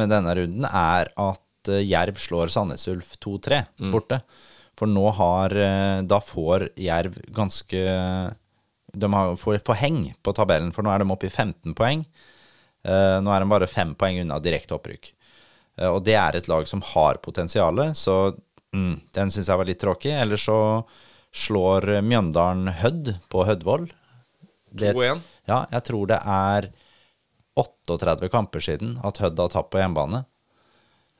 med 0.00 0.12
denne 0.12 0.34
runden, 0.38 0.66
er 0.66 1.10
at 1.20 1.70
eh, 1.72 1.84
Jerv 1.86 2.20
slår 2.20 2.52
Sandnes 2.52 2.86
Ulf 2.90 3.16
2-3 3.22 3.62
borte. 3.92 4.20
For 4.78 4.88
nå 4.90 5.04
har 5.18 5.54
eh, 5.56 5.98
Da 6.08 6.18
får 6.24 6.70
Jerv 6.80 7.18
ganske 7.34 7.82
De 8.92 9.10
har, 9.14 9.34
får, 9.36 9.60
får 9.66 9.80
heng 9.82 10.04
på 10.22 10.34
tabellen, 10.36 10.72
for 10.72 10.84
nå 10.84 10.92
er 10.92 11.02
de 11.02 11.10
oppe 11.12 11.28
i 11.28 11.32
15 11.32 11.76
poeng. 11.78 12.04
Eh, 12.84 13.18
nå 13.22 13.32
er 13.32 13.44
de 13.44 13.52
bare 13.52 13.70
fem 13.70 13.94
poeng 13.98 14.22
unna 14.24 14.40
direkte 14.42 14.76
opprykk. 14.78 15.12
Og 15.88 16.02
det 16.04 16.18
er 16.20 16.36
et 16.36 16.48
lag 16.52 16.66
som 16.68 16.82
har 16.84 17.16
potensial, 17.24 17.78
så 17.96 18.34
mm, 18.76 19.08
den 19.16 19.30
syns 19.32 19.46
jeg 19.48 19.56
var 19.56 19.64
litt 19.64 19.80
tråkig. 19.80 20.10
Ellers 20.20 20.44
så 20.44 20.58
slår 21.32 22.02
Mjøndalen 22.04 22.68
Hødd 22.82 23.14
på 23.32 23.46
Hødvoll. 23.48 23.86
2-1. 24.76 25.22
ja, 25.48 25.62
jeg 25.72 25.84
tror 25.88 26.10
det 26.12 26.18
er 26.28 26.68
38 27.58 28.28
kamper 28.32 28.60
siden 28.64 28.94
at 29.04 29.18
Hødd 29.22 29.38
har 29.42 29.48
tapt 29.52 29.70
på 29.74 29.80
hjemmebane. 29.82 30.24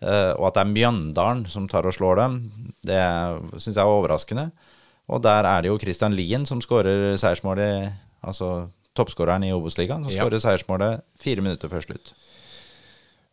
Eh, 0.03 0.33
og 0.39 0.49
at 0.49 0.55
det 0.57 0.63
er 0.65 0.73
Mjøndalen 0.73 1.45
som 1.51 1.69
tar 1.71 1.87
og 1.87 1.95
slår 1.95 2.17
dem, 2.23 2.39
det 2.83 3.01
syns 3.59 3.77
jeg 3.77 3.83
er 3.85 3.91
overraskende. 3.93 4.49
Og 5.13 5.21
der 5.23 5.45
er 5.47 5.63
det 5.63 5.69
jo 5.71 5.79
Christian 5.83 6.15
Lien 6.17 6.47
som 6.49 6.61
skårer 6.65 7.17
seiersmålet, 7.21 7.93
altså 8.25 8.69
toppskåreren 8.97 9.45
i 9.45 9.53
Obos-ligaen, 9.53 10.05
som 10.05 10.13
Ja. 10.15 10.25
skårer 10.25 10.41
seiersmålet 10.41 11.03
fire 11.21 11.41
minutter 11.45 11.69
før 11.69 11.85
slutt. 11.85 12.13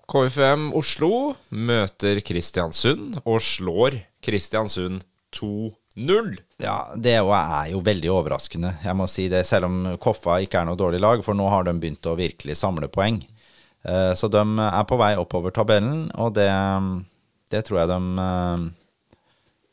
KFM 0.09 0.71
Oslo 0.73 1.35
møter 1.53 2.19
Kristiansund 2.25 3.19
og 3.25 3.39
slår 3.45 3.99
Kristiansund 4.25 5.03
2-0. 5.99 6.37
Ja, 6.63 6.77
det 6.95 7.13
er 7.17 7.71
jo 7.71 7.81
veldig 7.83 8.09
overraskende, 8.11 8.73
jeg 8.83 8.95
må 8.99 9.07
si 9.11 9.27
det, 9.31 9.45
selv 9.47 9.67
om 9.69 9.77
Koffa 10.01 10.39
ikke 10.43 10.61
er 10.61 10.67
noe 10.67 10.79
dårlig 10.79 10.99
lag, 11.03 11.21
for 11.25 11.37
nå 11.37 11.47
har 11.51 11.67
de 11.67 11.73
begynt 11.79 12.07
å 12.09 12.17
virkelig 12.19 12.57
samle 12.59 12.89
poeng. 12.91 13.21
Eh, 13.83 14.13
Så 14.15 14.27
de 14.31 14.41
er 14.65 14.83
på 14.87 14.97
vei 14.99 15.13
oppover 15.19 15.51
tabellen, 15.55 16.09
og 16.19 16.33
det, 16.35 16.49
det 17.51 17.63
tror 17.67 17.81
jeg 17.81 17.91
de 17.93 17.99
eh, 18.25 18.65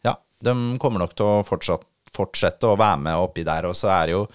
Ja, 0.06 0.14
de 0.46 0.54
kommer 0.82 1.02
nok 1.02 1.16
til 1.18 1.26
å 1.26 1.42
fortsatt, 1.46 1.86
fortsette 2.16 2.70
å 2.70 2.78
være 2.78 3.02
med 3.08 3.18
oppi 3.18 3.42
der, 3.44 3.66
og 3.66 3.74
så 3.76 3.90
er 3.96 4.06
det 4.06 4.14
jo 4.14 4.26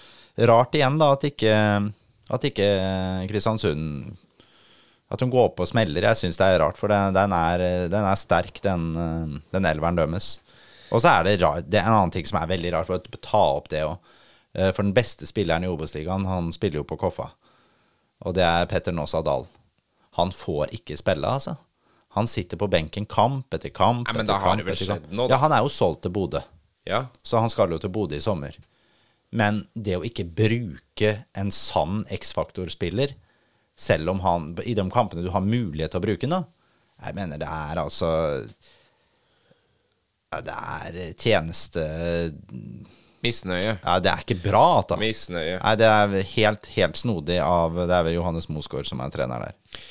rart 0.52 0.76
igjen, 0.76 1.00
da, 1.00 1.14
at 1.16 1.24
ikke, 1.28 1.56
at 2.32 2.46
ikke 2.48 2.68
Kristiansund 3.32 4.12
At 5.12 5.20
hun 5.20 5.32
går 5.32 5.50
opp 5.50 5.60
og 5.60 5.68
smeller. 5.68 6.06
Jeg 6.08 6.20
syns 6.22 6.38
det 6.40 6.46
er 6.48 6.62
rart, 6.64 6.78
for 6.80 6.88
den, 6.88 7.12
den, 7.16 7.34
er, 7.36 7.64
den 7.92 8.06
er 8.08 8.16
sterk, 8.20 8.62
den, 8.64 8.92
eh, 8.96 9.34
den 9.56 9.68
elveren 9.68 10.00
dømmes. 10.00 10.38
Og 10.92 11.02
så 11.02 11.08
er 11.16 11.24
det, 11.28 11.38
rar, 11.42 11.62
det 11.64 11.80
er 11.80 11.88
en 11.88 11.96
annen 11.98 12.12
ting 12.14 12.26
som 12.28 12.40
er 12.42 12.50
veldig 12.52 12.74
rart, 12.76 12.90
for 12.90 13.00
å 13.00 13.22
ta 13.24 13.42
opp 13.58 13.70
det 13.72 13.84
òg. 13.88 14.12
For 14.76 14.84
den 14.84 14.92
beste 14.96 15.24
spilleren 15.30 15.64
i 15.64 15.70
Obos-ligaen, 15.72 16.26
han 16.28 16.50
spiller 16.52 16.82
jo 16.82 16.88
på 16.90 16.98
Koffa. 17.00 17.30
Og 18.28 18.34
det 18.36 18.44
er 18.44 18.66
Petter 18.68 18.92
Nåsa 18.92 19.22
Dahl. 19.24 19.46
Han 20.20 20.34
får 20.36 20.74
ikke 20.76 20.98
spille, 21.00 21.24
altså. 21.28 21.54
Han 22.18 22.28
sitter 22.28 22.60
på 22.60 22.68
benken 22.68 23.06
kamp 23.08 23.54
etter 23.56 23.72
kamp 23.72 24.10
Nei, 24.10 24.18
men 24.18 24.28
da 24.28 24.36
har 24.36 24.50
kamp 24.52 24.60
det 24.60 24.68
vel 24.68 24.76
skjedd 24.82 25.06
noe, 25.16 25.30
da. 25.30 25.38
Ja, 25.38 25.40
han 25.46 25.56
er 25.56 25.64
jo 25.64 25.72
solgt 25.72 26.02
til 26.04 26.12
Bodø, 26.12 26.42
Ja. 26.90 27.06
så 27.24 27.40
han 27.40 27.50
skal 27.54 27.72
jo 27.72 27.80
til 27.80 27.94
Bodø 27.96 28.18
i 28.20 28.24
sommer. 28.26 28.58
Men 29.32 29.62
det 29.74 29.96
å 29.96 30.04
ikke 30.04 30.26
bruke 30.28 31.14
en 31.40 31.52
sann 31.56 32.02
X-faktor-spiller, 32.12 33.14
selv 33.80 34.12
om 34.12 34.20
han 34.26 34.50
i 34.68 34.74
de 34.76 34.84
kampene 34.92 35.24
du 35.24 35.32
har 35.32 35.40
mulighet 35.46 35.96
til 35.96 36.02
å 36.02 36.04
bruke 36.04 36.28
den, 36.28 36.36
da 36.36 37.08
Jeg 37.08 37.16
mener 37.16 37.40
det 37.40 37.48
er 37.48 37.80
altså 37.82 38.10
Det 40.32 40.54
er 40.56 41.00
tjeneste 41.20 41.84
Misnøye. 43.22 43.76
Ja, 43.84 43.98
det 44.02 44.10
er 44.10 44.22
ikke 44.24 44.40
bra, 44.42 44.82
da. 44.88 44.98
Misnøye. 44.98 45.58
Nei, 45.60 45.74
det 45.78 45.90
er 45.92 46.14
helt, 46.34 46.70
helt 46.78 46.98
snodig 46.98 47.38
av 47.44 47.76
Det 47.84 47.94
er 47.94 48.06
vel 48.08 48.16
Johannes 48.16 48.48
Mosgaard 48.50 48.88
som 48.90 49.04
er 49.04 49.12
trener 49.14 49.44
der. 49.44 49.82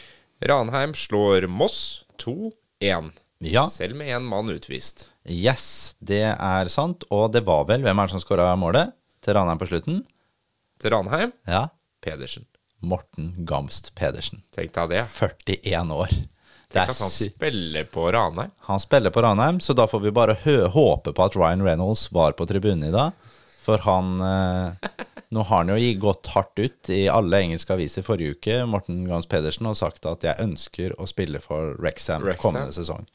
Ranheim 0.51 0.95
slår 0.97 1.47
Moss 1.53 2.07
2-1. 2.24 3.12
Ja. 3.47 3.66
Selv 3.72 3.97
med 4.01 4.11
én 4.16 4.24
mann 4.26 4.51
utvist. 4.53 5.07
Yes, 5.28 5.95
det 6.01 6.24
er 6.32 6.72
sant. 6.72 7.05
Og 7.12 7.28
det 7.32 7.45
var 7.47 7.66
vel 7.68 7.84
Hvem 7.84 8.01
er 8.01 8.09
det 8.09 8.16
som 8.16 8.22
skåra 8.24 8.49
målet 8.59 8.95
til 9.24 9.36
Ranheim 9.36 9.61
på 9.61 9.68
slutten? 9.68 10.03
Til 10.80 10.95
Ranheim 10.97 11.32
Ja, 11.49 11.68
Pedersen. 12.01 12.49
Morten 12.80 13.34
Gamst 13.45 13.93
Pedersen. 13.95 14.41
Tenk 14.57 14.72
deg 14.72 14.95
det. 14.97 15.05
41 15.12 15.93
år. 15.93 16.14
Det 16.71 16.79
Tenk 16.79 16.91
at 16.91 17.01
han 17.03 17.11
spiller 17.11 17.85
på 17.91 18.05
Ranheim. 18.14 18.51
Han 18.68 18.81
spiller 18.81 19.11
på 19.11 19.23
Ranheim, 19.23 19.61
så 19.61 19.75
da 19.75 19.89
får 19.91 20.01
vi 20.01 20.12
bare 20.14 20.37
håpe 20.71 21.12
på 21.12 21.25
at 21.25 21.37
Ryan 21.37 21.64
Reynolds 21.66 22.12
var 22.14 22.37
på 22.39 22.47
tribunen 22.47 22.87
i 22.87 22.93
dag. 22.95 23.11
For 23.61 23.83
han 23.83 24.21
eh, 24.21 24.91
Nå 25.31 25.43
har 25.47 25.64
han 25.64 25.68
jo 25.75 25.91
gått 26.03 26.31
hardt 26.35 26.59
ut 26.59 26.91
i 26.91 27.05
alle 27.11 27.39
engelske 27.43 27.75
aviser 27.75 28.03
forrige 28.03 28.39
uke, 28.39 28.55
Morten 28.66 29.05
Gans 29.07 29.29
Pedersen, 29.31 29.68
og 29.71 29.77
sagt 29.79 30.07
at 30.11 30.25
jeg 30.27 30.43
ønsker 30.43 30.95
å 30.99 31.07
spille 31.07 31.39
for 31.43 31.77
Rexham, 31.83 32.27
kommende 32.41 32.75
sesong. 32.75 33.07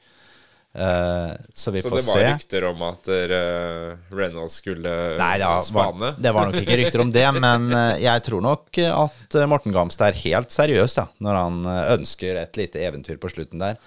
Eh, 0.76 1.32
så 1.54 1.72
vi 1.72 1.82
Så 1.82 1.90
får 1.90 1.98
det 1.98 2.06
var 2.08 2.18
rykter 2.34 2.66
om 2.68 2.82
at 2.84 3.08
uh, 3.08 3.94
Reynolds 4.12 4.58
skulle 4.60 4.92
Nei, 5.16 5.38
det 5.40 5.48
var, 5.48 5.62
spane. 5.64 6.10
det 6.20 6.34
var 6.36 6.50
nok 6.50 6.58
ikke 6.60 6.76
rykter 6.82 7.04
om 7.06 7.14
det, 7.16 7.24
men 7.38 7.70
eh, 7.80 8.02
jeg 8.04 8.24
tror 8.26 8.44
nok 8.44 8.82
at 8.84 9.38
eh, 9.40 9.48
Morten 9.48 9.72
Gamst 9.72 10.04
er 10.04 10.18
helt 10.26 10.52
seriøs 10.52 10.98
da, 10.98 11.06
når 11.24 11.40
han 11.40 11.62
eh, 11.72 11.94
ønsker 11.96 12.42
et 12.42 12.60
lite 12.60 12.84
eventyr 12.84 13.22
på 13.24 13.32
slutten 13.32 13.64
der. 13.64 13.80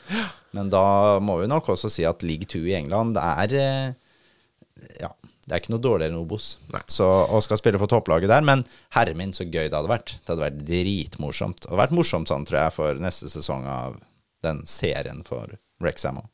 Men 0.56 0.70
da 0.72 1.18
må 1.20 1.36
vi 1.42 1.50
nok 1.52 1.68
også 1.74 1.90
si 1.92 2.06
at 2.08 2.24
League 2.24 2.48
2 2.48 2.62
i 2.70 2.78
England 2.78 3.20
er 3.20 3.52
eh, 3.60 3.92
Ja, 5.02 5.12
det 5.44 5.52
er 5.52 5.60
ikke 5.60 5.74
noe 5.74 5.84
dårligere 5.84 6.14
enn 6.14 6.22
Obos. 6.22 6.54
Så, 6.88 7.04
og 7.04 7.44
skal 7.44 7.60
spille 7.60 7.80
for 7.80 7.92
topplaget 7.92 8.32
der. 8.32 8.48
Men 8.48 8.64
herre 8.96 9.12
min, 9.16 9.36
så 9.36 9.44
gøy 9.44 9.68
det 9.68 9.76
hadde 9.76 9.92
vært. 9.92 10.16
Det 10.22 10.32
hadde 10.32 10.46
vært 10.46 10.64
dritmorsomt. 10.72 11.60
Det 11.66 11.68
hadde 11.68 11.82
vært 11.84 11.96
morsomt 12.00 12.32
sånn, 12.32 12.48
tror 12.48 12.62
jeg, 12.62 12.76
for 12.80 13.04
neste 13.04 13.28
sesong 13.32 13.68
av 13.68 14.00
den 14.44 14.64
serien 14.68 15.20
for 15.28 15.58
Rexham 15.84 16.24
òg. 16.24 16.28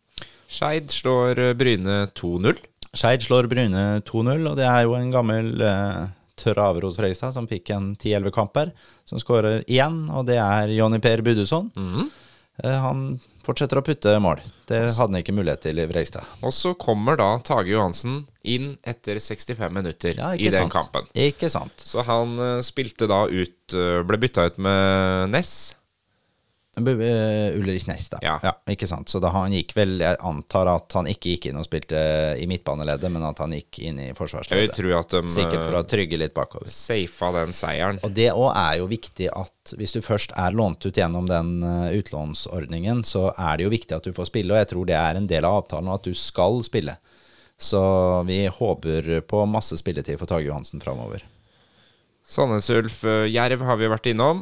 Skeid 0.51 0.91
slår 0.95 1.39
eh, 1.51 1.55
Bryne 1.59 2.05
2-0. 2.15 2.61
Skeid 2.95 3.25
slår 3.27 3.49
Bryne 3.51 3.87
2-0, 4.07 4.45
og 4.51 4.57
det 4.61 4.67
er 4.71 4.85
jo 4.87 4.95
en 4.99 5.11
gammel 5.15 5.55
eh, 5.65 6.05
traver 6.39 6.87
hos 6.87 6.97
Fredrikstad 6.99 7.35
som 7.35 7.47
fikk 7.51 7.71
en 7.75 7.93
10-11 7.97 8.33
kamper, 8.35 8.73
som 9.07 9.21
skårer 9.23 9.63
én, 9.71 10.05
og 10.15 10.27
det 10.29 10.39
er 10.43 10.73
Jonny 10.75 10.99
Per 11.03 11.23
Budusson. 11.27 11.71
Eh, 12.63 12.71
han 12.85 13.07
fortsetter 13.45 13.81
å 13.81 13.85
putte 13.85 14.13
mål. 14.23 14.41
Det 14.69 14.79
hadde 14.87 15.11
han 15.11 15.19
ikke 15.21 15.35
mulighet 15.37 15.65
til 15.67 15.81
i 15.83 15.87
Fredrikstad. 15.91 16.29
Og 16.47 16.55
så 16.55 16.73
kommer 16.81 17.19
da 17.21 17.33
Tage 17.45 17.75
Johansen 17.75 18.23
inn 18.47 18.75
etter 18.87 19.19
65 19.21 19.75
minutter 19.75 20.15
Ja, 20.19 20.31
i 20.39 20.47
den 20.49 20.69
sant. 20.71 20.73
kampen. 20.75 21.09
Ikke 21.19 21.51
sant. 21.53 21.75
Så 21.83 22.05
han 22.07 22.39
eh, 22.39 22.61
spilte 22.67 23.09
da 23.11 23.25
ut 23.29 23.75
eh, 23.77 24.03
Ble 24.07 24.21
bytta 24.23 24.47
ut 24.51 24.61
med 24.63 25.35
Ness. 25.35 25.75
Eh, 26.77 27.57
Ulrich 27.59 27.87
Næss, 27.87 28.09
da. 28.11 28.19
Ja. 28.23 28.53
ikke 28.71 28.89
sant. 28.91 29.09
Så 29.09 29.21
da 29.23 29.31
han 29.35 29.53
gikk 29.55 29.75
vel 29.77 29.99
Jeg 30.01 30.17
antar 30.27 30.69
at 30.73 30.93
han 30.99 31.07
ikke 31.11 31.35
gikk 31.35 31.49
inn 31.51 31.59
og 31.61 31.67
spilte 31.67 31.99
i 32.41 32.47
midtbaneleddet, 32.51 33.13
men 33.15 33.25
at 33.27 33.39
han 33.43 33.55
gikk 33.55 33.79
inn 33.79 34.01
i 34.03 34.09
forsvarsleddet. 34.17 34.75
de 34.75 35.33
Sikkert 35.33 35.63
for 35.63 35.79
eh, 35.79 35.81
å 35.83 35.89
trygge 35.95 36.21
litt 36.21 36.35
bakover. 36.35 36.71
safa 36.71 37.33
den 37.39 37.55
seieren. 37.57 38.01
Og 38.03 38.15
det 38.17 38.31
òg 38.33 38.51
er 38.53 38.81
jo 38.83 38.89
viktig 38.91 39.31
at 39.33 39.75
hvis 39.79 39.95
du 39.97 40.01
først 40.05 40.35
er 40.37 40.57
lånt 40.57 40.85
ut 40.85 40.97
gjennom 40.99 41.29
den 41.31 41.63
eh, 41.63 41.99
utlånsordningen, 42.01 43.05
så 43.07 43.31
er 43.33 43.59
det 43.59 43.69
jo 43.69 43.75
viktig 43.75 43.97
at 43.97 44.09
du 44.09 44.13
får 44.17 44.31
spille, 44.33 44.55
og 44.55 44.63
jeg 44.63 44.73
tror 44.75 44.89
det 44.91 44.99
er 44.99 45.21
en 45.21 45.31
del 45.31 45.47
av 45.49 45.63
avtalen 45.63 45.93
at 45.95 46.05
du 46.05 46.15
skal 46.19 46.63
spille. 46.67 46.97
Så 47.61 47.81
vi 48.27 48.47
håper 48.51 49.21
på 49.31 49.45
masse 49.47 49.79
spilletid 49.79 50.19
for 50.19 50.27
Tage 50.27 50.49
Johansen 50.49 50.83
framover. 50.83 51.23
Sandnes 52.25 52.71
Ulf 52.73 53.03
eh, 53.05 53.27
Jerv 53.29 53.61
har 53.69 53.77
vi 53.81 53.91
vært 53.93 54.09
innom. 54.15 54.41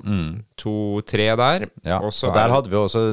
2-3 0.63 1.27
der. 1.41 1.67
Mm. 1.67 1.83
Ja, 1.89 1.99
Og 1.99 2.13
og 2.13 2.35
der 2.35 2.47
er- 2.49 2.55
hadde 2.55 2.71
vi 2.71 2.77
også 2.79 3.05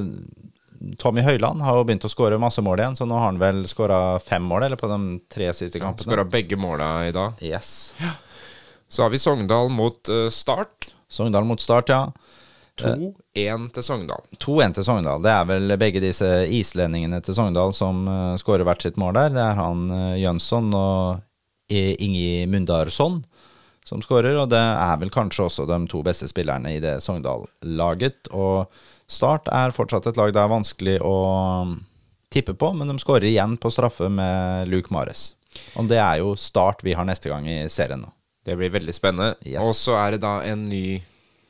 Tommy 0.98 1.22
Høiland 1.22 1.62
har 1.62 1.76
jo 1.76 1.84
begynt 1.84 2.06
å 2.08 2.12
skåre 2.12 2.38
masse 2.40 2.62
mål 2.64 2.80
igjen, 2.80 2.96
så 2.96 3.06
nå 3.08 3.18
har 3.18 3.26
han 3.26 3.40
vel 3.42 3.64
skåra 3.68 4.20
fem 4.24 4.44
mål, 4.48 4.64
eller 4.64 4.80
på 4.80 4.88
de 4.88 5.20
tre 5.28 5.50
siste 5.54 5.80
kampene. 5.82 6.08
Skåra 6.08 6.24
begge 6.24 6.56
måla 6.56 7.08
i 7.08 7.12
dag. 7.12 7.34
Yes. 7.44 7.94
Så 8.88 9.04
har 9.04 9.10
vi 9.12 9.20
Sogndal 9.20 9.68
mot 9.70 10.08
uh, 10.10 10.30
Start. 10.30 10.88
Sogndal 11.10 11.44
mot 11.44 11.60
Start, 11.60 11.90
ja. 11.92 12.06
2-1 12.80 13.66
til 13.76 13.84
Sogndal. 13.84 14.24
2-1 14.40 14.78
til 14.78 14.86
Sogndal. 14.88 15.22
Det 15.22 15.34
er 15.34 15.46
vel 15.50 15.76
begge 15.82 16.00
disse 16.00 16.30
islendingene 16.48 17.20
til 17.26 17.36
Sogndal 17.36 17.74
som 17.76 18.06
uh, 18.08 18.38
skårer 18.40 18.64
hvert 18.64 18.86
sitt 18.88 18.96
mål 19.02 19.18
der. 19.20 19.34
Det 19.36 19.44
er 19.44 19.60
han 19.60 19.84
uh, 19.92 20.16
Jønsson 20.16 20.72
og 20.80 21.26
Ingi 21.70 22.48
Mundarsson 22.50 23.20
som 23.90 24.04
skårer, 24.06 24.38
og 24.38 24.52
det 24.52 24.62
er 24.62 25.00
vel 25.02 25.12
kanskje 25.14 25.48
også 25.48 25.66
de 25.70 25.80
to 25.90 26.04
beste 26.06 26.30
spillerne 26.30 26.76
i 26.76 26.82
det 26.84 27.00
Sogndal-laget. 27.04 28.30
Og 28.38 28.70
Start 29.10 29.50
er 29.50 29.74
fortsatt 29.74 30.06
et 30.12 30.20
lag 30.20 30.34
det 30.36 30.42
er 30.44 30.52
vanskelig 30.52 31.00
å 31.02 31.16
um, 31.66 31.72
tippe 32.30 32.54
på, 32.54 32.72
men 32.78 32.92
de 32.92 33.00
skårer 33.02 33.32
igjen 33.32 33.58
på 33.58 33.72
straffe 33.74 34.12
med 34.14 34.70
Luke 34.70 34.94
Mares. 34.94 35.32
Og 35.80 35.90
det 35.90 35.98
er 35.98 36.20
jo 36.22 36.36
Start 36.38 36.86
vi 36.86 36.94
har 36.94 37.08
neste 37.10 37.32
gang 37.32 37.48
i 37.50 37.64
serien 37.74 38.06
nå. 38.06 38.12
Det 38.46 38.56
blir 38.58 38.72
veldig 38.74 38.94
spennende. 38.96 39.34
Yes. 39.46 39.64
Og 39.66 39.74
så 39.78 39.98
er 40.00 40.16
det 40.16 40.22
da 40.24 40.38
en 40.46 40.68
ny 40.70 41.02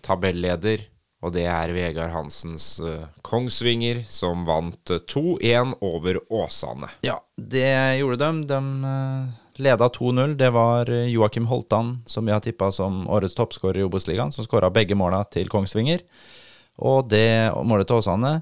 tabelleder, 0.05 0.87
og 1.19 1.35
det 1.35 1.43
er 1.51 1.73
Vegard 1.75 2.13
Hansens 2.15 2.79
eh, 2.79 3.05
Kongsvinger, 3.27 4.05
som 4.07 4.47
vant 4.47 4.95
eh, 4.95 5.03
2-1 5.11 5.75
over 5.85 6.21
Åsane. 6.31 6.89
Ja, 7.03 7.19
det 7.35 7.99
gjorde 7.99 8.23
de. 8.23 8.47
De 8.49 8.59
eh, 8.93 9.48
leda 9.59 9.87
2-0. 9.91 10.35
Det 10.39 10.49
var 10.55 10.89
eh, 10.89 11.07
Joakim 11.13 11.45
Holtan, 11.51 11.97
som 12.09 12.25
vi 12.25 12.31
har 12.33 12.39
tippa 12.43 12.71
som 12.75 13.03
årets 13.11 13.35
toppskårer 13.37 13.81
i 13.81 13.87
Obos-ligaen, 13.87 14.31
som 14.35 14.45
skåra 14.47 14.69
begge 14.73 14.95
måla 14.97 15.21
til 15.31 15.49
Kongsvinger. 15.51 16.01
Og 16.79 17.09
det 17.11 17.51
målet 17.67 17.89
til 17.89 17.99
Åsane 17.99 18.37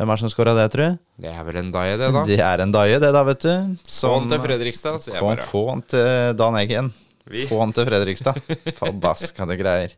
Hvem 0.00 0.08
er 0.08 0.16
det 0.16 0.22
som 0.24 0.30
skåra 0.32 0.54
det, 0.56 0.62
tror 0.72 0.88
du? 0.88 1.00
Det 1.22 1.30
er 1.30 1.42
vel 1.44 1.58
en 1.60 1.68
daie, 1.74 1.98
det, 2.00 2.06
da. 2.14 2.22
Det 2.30 2.38
er 2.42 2.62
en 2.64 2.72
Daie, 2.74 2.96
det, 2.98 3.10
da, 3.14 3.20
vet 3.28 3.44
du. 3.44 3.52
Få 3.92 4.14
han 4.16 4.30
til 4.32 4.40
Fredrikstad, 4.42 4.96
sier 5.04 5.18
jeg 5.18 5.26
bare. 5.28 5.44
få 5.50 5.60
han 5.68 5.82
til 5.92 6.32
Dan 6.40 6.56
Eggen. 6.58 6.88
Vi- 7.30 7.44
Få 7.46 7.60
han 7.60 7.74
til 7.76 7.86
Fredrikstad. 7.86 8.40
Forbaskede 8.80 9.58
greier. 9.60 9.92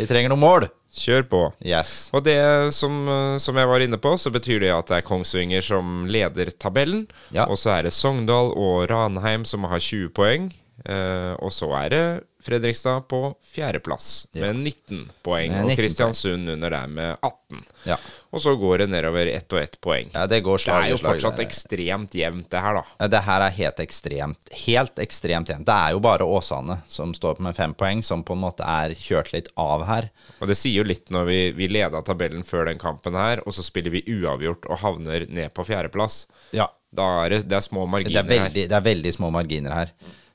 Vi 0.00 0.06
trenger 0.08 0.32
noen 0.32 0.42
mål. 0.42 0.66
Kjør 0.96 1.26
på. 1.28 1.40
Yes. 1.64 2.08
Og 2.16 2.24
det 2.24 2.38
som, 2.72 3.02
eh, 3.08 3.36
som 3.42 3.56
jeg 3.60 3.68
var 3.68 3.84
inne 3.84 3.98
på, 4.00 4.14
så 4.18 4.30
betyr 4.32 4.60
det 4.64 4.70
at 4.72 4.88
det 4.88 4.96
er 5.02 5.06
Kongsvinger 5.06 5.62
som 5.62 6.06
leder 6.08 6.50
tabellen. 6.56 7.06
Ja. 7.36 7.44
Og 7.52 7.58
så 7.60 7.74
er 7.76 7.82
det 7.88 7.92
Sogndal 7.92 8.52
og 8.56 8.86
Ranheim 8.90 9.44
som 9.44 9.64
har 9.68 9.78
20 9.78 10.08
poeng. 10.16 10.48
Eh, 10.86 11.34
og 11.42 11.52
så 11.52 11.68
er 11.84 11.88
det 11.92 12.04
Fredrikstad 12.46 13.08
på 13.10 13.34
fjerdeplass 13.42 14.26
Ja. 14.36 14.46
med 14.52 14.56
19 14.70 15.10
poeng. 15.24 15.50
Med 15.52 15.64
og 15.64 15.70
19 15.72 15.76
Kristiansund 15.80 16.48
under 16.52 16.70
der 16.70 16.86
med 16.86 17.16
18. 17.22 17.64
Ja. 17.88 17.96
Og 18.36 18.42
så 18.44 18.52
går 18.60 18.82
det 18.82 18.86
nedover 18.92 19.30
ett 19.32 19.54
og 19.56 19.60
ett 19.62 19.78
poeng. 19.80 20.10
ja, 20.12 20.26
det 20.28 20.42
går 20.44 20.58
det 20.58 20.64
slag 20.66 20.82
er 20.84 20.90
jo 20.92 20.98
fortsatt 21.00 21.38
det. 21.40 21.46
ekstremt 21.48 22.16
jevnt, 22.18 22.50
det 22.52 22.60
her, 22.60 22.76
da. 22.76 23.08
Det 23.08 23.22
her 23.24 23.44
er 23.46 23.54
helt 23.56 23.80
ekstremt 23.80 24.52
Helt 24.66 25.00
ekstremt 25.00 25.48
jevnt. 25.48 25.64
Det 25.66 25.76
er 25.86 25.94
jo 25.96 26.02
bare 26.04 26.26
Åsane 26.28 26.78
som 26.92 27.14
står 27.16 27.36
opp 27.36 27.40
med 27.46 27.56
fem 27.56 27.72
poeng, 27.72 28.02
som 28.04 28.24
på 28.26 28.36
en 28.36 28.42
måte 28.44 28.66
er 28.68 28.92
kjørt 28.92 29.32
litt 29.32 29.48
av 29.56 29.86
her. 29.88 30.10
Og 30.40 30.52
det 30.52 30.58
sier 30.60 30.82
jo 30.82 30.86
litt 30.86 31.08
når 31.14 31.28
vi, 31.30 31.40
vi 31.56 31.70
leda 31.72 32.02
tabellen 32.04 32.44
før 32.44 32.68
den 32.68 32.80
kampen 32.82 33.16
her, 33.16 33.40
og 33.46 33.56
så 33.56 33.64
spiller 33.64 33.94
vi 33.94 34.04
uavgjort 34.04 34.68
og 34.68 34.82
havner 34.84 35.24
ned 35.32 35.56
på 35.56 35.64
fjerdeplass. 35.64 36.26
Ja. 36.52 36.68
Da 36.92 37.08
er 37.24 37.32
det, 37.32 37.42
det 37.48 37.56
er 37.56 37.64
små 37.64 37.86
Det 37.86 37.94
marginer 37.96 38.20
er 38.20 38.32
veldig, 38.36 38.68
det 38.68 38.76
er 38.76 38.84
veldig 38.84 39.12
små 39.16 39.32
marginer 39.32 39.80
her. 39.80 39.94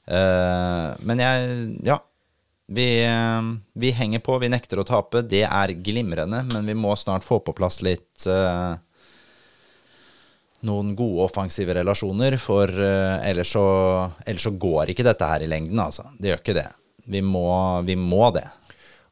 Uh, 0.10 0.98
men 1.06 1.22
jeg 1.22 1.52
Ja. 1.86 2.02
Vi, 2.74 3.04
eh, 3.04 3.42
vi 3.74 3.92
henger 3.92 4.20
på, 4.20 4.38
vi 4.40 4.50
nekter 4.50 4.80
å 4.80 4.86
tape. 4.88 5.26
Det 5.28 5.44
er 5.44 5.74
glimrende, 5.84 6.40
men 6.54 6.70
vi 6.70 6.76
må 6.78 6.96
snart 6.96 7.26
få 7.28 7.42
på 7.44 7.56
plass 7.58 7.82
litt 7.84 8.28
uh, 8.32 8.78
Noen 10.62 10.94
gode 10.96 11.26
offensive 11.26 11.74
relasjoner, 11.76 12.38
for 12.40 12.70
uh, 12.70 13.18
ellers, 13.28 13.52
så, 13.58 13.66
ellers 14.24 14.46
så 14.46 14.54
går 14.56 14.94
ikke 14.94 15.04
dette 15.04 15.28
her 15.28 15.44
i 15.44 15.50
lengden, 15.52 15.84
altså. 15.84 16.06
Det 16.16 16.32
gjør 16.32 16.44
ikke 16.44 16.58
det. 16.62 16.68
Vi 17.12 17.24
må, 17.26 17.50
vi 17.84 17.98
må 18.00 18.30
det. 18.38 18.48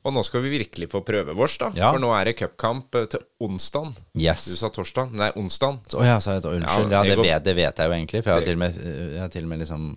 Og 0.07 0.15
nå 0.15 0.23
skal 0.23 0.45
vi 0.45 0.53
virkelig 0.53 0.87
få 0.93 1.01
prøve 1.03 1.35
vårs, 1.35 1.57
da. 1.59 1.73
Ja. 1.75 1.89
For 1.91 1.99
nå 1.99 2.13
er 2.15 2.29
det 2.29 2.37
cupkamp 2.39 2.95
til 3.11 3.25
onsdag. 3.43 3.91
Yes. 4.15 4.47
Du 4.47 4.55
sa 4.55 4.71
torsdag? 4.71 5.11
Nei, 5.19 5.33
onsdag. 5.35 5.81
Å 5.99 6.05
ja, 6.05 6.19
sa 6.23 6.37
jeg? 6.37 6.45
Unnskyld. 6.47 6.93
Ja, 6.95 7.03
Ja, 7.03 7.07
det 7.11 7.19
vet, 7.25 7.43
det 7.49 7.59
vet 7.59 7.81
jeg 7.83 7.91
jo 7.91 7.97
egentlig, 7.97 8.23
for 8.23 8.31
jeg 8.31 8.39
har 8.39 8.47
til 8.47 8.61
og 8.61 8.63
med, 8.63 8.83
jeg 8.85 9.23
har 9.25 9.33
til 9.35 9.49
og 9.49 9.51
med 9.51 9.65
liksom 9.65 9.89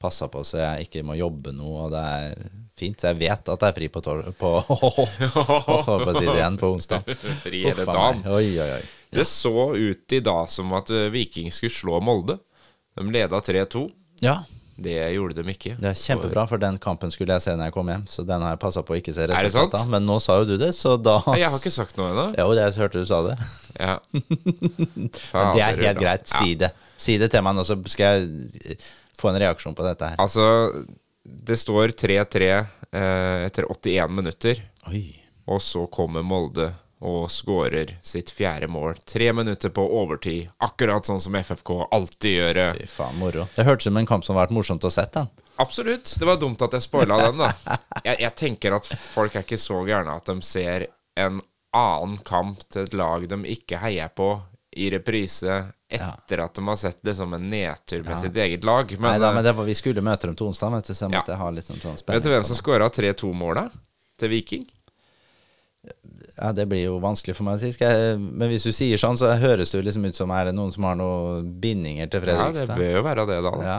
passa 0.00 0.28
på 0.32 0.40
så 0.46 0.62
jeg 0.62 0.88
ikke 0.88 1.04
må 1.04 1.18
jobbe 1.20 1.52
noe, 1.56 1.86
og 1.86 1.92
det 1.92 2.06
er 2.14 2.63
fint. 2.78 3.00
Så 3.00 3.10
jeg 3.12 3.20
vet 3.22 3.48
at 3.54 3.60
det 3.62 3.68
er 3.70 3.76
fri 3.76 3.88
på 3.92 4.02
tor... 4.04 4.22
På, 4.38 4.54
på 4.68 6.14
si 6.16 6.24
det 6.26 6.34
igjen, 6.38 6.58
på 6.60 6.72
onsdag. 6.74 7.14
Fri 7.44 7.64
hele 7.68 7.86
dagen. 7.88 8.24
Oi, 8.34 8.48
oi, 8.60 8.70
oi. 8.78 8.82
Det 9.14 9.26
så 9.30 9.68
ut 9.76 10.12
i 10.16 10.20
dag 10.24 10.50
som 10.50 10.72
at 10.74 10.90
eh, 10.90 11.06
Viking 11.14 11.52
skulle 11.54 11.74
slå 11.74 12.00
Molde. 12.02 12.38
De 12.98 13.06
leda 13.14 13.38
3-2. 13.42 13.84
Ja, 14.22 14.40
Det 14.76 14.96
gjorde 15.14 15.38
de 15.42 15.52
ikke. 15.52 15.76
det 15.78 15.86
er 15.92 15.98
kjempebra, 15.98 16.48
for 16.50 16.58
den 16.58 16.78
kampen 16.82 17.10
skulle 17.14 17.36
jeg 17.36 17.44
se 17.44 17.52
når 17.54 17.68
jeg 17.68 17.74
kom 17.76 17.90
hjem, 17.92 18.06
så 18.10 18.24
den 18.26 18.42
har 18.42 18.56
jeg 18.56 18.60
passa 18.64 18.82
på 18.82 18.94
å 18.94 18.98
ikke 18.98 19.14
se 19.14 19.26
resultatet 19.30 19.76
av. 19.78 19.90
Men 19.92 20.02
nå 20.06 20.16
sa 20.22 20.40
jo 20.40 20.48
du 20.48 20.56
det, 20.58 20.72
så 20.74 20.96
da 20.98 21.20
Nei, 21.28 21.36
Jeg 21.44 21.50
har 21.52 21.60
ikke 21.62 21.74
sagt 21.74 21.98
noe 22.00 22.10
ennå. 22.10 22.24
Jo, 22.38 22.48
jeg 22.58 22.74
hørte 22.80 23.02
du 23.04 23.06
sa 23.06 23.20
det. 23.28 23.36
Ja. 23.78 23.94
Men 24.14 25.54
det 25.54 25.62
er 25.62 25.78
helt 25.84 26.02
greit. 26.02 26.26
Si 26.30 26.56
det. 26.58 26.72
Si 26.98 27.18
det 27.22 27.30
til 27.34 27.42
meg 27.46 27.54
nå, 27.58 27.62
så 27.66 27.78
skal 27.90 28.18
jeg 28.18 28.78
få 29.20 29.30
en 29.30 29.38
reaksjon 29.42 29.74
på 29.78 29.86
dette 29.86 30.10
her. 30.10 30.18
Altså, 30.22 30.42
det 31.24 31.56
står 31.56 31.88
3-3 31.88 32.48
eh, 32.92 33.44
etter 33.46 33.66
81 33.72 34.10
minutter, 34.10 34.64
Oi. 34.88 35.04
og 35.48 35.62
så 35.62 35.86
kommer 35.86 36.22
Molde 36.22 36.70
og 37.04 37.28
skårer 37.32 37.96
sitt 38.04 38.30
fjerde 38.32 38.68
mål. 38.70 38.96
Tre 39.04 39.32
minutter 39.36 39.72
på 39.74 39.82
overtid, 39.98 40.48
akkurat 40.64 41.04
sånn 41.04 41.20
som 41.20 41.36
FFK 41.36 41.72
alltid 41.92 42.38
gjør. 42.38 42.60
Fy 42.78 42.86
faen, 42.88 43.18
moro. 43.20 43.44
Det 43.56 43.66
hørtes 43.66 43.84
ut 43.84 43.90
som 43.90 43.98
en 44.00 44.08
kamp 44.08 44.24
som 44.24 44.36
har 44.36 44.46
vært 44.46 44.54
morsomt 44.56 44.86
å 44.88 44.92
sett, 44.92 45.12
den. 45.16 45.28
Absolutt. 45.60 46.14
Det 46.18 46.26
var 46.26 46.40
dumt 46.40 46.62
at 46.64 46.76
jeg 46.76 46.86
spoila 46.86 47.18
den, 47.26 47.42
da. 47.44 47.52
Jeg, 48.04 48.18
jeg 48.20 48.34
tenker 48.36 48.74
at 48.76 48.88
folk 48.90 49.36
er 49.36 49.44
ikke 49.46 49.56
så 49.60 49.78
gærne 49.86 50.16
at 50.18 50.26
de 50.28 50.34
ser 50.44 50.82
en 51.16 51.38
annen 51.74 52.18
kamp 52.26 52.60
til 52.68 52.84
et 52.84 52.96
lag 52.96 53.24
de 53.30 53.38
ikke 53.48 53.78
heier 53.80 54.10
på, 54.12 54.34
i 54.76 54.90
reprise 54.90 55.58
etter 55.94 56.40
at 56.44 56.54
de 56.58 56.64
har 56.66 56.76
sett 56.80 56.98
det 57.06 57.14
som 57.16 57.32
en 57.36 57.44
nedtur 57.50 58.02
med 58.04 58.18
sitt 58.18 58.36
eget 58.36 58.64
lag. 58.66 58.90
Men, 58.98 59.10
Nei 59.12 59.18
da, 59.22 59.30
eh, 59.30 59.34
men 59.38 59.44
det 59.46 59.52
var, 59.56 59.64
vi 59.68 59.74
skulle 59.78 60.02
møte 60.04 60.26
dem 60.26 60.36
til 60.38 60.48
onsdag, 60.50 60.72
vet 60.74 60.88
du, 60.90 60.94
så 60.94 61.06
jeg 61.06 61.12
Ja. 61.14 61.20
måtte 61.22 61.36
ha 61.38 61.50
litt 61.50 61.64
sånn, 61.64 61.78
spenning. 61.80 62.16
vet 62.18 62.22
du 62.26 62.30
hvem 62.30 62.44
som 62.44 62.56
skåra 62.56 62.88
3-2-måla 62.90 63.70
til 64.18 64.28
Viking? 64.28 64.66
Ja, 66.36 66.50
det 66.52 66.66
blir 66.70 66.84
jo 66.88 66.96
vanskelig 67.02 67.36
for 67.36 67.46
meg 67.46 67.58
å 67.58 67.62
si. 67.62 67.70
Jeg, 67.78 68.18
men 68.18 68.48
hvis 68.50 68.64
du 68.66 68.72
sier 68.74 68.98
sånn, 69.00 69.18
så 69.20 69.30
høres 69.38 69.70
det 69.74 69.84
liksom 69.86 70.06
ut 70.08 70.16
som 70.18 70.32
er 70.34 70.46
det 70.48 70.54
noen 70.56 70.72
som 70.74 70.86
har 70.88 70.96
noen 70.98 71.52
bindinger 71.60 72.08
til 72.10 72.26
Ja, 72.26 72.48
det 72.50 72.66
bør 72.72 72.90
jo 72.96 73.02
være 73.06 73.26
det, 73.28 73.42
da. 73.46 73.52
Ja. 73.62 73.76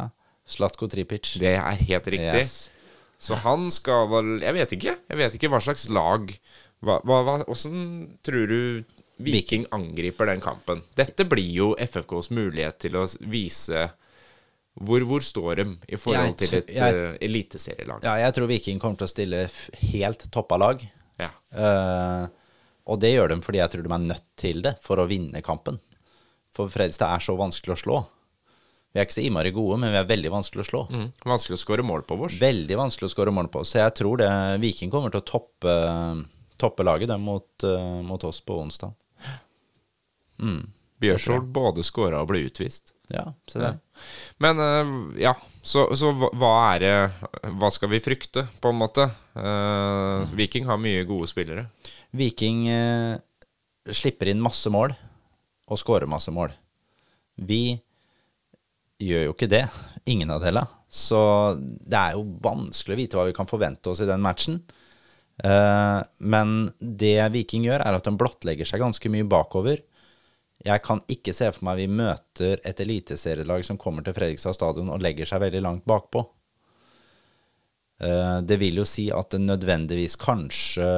Slatko 0.48 0.88
Tripic. 0.88 1.34
Det 1.42 1.56
er 1.58 1.76
helt 1.90 2.06
riktig. 2.06 2.46
Yes. 2.46 2.70
Så 3.18 3.36
han 3.42 3.70
skal 3.72 4.08
vel 4.12 4.40
Jeg 4.44 4.54
vet 4.54 4.72
ikke. 4.78 4.94
Jeg 5.10 5.18
vet 5.18 5.34
ikke 5.40 5.50
hva 5.50 5.62
slags 5.64 5.88
lag 5.90 6.32
hva, 6.84 7.00
Hvordan 7.02 8.18
tror 8.24 8.48
du 8.52 8.60
Viking 9.18 9.66
angriper 9.72 10.28
den 10.28 10.42
kampen? 10.44 10.82
Dette 10.96 11.26
blir 11.30 11.52
jo 11.56 11.70
FFKs 11.80 12.32
mulighet 12.36 12.80
til 12.84 12.98
å 13.00 13.06
vise 13.32 13.86
hvor, 14.76 15.06
hvor 15.08 15.24
står 15.24 15.62
de 15.62 15.66
i 15.88 15.96
forhold 16.00 16.34
Jeg 16.34 16.38
til 16.42 16.58
et 16.58 16.72
jeg- 16.76 16.96
uh, 16.96 17.18
eliteserielag. 17.24 18.04
Ja, 18.04 18.18
jeg 18.20 18.34
tror 18.36 18.48
Viking 18.52 18.80
kommer 18.80 18.98
til 19.00 19.08
å 19.08 19.14
stille 19.14 19.46
helt 19.94 20.26
toppa 20.32 20.58
lag. 20.60 20.84
Ja. 21.22 21.30
Uh, 21.56 22.28
og 22.92 23.00
det 23.00 23.14
gjør 23.16 23.32
de 23.32 23.40
fordi 23.42 23.62
jeg 23.62 23.72
tror 23.72 23.84
de 23.88 23.94
er 23.96 24.04
nødt 24.04 24.26
til 24.36 24.62
det 24.66 24.76
for 24.84 25.00
å 25.00 25.08
vinne 25.08 25.42
kampen. 25.42 25.80
For 26.56 26.68
Fredrikstad 26.72 27.16
er 27.16 27.24
så 27.24 27.38
vanskelig 27.40 27.76
å 27.76 27.80
slå. 27.80 28.02
Vi 28.92 29.00
er 29.00 29.08
ikke 29.08 29.18
så 29.18 29.24
innmari 29.28 29.52
gode, 29.52 29.80
men 29.80 29.92
vi 29.92 29.98
er 30.00 30.08
veldig 30.08 30.30
vanskelig 30.32 30.64
å 30.64 30.68
slå. 30.70 30.82
Mm. 30.92 31.08
Vanskelig 31.28 31.58
å 31.58 31.64
skåre 31.64 31.84
mål 31.84 32.06
på 32.08 32.16
vårs. 32.20 32.38
Veldig 32.40 32.78
vanskelig 32.80 33.10
å 33.10 33.12
skåre 33.16 33.34
mål 33.36 33.50
på. 33.52 33.64
Så 33.68 33.80
jeg 33.82 33.96
tror 33.96 34.22
det 34.22 34.30
Viking 34.64 34.92
kommer 34.92 35.12
til 35.12 35.20
å 35.24 35.28
toppe, 35.28 35.74
toppe 36.60 36.84
laget 36.88 37.12
mot, 37.20 37.48
uh, 37.64 38.00
mot 38.04 38.24
oss 38.24 38.40
på 38.44 38.60
onsdag. 38.60 38.94
Bjørsvold 41.02 41.50
både 41.54 41.84
skåra 41.86 42.22
og 42.24 42.30
ble 42.32 42.46
utvist. 42.48 42.94
Ja, 43.12 43.26
se 43.50 43.62
det. 43.62 43.74
Men 44.42 44.60
eh, 44.60 44.94
ja, 45.26 45.36
så, 45.66 45.88
så 45.98 46.12
hva 46.16 46.54
er 46.74 46.82
det 46.82 47.52
Hva 47.60 47.70
skal 47.74 47.92
vi 47.92 48.02
frykte, 48.04 48.46
på 48.62 48.72
en 48.72 48.80
måte? 48.80 49.08
Uh, 49.38 50.26
Viking 50.38 50.66
har 50.70 50.82
mye 50.82 51.06
gode 51.08 51.30
spillere. 51.30 51.68
Viking 52.16 52.66
uh, 52.70 53.18
slipper 53.94 54.32
inn 54.32 54.44
masse 54.44 54.72
mål 54.74 54.96
og 55.66 55.82
skårer 55.82 56.10
masse 56.10 56.34
mål. 56.34 56.54
Vi 57.36 57.76
gjør 59.02 59.28
jo 59.28 59.36
ikke 59.36 59.52
det. 59.52 59.66
Ingen 60.10 60.34
av 60.34 60.44
delene. 60.44 60.70
Så 60.90 61.20
det 61.60 61.98
er 62.00 62.16
jo 62.16 62.24
vanskelig 62.44 62.96
å 62.96 63.00
vite 63.00 63.18
hva 63.20 63.26
vi 63.28 63.36
kan 63.36 63.50
forvente 63.50 63.92
oss 63.92 64.00
i 64.06 64.08
den 64.08 64.24
matchen. 64.24 64.62
Uh, 65.44 66.00
men 66.24 66.72
det 66.80 67.18
Viking 67.34 67.66
gjør, 67.68 67.84
er 67.84 67.98
at 67.98 68.06
de 68.08 68.16
blottlegger 68.16 68.70
seg 68.70 68.86
ganske 68.86 69.12
mye 69.12 69.28
bakover. 69.28 69.82
Jeg 70.66 70.82
kan 70.82 70.98
ikke 71.14 71.34
se 71.38 71.52
for 71.54 71.62
meg 71.68 71.78
vi 71.84 71.92
møter 71.94 72.58
et 72.66 72.80
eliteserielag 72.82 73.62
som 73.68 73.78
kommer 73.78 74.02
til 74.06 74.16
Fredrikstad 74.18 74.56
stadion 74.58 74.90
og 74.90 75.04
legger 75.04 75.28
seg 75.30 75.44
veldig 75.44 75.62
langt 75.62 75.86
bakpå. 75.86 76.24
Eh, 78.02 78.40
Det 78.42 78.58
vil 78.60 78.82
jo 78.82 78.86
si 78.90 79.12
at 79.14 79.30
det 79.36 79.44
nødvendigvis 79.46 80.18
kanskje 80.20 80.90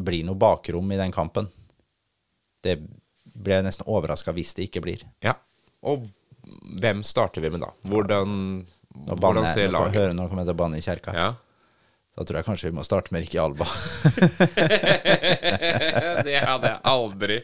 blir 0.00 0.24
noe 0.24 0.38
bakrom 0.40 0.88
i 0.92 0.96
den 1.00 1.12
kampen. 1.12 1.50
Det 2.64 2.78
ble 3.32 3.58
jeg 3.58 3.66
nesten 3.66 3.88
overraska 3.90 4.32
hvis 4.32 4.54
det 4.56 4.70
ikke 4.70 4.82
blir. 4.84 5.04
Ja. 5.24 5.34
Og 5.84 6.08
hvem 6.80 7.02
starter 7.06 7.44
vi 7.44 7.50
med 7.52 7.60
da? 7.62 7.68
Hvordan, 7.88 8.28
banner 8.92 9.20
hvordan 9.20 9.46
ser 9.46 9.66
jeg 9.68 9.74
laget 9.76 9.94
høre 9.98 10.16
når 10.16 10.32
det 10.32 10.38
jeg 10.40 10.48
til 10.48 10.56
å 10.56 10.60
banne 10.64 10.80
i 10.80 10.84
kjerka. 10.84 11.14
Ja. 11.16 11.30
Da 12.12 12.26
tror 12.28 12.36
jeg 12.40 12.44
kanskje 12.48 12.68
vi 12.68 12.76
må 12.76 12.82
starte 12.84 13.12
med 13.14 13.22
Ricky 13.24 13.38
Alba. 13.40 13.64
Det 16.26 16.40
hadde 16.44 16.68
jeg 16.68 16.80
aldri 16.84 17.38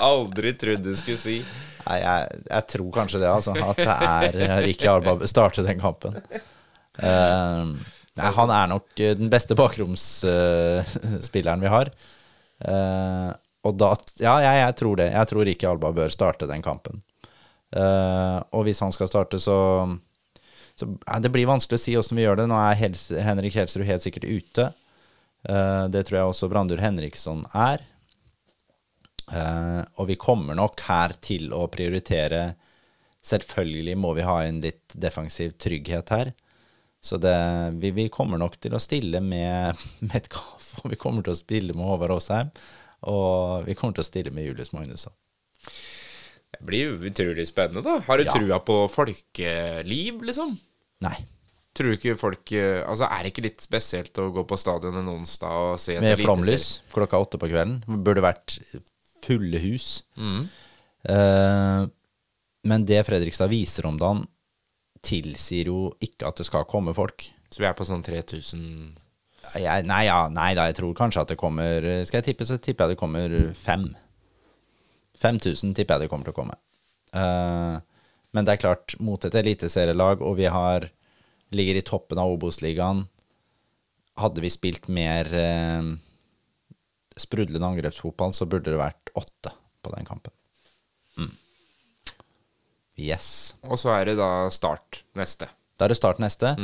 Aldri 0.00 0.54
trodd 0.58 0.82
du 0.84 0.94
skulle 0.96 1.18
si. 1.20 1.44
Nei, 1.86 1.98
jeg, 2.02 2.40
jeg 2.48 2.66
tror 2.74 2.90
kanskje 2.94 3.20
det, 3.22 3.28
altså. 3.30 3.52
At 3.56 3.76
det 3.80 3.96
er 3.96 4.36
eh, 4.44 4.58
Ricky 4.66 4.86
Alba 4.90 5.14
bør 5.20 5.28
starte 5.30 5.62
den 5.66 5.80
kampen. 5.80 6.12
Uh, 7.00 7.64
nei, 8.18 8.30
han 8.36 8.50
er 8.52 8.66
nok 8.70 9.00
eh, 9.00 9.16
den 9.18 9.30
beste 9.32 9.54
bakromsspilleren 9.58 11.60
vi 11.64 11.70
har. 11.72 11.86
Uh, 12.60 13.30
og 13.64 13.72
da 13.80 13.88
Ja, 14.20 14.34
jeg, 14.44 14.56
jeg 14.64 14.74
tror 14.80 14.94
det. 15.00 15.08
Jeg 15.12 15.26
tror 15.32 15.44
Ricky 15.48 15.66
Alba 15.68 15.88
bør 15.96 16.10
starte 16.12 16.50
den 16.50 16.62
kampen. 16.64 16.96
Og 17.70 18.60
hvis 18.66 18.82
han 18.82 18.90
skal 18.90 19.06
starte, 19.06 19.38
så 19.38 19.86
så 20.74 20.86
Det 21.22 21.30
blir 21.30 21.46
vanskelig 21.46 21.76
å 21.76 21.82
si 21.82 21.96
åssen 22.00 22.16
vi 22.16 22.24
gjør 22.24 22.36
det. 22.40 22.48
Nå 22.50 22.56
er 22.56 22.78
Hels 22.80 23.02
Henrik 23.12 23.54
Helsrud 23.54 23.84
helt 23.84 24.02
sikkert 24.02 24.24
ute. 24.24 24.72
Det 25.92 26.02
tror 26.08 26.16
jeg 26.16 26.28
også 26.32 26.48
Brandur 26.48 26.80
Henriksson 26.80 27.44
er. 27.52 27.84
Eh, 29.30 29.82
og 30.00 30.08
vi 30.10 30.16
kommer 30.18 30.56
nok 30.58 30.80
her 30.88 31.14
til 31.22 31.52
å 31.54 31.66
prioritere 31.70 32.54
Selvfølgelig 33.20 33.98
må 34.00 34.14
vi 34.16 34.22
ha 34.24 34.38
en 34.46 34.62
litt 34.64 34.94
defensiv 34.96 35.50
trygghet 35.60 36.08
her. 36.14 36.30
Så 37.04 37.18
det, 37.20 37.34
vi, 37.82 37.90
vi 37.92 38.06
kommer 38.12 38.40
nok 38.40 38.54
til 38.60 38.72
å 38.72 38.80
stille 38.80 39.20
med 39.20 39.76
Metcalf, 40.08 40.70
og 40.80 40.88
vi 40.94 40.96
kommer 40.96 41.26
til 41.26 41.34
å 41.34 41.36
spille 41.36 41.76
med 41.76 41.84
Håvard 41.84 42.14
Aasheim. 42.16 42.48
Og 43.12 43.66
vi 43.68 43.76
kommer 43.76 43.98
til 43.98 44.04
å 44.06 44.08
stille 44.08 44.32
med 44.32 44.48
Julius 44.48 44.72
Magnusson. 44.72 45.12
Det 46.50 46.64
blir 46.66 46.96
utrolig 46.96 47.44
spennende, 47.48 47.84
da. 47.84 47.98
Har 48.08 48.18
du 48.20 48.24
Ja. 48.24 48.32
trua 48.32 48.58
på 48.64 48.78
folkeliv, 48.92 50.24
liksom? 50.24 50.56
Nei. 51.04 51.14
Tror 51.76 51.92
du 51.92 51.98
ikke 52.00 52.16
folk 52.18 52.50
eh, 52.56 52.80
Altså, 52.82 53.04
er 53.06 53.22
det 53.22 53.30
ikke 53.30 53.44
litt 53.46 53.60
spesielt 53.62 54.16
å 54.18 54.30
gå 54.34 54.42
på 54.48 54.56
stadion 54.58 54.96
en 54.98 55.12
onsdag 55.12 55.52
og 55.68 55.76
se 55.78 55.94
Med 56.02 56.18
flomlys 56.18 56.80
klokka 56.90 57.20
åtte 57.22 57.38
på 57.38 57.46
kvelden. 57.52 57.78
Burde 58.02 58.24
vært 58.24 58.56
fulle 59.24 59.60
hus. 59.62 60.02
Mm. 60.16 60.48
Eh, 61.14 61.82
men 62.70 62.86
det 62.88 63.04
Fredrikstad 63.08 63.50
viser 63.52 63.88
om 63.88 63.98
dagen, 64.00 64.24
tilsier 65.00 65.70
jo 65.70 65.94
ikke 66.04 66.28
at 66.28 66.40
det 66.40 66.44
skal 66.48 66.68
komme 66.68 66.92
folk. 66.96 67.24
Så 67.50 67.62
vi 67.62 67.68
er 67.68 67.76
på 67.76 67.86
sånn 67.88 68.04
3000 68.04 68.60
Jeg, 69.56 69.84
nei, 69.88 70.02
ja, 70.04 70.26
nei 70.30 70.52
da, 70.54 70.66
jeg 70.68 70.76
tror 70.76 70.92
kanskje 70.94 71.22
at 71.24 71.30
det 71.32 71.38
kommer 71.40 71.86
Skal 72.06 72.20
jeg 72.20 72.26
tippe, 72.28 72.46
så 72.46 72.58
tipper 72.60 72.84
jeg 72.84 72.94
det 72.94 73.00
kommer 73.00 73.32
fem. 73.56 73.88
5000 75.20 75.72
tipper 75.76 75.96
jeg 75.96 76.04
det 76.04 76.10
kommer 76.12 76.28
til 76.28 76.34
å 76.34 76.40
komme. 76.42 76.58
Eh, 77.16 77.76
men 78.30 78.46
det 78.46 78.54
er 78.54 78.62
klart, 78.62 78.94
mot 79.02 79.24
et 79.26 79.36
eliteserielag, 79.40 80.22
og 80.22 80.36
vi 80.38 80.46
har 80.52 80.86
ligger 81.50 81.80
i 81.80 81.86
toppen 81.86 82.20
av 82.22 82.30
Obos-ligaen 82.30 83.06
Hadde 84.20 84.42
vi 84.44 84.50
spilt 84.52 84.86
mer 84.92 85.26
eh, 85.34 85.90
sprudlende 87.16 87.66
angrepsfotball, 87.66 88.34
så 88.36 88.46
burde 88.46 88.70
det 88.70 88.80
vært 88.80 89.12
åtte 89.18 89.54
på 89.82 89.92
den 89.96 90.06
kampen. 90.08 90.32
Mm. 91.18 91.32
Yes. 93.00 93.56
Og 93.64 93.80
så 93.80 93.94
er 93.96 94.10
det 94.10 94.18
da 94.20 94.48
start 94.52 95.02
neste. 95.18 95.48
Da 95.78 95.86
er 95.86 95.94
det 95.94 96.00
start 96.00 96.20
neste. 96.20 96.54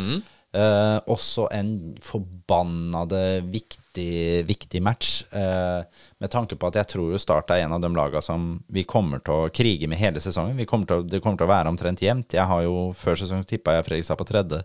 Eh, 0.57 0.99
også 1.12 1.49
en 1.53 1.70
forbannede 2.05 3.42
viktig, 3.53 4.44
viktig 4.47 4.80
match. 4.82 5.24
eh, 5.32 5.82
med 6.18 6.30
tanke 6.30 6.57
på 6.57 6.66
at 6.66 6.76
jeg 6.76 6.86
tror 6.86 7.11
jo 7.12 7.18
Start 7.18 7.51
er 7.51 7.64
en 7.64 7.72
av 7.72 7.80
de 7.80 7.88
lagene 7.92 8.22
som 8.22 8.62
vi 8.68 8.84
kommer 8.84 9.18
til 9.18 9.34
å 9.34 9.51
krige 9.53 9.88
med 9.88 9.99
hele 9.99 10.20
sesongen. 10.20 10.57
Vi 10.57 10.64
kommer 10.64 10.86
til 10.86 11.03
det 11.09 11.20
kommer 11.20 11.36
til 11.36 11.49
å 11.49 11.53
være 11.53 11.68
omtrent 11.68 12.01
jevnt. 12.01 12.32
Jeg 12.32 12.47
har 12.47 12.62
jo 12.62 12.92
Før 12.97 13.16
sesongen 13.16 13.44
tippa 13.44 13.74
jeg 13.76 13.84
Fredrikstad 13.84 14.16
på 14.16 14.28
tredje 14.28 14.62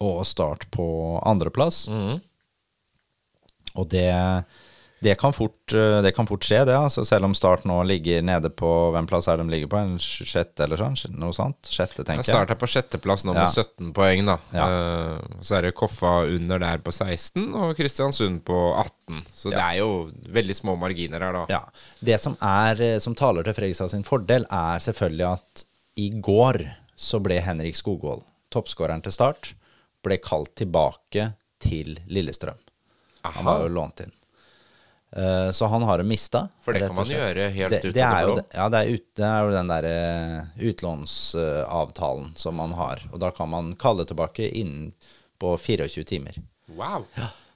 og 0.00 0.26
Start 0.26 0.66
på 0.70 1.20
andreplass. 1.22 1.86
Og 3.74 3.88
det, 3.88 4.10
det, 5.02 5.14
kan 5.20 5.32
fort, 5.34 5.72
eh, 5.74 5.98
det 6.04 6.12
kan 6.16 6.26
fort 6.30 6.44
skje, 6.46 6.60
det. 6.68 6.76
altså 6.78 7.02
Selv 7.06 7.26
om 7.26 7.34
Start 7.34 7.64
nå 7.68 7.80
ligger 7.88 8.22
nede 8.22 8.50
på 8.54 8.68
Hvem 8.94 9.08
plass 9.10 9.26
er 9.28 9.40
de 9.40 9.46
ligger 9.50 9.70
på? 9.72 9.80
En 9.82 9.96
sjette 10.02 10.62
eller 10.64 10.78
sånn? 10.80 10.94
Noe 11.18 11.34
sånt? 11.36 11.66
Sjette, 11.66 12.04
tenker 12.06 12.22
jeg. 12.22 12.30
starter 12.30 12.58
på 12.60 12.68
sjetteplass 12.70 13.24
nå 13.26 13.34
Ja. 13.34 13.44
med 13.46 13.50
17 13.56 13.92
poeng, 13.96 14.24
da. 14.30 14.36
Ja. 14.54 14.66
Eh, 14.70 15.40
så 15.42 15.58
er 15.58 15.62
det 15.68 15.74
Koffa 15.78 16.14
under 16.30 16.62
der 16.62 16.78
på 16.78 16.92
16, 16.94 17.48
og 17.54 17.74
Kristiansund 17.76 18.44
på 18.46 18.60
18. 18.78 19.24
Så 19.34 19.50
det 19.50 19.58
er 19.60 19.80
jo 19.82 19.90
veldig 20.32 20.56
små 20.56 20.76
marginer 20.78 21.20
her, 21.26 21.32
da. 21.32 21.44
Ja. 21.50 21.62
Det 22.02 22.20
som, 22.22 22.36
er, 22.40 22.80
eh, 22.80 22.98
som 23.02 23.14
taler 23.18 23.42
til 23.44 23.54
Fredrikstad 23.58 23.90
sin 23.90 24.04
fordel, 24.06 24.46
er 24.50 24.78
selvfølgelig 24.86 25.28
at 25.32 25.64
i 25.98 26.08
går 26.22 26.62
så 26.96 27.18
ble 27.20 27.40
Henrik 27.42 27.74
Skogvold, 27.76 28.22
toppskåreren 28.54 29.02
til 29.02 29.12
Start, 29.12 29.54
ble 30.04 30.16
kalt 30.22 30.54
tilbake 30.56 31.32
til 31.62 31.98
Lillestrøm. 32.08 32.58
Han 33.24 33.44
var 33.46 33.60
jo 33.62 33.68
lånt 33.70 34.00
inn. 34.02 34.12
Eh, 35.12 35.50
så 35.52 35.66
han 35.68 35.82
har 35.84 35.98
det 36.00 36.06
mista. 36.08 36.46
For 36.64 36.72
det 36.72 36.86
kan 36.88 36.96
man 36.96 37.06
gjøre 37.10 37.50
helt 37.52 37.74
det, 37.74 37.92
det 37.92 38.02
er 38.02 38.22
jo, 38.28 38.34
det- 38.38 38.46
Ja, 38.56 38.68
det 38.72 38.78
er, 38.80 38.92
ut, 38.94 39.06
det 39.18 39.24
er 39.28 39.42
jo 39.44 39.50
den 39.52 39.68
derre 39.68 39.96
utlånsavtalen 40.70 42.32
som 42.36 42.56
man 42.56 42.72
har. 42.72 43.02
Og 43.12 43.20
da 43.20 43.30
kan 43.30 43.48
man 43.52 43.74
kalle 43.76 44.04
tilbake 44.08 44.48
innen 44.48 44.92
på 45.40 45.56
24 45.58 46.04
timer. 46.04 46.38
Wow. 46.76 47.04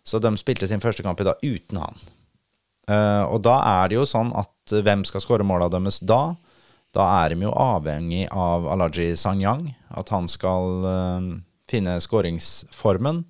Så 0.05 0.19
de 0.23 0.35
spilte 0.37 0.69
sin 0.69 0.81
første 0.83 1.03
kamp 1.03 1.21
i 1.21 1.25
dag 1.25 1.41
uten 1.43 1.79
han. 1.81 1.97
Eh, 2.89 3.25
og 3.27 3.41
da 3.43 3.57
er 3.83 3.89
det 3.91 3.97
jo 3.99 4.05
sånn 4.07 4.31
at 4.39 4.73
eh, 4.73 4.83
hvem 4.87 5.05
skal 5.07 5.21
skåre 5.25 5.47
måla 5.47 5.69
deres 5.73 5.99
da? 6.07 6.37
Da 6.95 7.07
er 7.25 7.35
de 7.35 7.43
jo 7.49 7.51
avhengig 7.53 8.29
av 8.33 8.69
Alaji 8.71 9.17
Sanyang, 9.19 9.73
at 9.91 10.09
han 10.15 10.29
skal 10.31 10.85
eh, 10.87 11.27
finne 11.71 11.97
skåringsformen. 12.01 13.25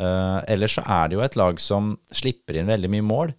Uh, 0.00 0.40
ellers 0.48 0.78
så 0.78 0.84
er 0.88 1.08
det 1.08 1.18
jo 1.18 1.24
et 1.24 1.36
lag 1.36 1.60
som 1.60 1.94
slipper 2.14 2.56
inn 2.56 2.70
veldig 2.70 2.90
mye 2.94 3.04
mål. 3.04 3.32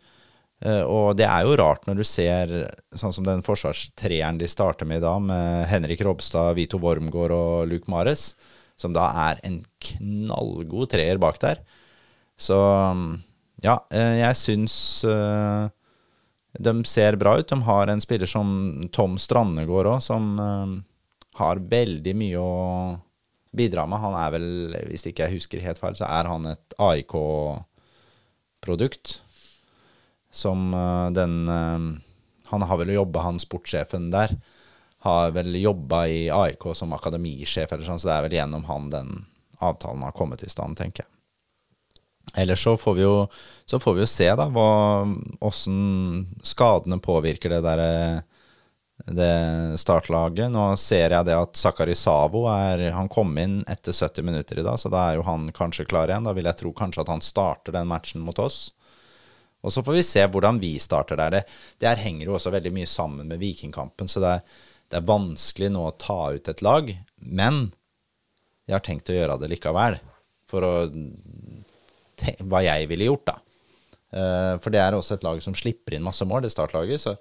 Uh, 0.62 0.84
og 0.86 1.18
det 1.18 1.26
er 1.26 1.48
jo 1.48 1.58
rart 1.58 1.88
når 1.90 2.02
du 2.02 2.06
ser 2.06 2.54
sånn 2.94 3.16
som 3.16 3.26
den 3.26 3.42
forsvarstreeren 3.46 4.38
de 4.38 4.50
starter 4.52 4.86
med 4.86 5.02
i 5.02 5.06
dag, 5.06 5.24
med 5.26 5.66
Henrik 5.72 6.06
Robstad, 6.06 6.54
Vito 6.60 6.78
Wormgård 6.82 7.34
og 7.34 7.72
Luke 7.72 7.90
Mares, 7.92 8.36
som 8.78 8.94
da 8.94 9.10
er 9.30 9.42
en 9.48 9.60
knallgod 9.82 10.94
treer 10.94 11.22
bak 11.22 11.42
der. 11.42 11.64
Så 12.42 12.58
ja, 13.62 13.78
uh, 13.94 14.16
jeg 14.18 14.38
syns 14.40 14.76
eh, 15.06 15.70
de 16.60 16.74
ser 16.90 17.18
bra 17.22 17.38
ut. 17.40 17.48
De 17.48 17.62
har 17.68 17.92
en 17.92 18.02
spiller 18.02 18.30
som 18.30 18.50
Tom 18.94 19.18
Strandegård 19.22 19.90
òg, 19.94 20.02
som 20.04 20.34
eh, 20.42 20.74
har 21.40 21.62
veldig 21.72 22.16
mye 22.18 22.42
å 22.42 22.56
bidra 23.52 23.86
med. 23.90 24.00
Han 24.04 24.16
er 24.18 24.32
vel, 24.36 24.76
hvis 24.90 25.06
ikke 25.08 25.24
jeg 25.26 25.36
husker 25.40 25.66
helt 25.66 25.80
feil, 25.82 25.96
så 25.98 26.06
er 26.08 26.26
han 26.30 26.44
et 26.54 26.70
AIK-produkt. 26.80 27.46
Som 30.32 30.74
eh, 30.74 31.10
den 31.12 31.50
eh, 31.52 31.80
Han 32.52 32.62
har 32.68 32.78
vel 32.80 32.90
jobba, 32.92 33.20
han 33.24 33.40
sportssjefen 33.40 34.12
der, 34.12 34.30
har 35.08 35.32
vel 35.32 35.56
jobba 35.56 36.08
i 36.08 36.30
AIK 36.30 36.76
som 36.76 36.94
akademisjef, 36.94 37.72
eller 37.72 37.86
sånn, 37.88 38.00
så 38.00 38.08
det 38.10 38.16
er 38.16 38.24
vel 38.26 38.36
gjennom 38.38 38.64
han 38.68 38.90
den 38.92 39.10
avtalen 39.64 40.04
har 40.04 40.12
kommet 40.12 40.44
i 40.44 40.50
stand, 40.52 40.78
tenker 40.78 41.04
jeg. 41.06 41.10
Ellers 42.44 42.64
så 42.64 42.78
får 42.78 42.94
vi 42.96 43.02
jo, 43.04 43.28
får 43.72 43.94
vi 43.96 44.04
jo 44.04 44.10
se 44.10 44.28
da 44.40 44.46
hva, 44.52 45.08
åssen 45.44 45.80
skadene 46.48 47.00
påvirker 47.04 47.50
det 47.56 47.62
der 47.66 47.82
det 49.16 49.78
startlaget. 49.82 50.52
Nå 50.54 50.66
ser 50.80 51.16
jeg 51.16 51.28
det 51.28 51.38
at 51.38 51.58
Zakari 51.60 51.96
Savo 51.98 52.46
er, 52.52 52.88
han 52.96 53.10
kom 53.12 53.34
inn 53.42 53.62
etter 53.72 53.96
70 53.96 54.28
minutter 54.28 54.62
i 54.62 54.66
dag, 54.66 54.80
så 54.80 54.92
da 54.92 55.08
er 55.08 55.20
jo 55.20 55.26
han 55.28 55.50
kanskje 55.56 55.88
klar 55.90 56.12
igjen. 56.12 56.28
Da 56.28 56.36
vil 56.38 56.50
jeg 56.50 56.60
tro 56.62 56.74
kanskje 56.78 57.04
at 57.06 57.12
han 57.14 57.24
starter 57.26 57.76
den 57.76 57.90
matchen 57.92 58.24
mot 58.26 58.40
oss. 58.42 58.70
Og 59.62 59.74
så 59.74 59.84
får 59.86 60.00
vi 60.00 60.06
se 60.06 60.24
hvordan 60.26 60.60
vi 60.62 60.74
starter 60.82 61.20
der. 61.20 61.36
Det, 61.38 61.44
det 61.82 61.90
her 61.92 62.02
henger 62.02 62.30
jo 62.30 62.38
også 62.38 62.54
veldig 62.54 62.74
mye 62.74 62.90
sammen 62.90 63.30
med 63.30 63.42
Vikingkampen, 63.42 64.10
så 64.10 64.24
det 64.24 64.32
er, 64.40 64.64
det 64.92 65.00
er 65.00 65.12
vanskelig 65.12 65.70
nå 65.74 65.86
å 65.88 65.98
ta 66.02 66.22
ut 66.34 66.50
et 66.50 66.66
lag. 66.66 66.90
Men 67.22 67.68
jeg 68.66 68.78
har 68.78 68.86
tenkt 68.86 69.12
å 69.12 69.18
gjøre 69.18 69.38
det 69.42 69.52
likevel, 69.54 70.00
for 70.50 70.66
å 70.66 70.74
hva 72.46 72.62
jeg 72.66 72.90
ville 72.90 73.08
gjort, 73.08 73.32
da. 73.32 73.38
Eh, 74.12 74.56
for 74.62 74.74
det 74.74 74.82
er 74.82 74.96
også 74.96 75.16
et 75.18 75.26
lag 75.26 75.40
som 75.44 75.56
slipper 75.58 75.96
inn 75.96 76.06
masse 76.06 76.26
mål, 76.28 76.44
det 76.46 76.54
startlaget. 76.54 77.04
Så 77.04 77.16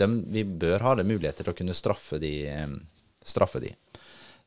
dem, 0.00 0.20
vi 0.32 0.44
bør 0.44 0.82
ha 0.84 0.94
det 0.98 1.06
muligheter 1.08 1.46
til 1.46 1.54
å 1.54 1.58
kunne 1.58 1.76
straffe 1.76 2.20
de. 2.22 2.34
eh, 2.50 2.68
Straffe 3.24 3.60
de. 3.62 3.70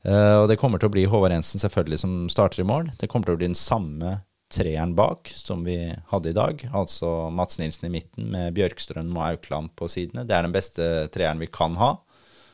Uh, 0.05 0.43
og 0.43 0.47
det 0.51 0.59
kommer 0.61 0.77
til 0.77 0.91
å 0.91 0.93
bli 0.93 1.07
Håvard 1.09 1.33
Jensen 1.33 1.61
selvfølgelig 1.63 1.97
som 2.03 2.11
starter 2.29 2.61
i 2.61 2.67
mål. 2.67 2.91
Det 3.01 3.09
kommer 3.09 3.25
til 3.25 3.33
å 3.33 3.39
bli 3.39 3.49
den 3.49 3.57
samme 3.57 4.19
treeren 4.53 4.93
bak 4.95 5.31
som 5.33 5.65
vi 5.65 5.79
hadde 6.11 6.29
i 6.31 6.37
dag. 6.37 6.61
Altså 6.77 7.31
Mats 7.33 7.57
Nilsen 7.59 7.89
i 7.89 7.93
midten 7.97 8.29
med 8.31 8.53
Bjørkstrøm 8.55 9.09
og 9.17 9.25
Aukland 9.25 9.73
på 9.75 9.89
sidene. 9.91 10.27
Det 10.29 10.37
er 10.37 10.45
den 10.45 10.55
beste 10.55 11.07
treeren 11.11 11.41
vi 11.41 11.49
kan 11.51 11.75
ha, 11.81 11.95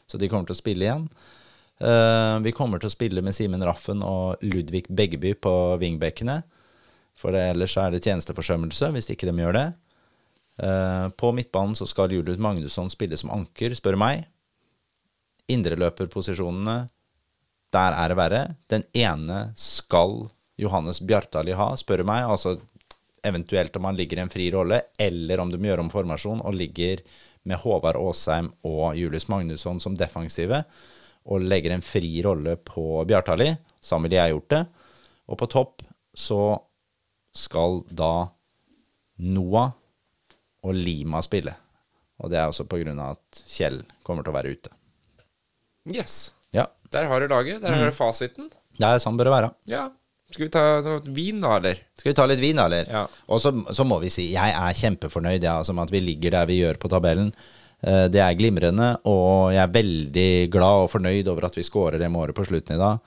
så 0.08 0.18
de 0.18 0.30
kommer 0.32 0.50
til 0.50 0.56
å 0.56 0.62
spille 0.62 0.88
igjen. 0.88 1.06
Uh, 1.84 2.40
vi 2.46 2.56
kommer 2.56 2.80
til 2.80 2.88
å 2.88 2.96
spille 2.96 3.22
med 3.26 3.36
Simen 3.36 3.64
Raffen 3.68 4.02
og 4.08 4.42
Ludvig 4.46 4.88
Beggeby 4.88 5.36
på 5.44 5.54
wingbackene. 5.84 6.40
For 7.20 7.36
ellers 7.38 7.76
er 7.78 7.94
det 7.94 8.02
tjenesteforsømmelse 8.08 8.90
hvis 8.96 9.12
ikke 9.14 9.30
de 9.30 9.36
gjør 9.44 9.60
det. 9.60 9.68
Eh, 10.58 11.10
på 11.10 11.32
midtbanen 11.32 11.76
så 11.76 11.88
skal 11.90 12.14
Julius 12.14 12.42
Magnusson 12.42 12.92
spille 12.92 13.18
som 13.18 13.32
anker, 13.34 13.74
spør 13.78 13.98
meg. 14.00 14.28
Indreløperposisjonene, 15.52 16.78
der 17.74 17.98
er 17.98 18.12
det 18.12 18.20
verre. 18.20 18.44
Den 18.70 18.86
ene 18.94 19.48
skal 19.60 20.28
Johannes 20.62 21.02
Bjartali 21.02 21.56
ha, 21.58 21.74
spør 21.80 22.06
meg. 22.08 22.28
Altså 22.30 22.58
eventuelt 23.24 23.76
om 23.80 23.88
han 23.88 23.98
ligger 23.98 24.20
i 24.20 24.26
en 24.26 24.32
fri 24.34 24.50
rolle, 24.54 24.82
eller 25.00 25.42
om 25.42 25.52
de 25.52 25.60
gjør 25.62 25.86
om 25.86 25.92
formasjon 25.94 26.44
og 26.44 26.58
ligger 26.60 27.02
med 27.48 27.60
Håvard 27.60 28.00
Aasheim 28.00 28.52
og 28.68 28.98
Julius 29.00 29.30
Magnusson 29.32 29.80
som 29.84 29.96
defensive, 30.00 30.64
og 31.24 31.44
legger 31.44 31.74
en 31.74 31.84
fri 31.84 32.18
rolle 32.24 32.58
på 32.60 33.04
Bjartali. 33.08 33.50
Sånn 33.84 34.04
ville 34.04 34.20
jeg 34.20 34.36
gjort 34.36 34.52
det. 34.52 34.64
Og 35.32 35.40
på 35.40 35.48
topp 35.52 35.84
så 36.14 36.42
skal 37.34 37.82
da 37.90 38.28
Noah 39.24 39.72
og 40.64 40.74
Lima 40.76 41.22
spille. 41.26 41.54
Og 42.24 42.30
det 42.32 42.38
er 42.40 42.48
også 42.48 42.64
av 42.70 43.18
at 43.18 43.44
Kjell 43.50 43.82
kommer 44.04 44.24
til 44.24 44.32
å 44.34 44.38
være 44.38 44.52
ute. 44.54 44.70
Yes. 45.92 46.32
Ja, 46.54 46.68
Der 46.92 47.08
har 47.10 47.20
du 47.20 47.28
laget. 47.28 47.62
Der 47.62 47.72
Mm. 47.72 47.78
har 47.80 47.86
du 47.86 47.92
fasiten. 47.92 48.50
det 48.80 48.86
er 48.88 49.00
sånn 49.00 49.18
bør 49.18 49.24
det 49.26 49.34
være. 49.34 49.52
Ja. 49.68 49.90
Skal 50.32 50.46
vi 50.46 50.50
ta 50.50 50.82
noe 50.82 51.02
vin, 51.14 51.42
da, 51.42 51.58
eller? 51.58 51.76
Skal 51.98 52.12
vi 52.12 52.16
ta 52.16 52.26
litt 52.26 52.40
vin, 52.40 52.56
da, 52.56 52.66
eller? 52.66 52.86
Ja. 52.90 53.08
Og 53.30 53.40
så, 53.42 53.52
så 53.74 53.84
må 53.86 54.00
vi 54.02 54.10
si, 54.10 54.32
jeg 54.34 54.54
er 54.54 54.74
kjempefornøyd 54.74 55.44
ja, 55.44 55.58
altså, 55.60 55.74
med 55.74 55.84
at 55.84 55.92
vi 55.92 56.00
ligger 56.02 56.32
der 56.32 56.46
vi 56.50 56.60
gjør 56.62 56.78
på 56.82 56.90
tabellen. 56.90 57.34
Eh, 57.84 58.08
Det 58.08 58.22
er 58.22 58.34
glimrende, 58.34 58.98
og 59.06 59.52
jeg 59.54 59.62
er 59.62 59.74
veldig 59.74 60.50
glad 60.52 60.86
og 60.86 60.90
fornøyd 60.92 61.28
over 61.28 61.46
at 61.46 61.56
vi 61.56 61.62
skårer 61.62 62.00
det 62.00 62.10
målet 62.10 62.34
på 62.36 62.46
slutten 62.46 62.76
i 62.76 62.80
dag. 62.80 63.00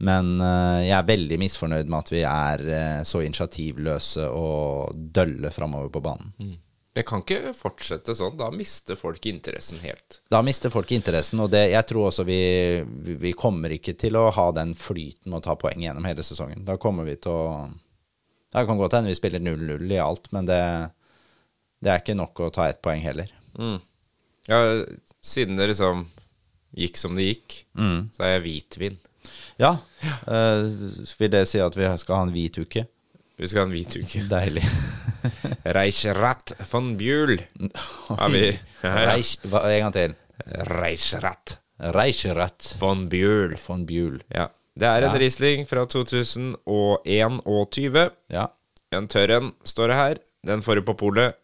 Men 0.00 0.40
eh, 0.40 0.88
jeg 0.88 0.96
er 0.98 1.08
veldig 1.08 1.38
misfornøyd 1.38 1.86
med 1.88 1.98
at 1.98 2.10
vi 2.10 2.22
er 2.22 2.64
eh, 2.68 3.02
så 3.04 3.20
initiativløse 3.24 4.28
og 4.30 4.94
dølle 5.12 5.50
framover 5.52 5.90
på 5.90 6.00
banen. 6.02 6.32
Det 6.94 7.02
kan 7.02 7.24
ikke 7.24 7.50
fortsette 7.58 8.14
sånn. 8.14 8.36
Da 8.38 8.52
mister 8.54 8.94
folk 8.94 9.24
interessen 9.26 9.80
helt. 9.82 10.20
Da 10.30 10.44
mister 10.46 10.70
folk 10.70 10.92
interessen, 10.94 11.40
og 11.42 11.50
det, 11.50 11.64
jeg 11.72 11.86
tror 11.90 12.08
også 12.12 12.22
vi, 12.28 12.36
vi, 13.18 13.32
kommer 13.34 13.74
ikke 13.74 13.96
til 13.98 14.14
å 14.14 14.28
ha 14.36 14.44
den 14.54 14.76
flyten 14.78 15.26
med 15.32 15.40
å 15.40 15.44
ta 15.48 15.56
poeng 15.58 15.82
gjennom 15.82 16.06
hele 16.06 16.22
sesongen. 16.22 16.62
Da 16.68 16.76
kommer 16.78 17.08
vi 17.08 17.16
til 17.18 17.34
å 17.34 17.48
Det 18.54 18.62
kan 18.68 18.78
godt 18.78 18.94
hende 18.94 19.10
vi 19.10 19.18
spiller 19.18 19.42
0-0 19.42 19.90
i 19.90 19.98
alt, 19.98 20.30
men 20.30 20.46
det, 20.46 20.60
det 21.82 21.90
er 21.90 21.98
ikke 22.04 22.14
nok 22.14 22.44
å 22.46 22.52
ta 22.54 22.68
ett 22.70 22.78
poeng 22.86 23.02
heller. 23.02 23.32
Ja, 24.46 24.60
siden 25.18 25.58
det 25.58 25.72
liksom 25.72 26.06
gikk 26.78 27.00
som 27.00 27.18
det 27.18 27.26
gikk, 27.26 27.64
Mm. 27.74 28.10
så 28.14 28.22
er 28.22 28.36
jeg 28.36 28.44
hvitvin. 28.44 29.00
Ja, 29.58 29.78
eh, 30.30 30.70
vil 31.18 31.30
det 31.34 31.46
si 31.50 31.58
at 31.58 31.74
vi 31.74 31.90
skal 31.98 32.20
ha 32.20 32.22
en 32.28 32.34
hvit 32.34 32.58
uke? 32.62 32.86
Vi 33.34 33.50
skal 33.50 33.64
ha 33.64 33.66
en 33.66 33.74
hvit 33.74 33.98
uke. 33.98 34.22
Deilig. 34.30 34.62
Reichrat 35.76 36.52
von 36.70 36.86
Bjul 37.00 37.34
har 38.08 38.28
vi. 38.32 38.46
Ja, 38.82 38.88
ja. 38.88 38.92
Reich, 39.12 39.30
hva, 39.48 39.58
en 39.70 39.80
gang 39.86 39.94
til. 39.96 40.12
Reichrat 40.70 41.46
Reichrat. 41.94 42.60
von 42.80 42.98
Bjul. 43.08 43.56
von 43.66 43.86
Bjul. 43.88 44.16
Ja. 44.34 44.46
Det 44.76 44.86
er 44.90 45.02
en. 45.06 45.16
Riesling 45.20 45.66
fra 45.70 45.82
2021. 45.86 48.10
Ja. 48.34 48.46
En 48.94 49.08
tørr 49.10 49.30
en 49.38 49.52
står 49.66 49.88
det 49.92 49.96
her. 49.98 50.16
Den 50.46 50.60
får 50.62 50.74
du 50.80 50.84
på 50.86 50.94
polet. 50.98 51.34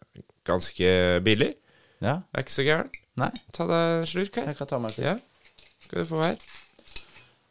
Ganske 0.47 0.87
billig. 1.25 1.53
ja. 2.01 2.19
Er 2.33 2.39
ikke 2.45 2.53
så 2.55 2.63
gæren. 2.65 2.89
Nei, 3.19 3.29
Ta 3.53 3.65
deg 3.67 3.99
en 4.01 4.05
slurk 4.07 4.35
her. 4.39 4.45
jeg 4.49 4.57
kan 4.57 4.67
ta 4.67 4.77
meg 4.79 4.91
en 4.97 5.03
Ja. 5.03 5.15
Skal 5.85 5.99
du 5.99 6.05
få 6.07 6.21
her. 6.23 6.35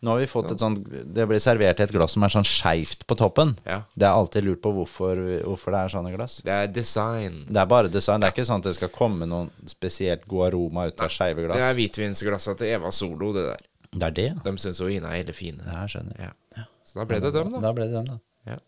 Nå 0.00 0.14
har 0.14 0.20
vi 0.22 0.26
fått 0.30 0.50
et 0.54 0.62
sånt 0.62 0.78
Det 1.12 1.26
blir 1.28 1.42
servert 1.44 1.80
i 1.80 1.84
et 1.84 1.90
glass 1.92 2.14
som 2.16 2.22
er 2.24 2.32
sånn 2.32 2.46
skeivt 2.48 3.02
på 3.10 3.16
toppen. 3.20 3.50
Ja. 3.68 3.82
Det 3.92 4.06
er 4.08 4.16
alltid 4.16 4.46
lurt 4.46 4.62
på 4.64 4.72
hvorfor, 4.72 5.18
hvorfor 5.44 5.74
det 5.76 5.80
er 5.82 5.92
sånne 5.92 6.12
glass. 6.14 6.38
Det 6.46 6.54
er 6.54 6.70
design. 6.72 7.42
Det 7.50 7.60
er 7.60 7.68
bare 7.68 7.90
design. 7.92 8.22
Det 8.24 8.30
er 8.30 8.32
ikke 8.32 8.46
sånn 8.48 8.64
at 8.64 8.70
det 8.70 8.76
skal 8.78 8.92
komme 8.94 9.28
noen 9.28 9.50
spesielt 9.68 10.24
god 10.30 10.46
aroma 10.48 10.86
ut 10.88 11.04
av 11.04 11.12
skeive 11.12 11.42
Det 11.44 11.50
er 11.50 11.52
glass. 11.52 11.76
hvitvinsglassa 11.76 12.56
til 12.56 12.72
Eva 12.78 12.90
Solo, 12.96 13.32
det 13.36 13.44
der. 13.50 13.66
Det 13.90 14.06
er 14.08 14.16
det, 14.16 14.26
ja. 14.30 14.40
De 14.46 14.56
syns 14.62 14.80
Ine 14.86 15.10
er 15.10 15.18
hele 15.20 15.32
fine. 15.36 15.60
Ja, 15.66 15.82
jeg 15.84 15.96
skjønner. 15.96 16.16
Ja. 16.30 16.64
Så 16.86 16.98
da 17.02 17.04
ble 17.10 17.20
det 17.20 17.32
dem, 17.36 17.50
da. 17.52 17.60
Da 17.60 17.72
ble 17.76 17.86
det 17.90 17.94
dem, 17.98 18.06
da. 18.08 18.18
Ja. 18.48 18.58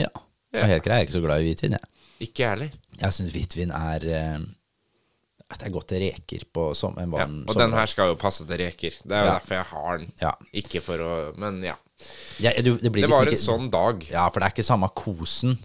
Ja. 0.00 0.08
Ja. 0.50 0.62
Og 0.64 0.68
helt 0.72 0.82
greit, 0.84 0.90
jeg 0.96 1.04
er 1.04 1.06
ikke 1.06 1.16
så 1.18 1.22
glad 1.24 1.42
i 1.44 1.50
hvitvin, 1.50 1.76
jeg. 1.76 1.90
Ikke 2.26 2.48
heller. 2.50 2.72
Jeg 3.00 3.14
syns 3.16 3.32
hvitvin 3.34 3.70
er 3.76 4.06
eh, 4.10 4.40
det 5.58 5.66
er 5.66 5.72
godt 5.74 5.88
til 5.88 6.00
reker 6.04 6.44
på 6.54 6.68
som 6.76 6.96
en 6.98 7.10
Ja. 7.10 7.24
vann. 7.24 7.44
Og 7.48 7.56
den 7.58 7.72
her 7.72 7.86
skal 7.86 8.08
jo 8.12 8.14
passe 8.20 8.46
til 8.46 8.58
reker. 8.58 8.90
Det 9.02 9.12
er 9.12 9.24
jo 9.24 9.26
Ja. 9.26 9.38
derfor 9.38 9.54
jeg 9.54 9.64
har 9.72 9.98
den. 9.98 10.12
Ja. 10.22 10.32
Ikke 10.54 10.80
for 10.82 10.98
å 10.98 11.36
Men 11.36 11.62
ja. 11.62 11.74
ja, 12.38 12.52
du, 12.62 12.76
det, 12.78 12.92
blir 12.92 13.02
Det 13.02 13.10
liksom 13.10 13.18
var 13.18 13.26
en 13.26 13.32
ikke- 13.32 13.48
sånn 13.48 13.70
dag. 13.70 14.06
Ja, 14.10 14.28
for 14.30 14.40
det 14.40 14.46
er 14.46 14.54
ikke 14.54 14.64
samme 14.64 14.88
kosen 14.94 15.58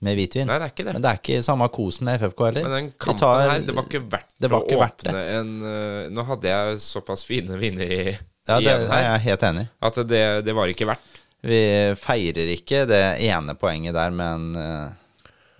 med 0.00 0.16
hvitvin. 0.18 0.46
Nei, 0.46 0.58
det 0.58 0.64
er 0.64 0.72
ikke 0.72 0.84
det. 0.84 0.92
Men 0.94 1.02
det 1.02 1.10
er 1.10 1.18
ikke 1.18 1.42
samme 1.44 1.68
kosen 1.72 2.04
med 2.04 2.20
FFK 2.20 2.44
heller. 2.44 2.62
Men 2.68 2.70
den 2.72 2.92
kampen 2.98 3.18
tar- 3.18 3.50
her, 3.50 3.60
det 3.60 3.74
var 3.74 3.84
ikke 3.84 4.08
verdt 4.10 4.30
det 4.40 4.50
var 4.50 4.60
å 4.60 4.66
ikke 4.68 4.78
verdt 4.78 5.04
åpne 5.04 5.24
en 5.40 5.50
eh, 5.64 6.08
Nå 6.10 6.24
hadde 6.26 6.42
jeg 6.44 6.78
såpass 6.80 7.24
fine 7.24 7.58
vinner 7.58 7.84
i, 7.90 8.18
Ja, 8.46 8.60
det 8.60 8.68
er 8.68 8.86
her 8.88 9.02
jeg 9.18 9.20
helt 9.24 9.40
enig 9.40 9.68
at 9.80 9.94
det, 10.06 10.44
det 10.44 10.54
var 10.54 10.66
ikke 10.68 10.86
verdt. 10.86 11.00
Vi 11.42 11.94
feirer 11.96 12.48
ikke 12.56 12.86
det 12.88 13.20
ene 13.20 13.54
poenget 13.54 13.92
der 13.94 14.10
med 14.10 14.26
en 14.34 14.56
uh, 14.56 14.92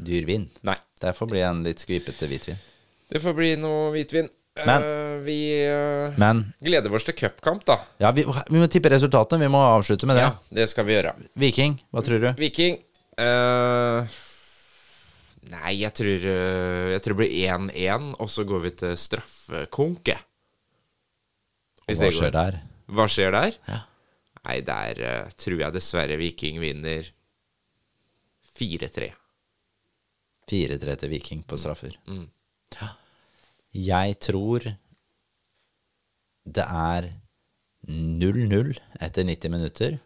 dyr 0.00 0.24
vin. 0.24 0.48
Nei. 0.62 0.76
Derfor 1.00 1.26
blir 1.28 1.40
det 1.40 1.48
en 1.50 1.62
litt 1.64 1.78
skvipete 1.80 2.24
hvitvin. 2.28 2.56
Det 3.14 3.22
får 3.22 3.36
bli 3.36 3.52
noe 3.62 3.92
hvitvin. 3.94 4.26
Men- 4.66 4.82
uh, 4.82 5.22
vi 5.24 5.38
uh, 5.66 6.14
Men 6.18 6.44
gleder 6.62 6.92
oss 6.94 7.06
til 7.06 7.16
cupkamp, 7.18 7.64
da. 7.66 7.78
ja, 7.98 8.12
vi, 8.14 8.22
vi 8.26 8.60
må 8.60 8.68
tippe 8.70 8.90
resultatene. 8.92 9.46
Vi 9.46 9.50
må 9.50 9.62
avslutte 9.66 10.06
med 10.06 10.18
det. 10.18 10.26
Ja, 10.28 10.34
det 10.60 10.68
skal 10.70 10.86
vi 10.86 10.94
gjøre. 10.94 11.14
Viking, 11.38 11.78
hva 11.94 12.04
tror 12.06 12.22
du? 12.22 12.28
Viking 12.38 12.78
uh, 13.18 14.20
Nei, 15.52 15.74
jeg 15.82 15.92
tror, 15.92 16.22
eh, 16.24 16.92
jeg 16.94 17.02
tror 17.04 17.14
det 17.14 17.20
blir 17.20 17.34
1-1, 17.52 18.06
og 18.16 18.30
så 18.32 18.46
går 18.48 18.62
vi 18.62 18.70
til 18.80 18.94
straffekonke. 18.96 20.16
Hvis 21.84 22.00
Hva 22.00 22.08
skjer 22.16 22.32
der? 22.32 22.56
Hva 22.96 23.06
skjer 23.12 23.34
der? 23.34 23.58
Ja. 23.68 23.82
Nei, 24.46 24.56
der 24.64 25.02
uh, 25.04 25.34
tror 25.36 25.60
jeg 25.60 25.76
dessverre 25.76 26.16
Viking 26.20 26.62
vinner 26.64 27.12
4-3. 28.56 29.10
4-3 30.48 30.98
til 31.04 31.12
Viking 31.12 31.44
på 31.44 31.60
straffer. 31.60 31.92
Mm. 32.08 32.26
Ja. 32.80 32.94
Jeg 33.74 34.18
tror 34.22 34.66
det 36.44 36.64
er 36.64 37.08
0-0 37.88 38.74
etter 39.02 39.26
90 39.26 39.50
minutter. 39.50 39.96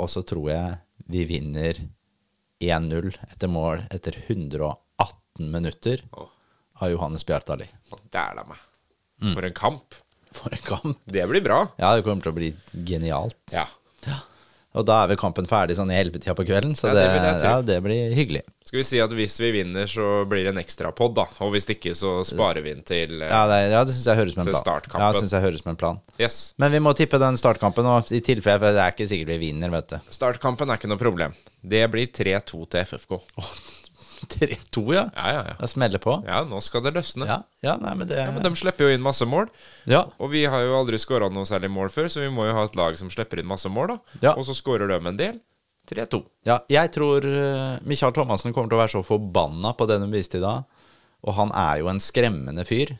Og 0.00 0.08
så 0.10 0.24
tror 0.26 0.48
jeg 0.50 0.78
vi 1.10 1.26
vinner 1.28 1.78
1-0 2.64 3.10
etter 3.28 3.50
mål 3.52 3.84
etter 3.92 4.16
118 4.24 5.52
minutter 5.52 6.02
av 6.16 6.90
Johannes 6.90 7.26
Bjartali. 7.28 7.68
Dæla 8.14 8.46
meg. 8.48 8.64
Mm. 9.22 9.34
For 9.34 9.46
en 9.46 9.56
kamp. 9.58 9.98
For 10.34 10.54
en 10.54 10.64
kamp. 10.66 10.98
Det 11.04 11.26
blir 11.30 11.44
bra. 11.44 11.60
Ja, 11.78 11.92
det 11.94 12.06
kommer 12.06 12.24
til 12.24 12.32
å 12.32 12.38
bli 12.38 12.50
genialt. 12.88 13.38
Ja. 13.52 13.68
Og 14.74 14.82
da 14.88 15.04
er 15.04 15.12
vel 15.12 15.18
kampen 15.20 15.46
ferdig 15.46 15.76
sånn 15.78 15.92
i 15.92 15.96
helvetida 15.98 16.34
på 16.34 16.44
kvelden, 16.48 16.72
så 16.74 16.88
Ja, 16.90 16.94
det, 16.98 17.04
det 17.22 17.46
ja, 17.46 17.58
det 17.62 17.76
blir 17.84 18.14
hyggelig. 18.16 18.42
Skal 18.66 18.80
vi 18.80 18.84
si 18.88 18.98
at 18.98 19.12
hvis 19.14 19.36
vi 19.38 19.50
vinner, 19.54 19.86
så 19.86 20.24
blir 20.26 20.42
det 20.42 20.50
en 20.54 20.58
ekstrapod, 20.58 21.12
da. 21.14 21.28
Og 21.44 21.52
hvis 21.54 21.68
ikke, 21.70 21.92
så 21.94 22.16
sparer 22.26 22.64
vi 22.64 22.72
den 22.74 22.82
til 22.86 23.20
eh, 23.22 23.30
Ja, 23.30 23.44
det, 23.46 23.58
ja, 23.70 23.84
det 23.86 23.94
syns 23.94 24.08
jeg 24.10 24.18
høres 24.18 24.34
som 24.34 24.42
en 24.42 24.50
plan. 24.50 24.62
startkampen. 24.64 25.04
Ja, 25.04 25.12
det 25.12 25.22
synes 25.22 25.36
jeg 25.36 25.44
høres 25.46 25.62
med 25.66 25.72
en 25.76 25.80
plan. 25.84 26.00
Yes. 26.18 26.40
Men 26.58 26.74
vi 26.74 26.82
må 26.82 26.94
tippe 26.98 27.20
den 27.22 27.38
startkampen, 27.38 27.86
og 27.86 28.10
i 28.10 28.22
tilfelle 28.24 28.58
for 28.64 28.74
det 28.74 28.82
er 28.82 28.96
ikke 28.96 29.06
sikkert 29.12 29.34
vi 29.36 29.38
vinner, 29.46 29.70
vet 29.76 29.94
du. 29.94 30.12
Startkampen 30.18 30.72
er 30.72 30.80
ikke 30.80 30.90
noe 30.90 30.98
problem. 30.98 31.38
Det 31.62 31.84
blir 31.92 32.10
3-2 32.10 32.66
til 32.74 32.82
FFK. 32.88 33.20
3-2, 34.30 34.82
ja. 34.94 35.04
Ja, 35.14 35.30
ja, 35.32 35.42
ja. 35.50 35.54
Det 35.60 35.70
smeller 35.72 36.02
på. 36.02 36.16
Ja, 36.26 36.42
nå 36.48 36.60
skal 36.64 36.84
det 36.84 36.94
løsne. 36.96 37.28
Ja, 37.28 37.38
ja, 37.64 37.76
nei, 37.80 37.94
men 38.00 38.10
det 38.10 38.20
Men 38.34 38.44
de 38.44 38.52
slipper 38.58 38.88
jo 38.88 38.96
inn 38.96 39.04
masse 39.04 39.26
mål. 39.28 39.50
Ja. 39.90 40.04
Og 40.18 40.32
vi 40.34 40.44
har 40.50 40.66
jo 40.66 40.76
aldri 40.78 41.00
skåra 41.02 41.30
noe 41.32 41.48
særlig 41.48 41.72
mål 41.74 41.92
før, 41.94 42.10
så 42.12 42.24
vi 42.24 42.30
må 42.32 42.48
jo 42.48 42.56
ha 42.56 42.66
et 42.68 42.78
lag 42.78 42.98
som 43.00 43.10
slipper 43.12 43.42
inn 43.42 43.50
masse 43.50 43.70
mål, 43.70 43.94
da. 43.94 44.20
Ja. 44.28 44.36
Og 44.36 44.46
så 44.48 44.56
skårer 44.56 44.90
de 44.90 45.00
en 45.00 45.20
del. 45.20 45.42
3-2. 45.84 46.22
ja, 46.48 46.54
jeg 46.72 46.90
tror 46.94 47.26
uh, 47.28 47.74
Michael 47.84 48.14
Thomassen 48.16 48.54
kommer 48.56 48.70
til 48.70 48.78
å 48.78 48.80
være 48.80 48.94
så 48.94 49.02
forbanna 49.04 49.74
på 49.76 49.84
det 49.90 49.98
de 50.00 50.06
viste 50.14 50.38
i 50.38 50.44
dag. 50.44 50.64
Og 51.24 51.36
han 51.36 51.52
er 51.52 51.82
jo 51.82 51.90
en 51.92 52.00
skremmende 52.00 52.64
fyr. 52.64 52.94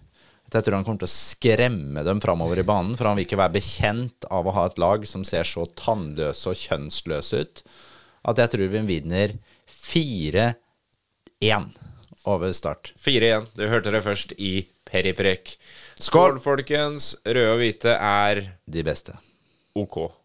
Jeg 0.54 0.62
tror 0.62 0.76
han 0.76 0.84
kommer 0.86 1.02
til 1.02 1.08
å 1.08 1.14
skremme 1.14 2.04
dem 2.06 2.20
framover 2.22 2.60
i 2.60 2.66
banen, 2.66 2.94
for 2.98 3.08
han 3.08 3.18
vil 3.18 3.26
ikke 3.26 3.40
være 3.40 3.56
bekjent 3.56 4.26
av 4.30 4.46
å 4.46 4.54
ha 4.54 4.66
et 4.68 4.78
lag 4.78 5.06
som 5.08 5.24
ser 5.26 5.48
så 5.48 5.64
tannløse 5.78 6.52
og 6.52 6.60
kjønnsløse 6.60 7.40
ut, 7.42 7.62
at 8.30 8.40
jeg 8.40 8.52
tror 8.52 8.70
vi 8.70 8.82
vinner 8.86 9.34
4-1 9.66 10.60
over 12.24 12.52
start. 12.56 12.92
4-1. 12.96 13.46
Du 13.56 13.66
hørte 13.68 13.92
det 13.92 14.02
først 14.04 14.32
i 14.38 14.66
Periprek. 14.88 15.56
Skål, 16.00 16.38
folkens. 16.42 17.14
Røde 17.26 17.52
og 17.52 17.60
hvite 17.60 17.96
er 17.96 18.44
De 18.66 18.84
beste. 18.86 19.16
OK. 19.74 20.23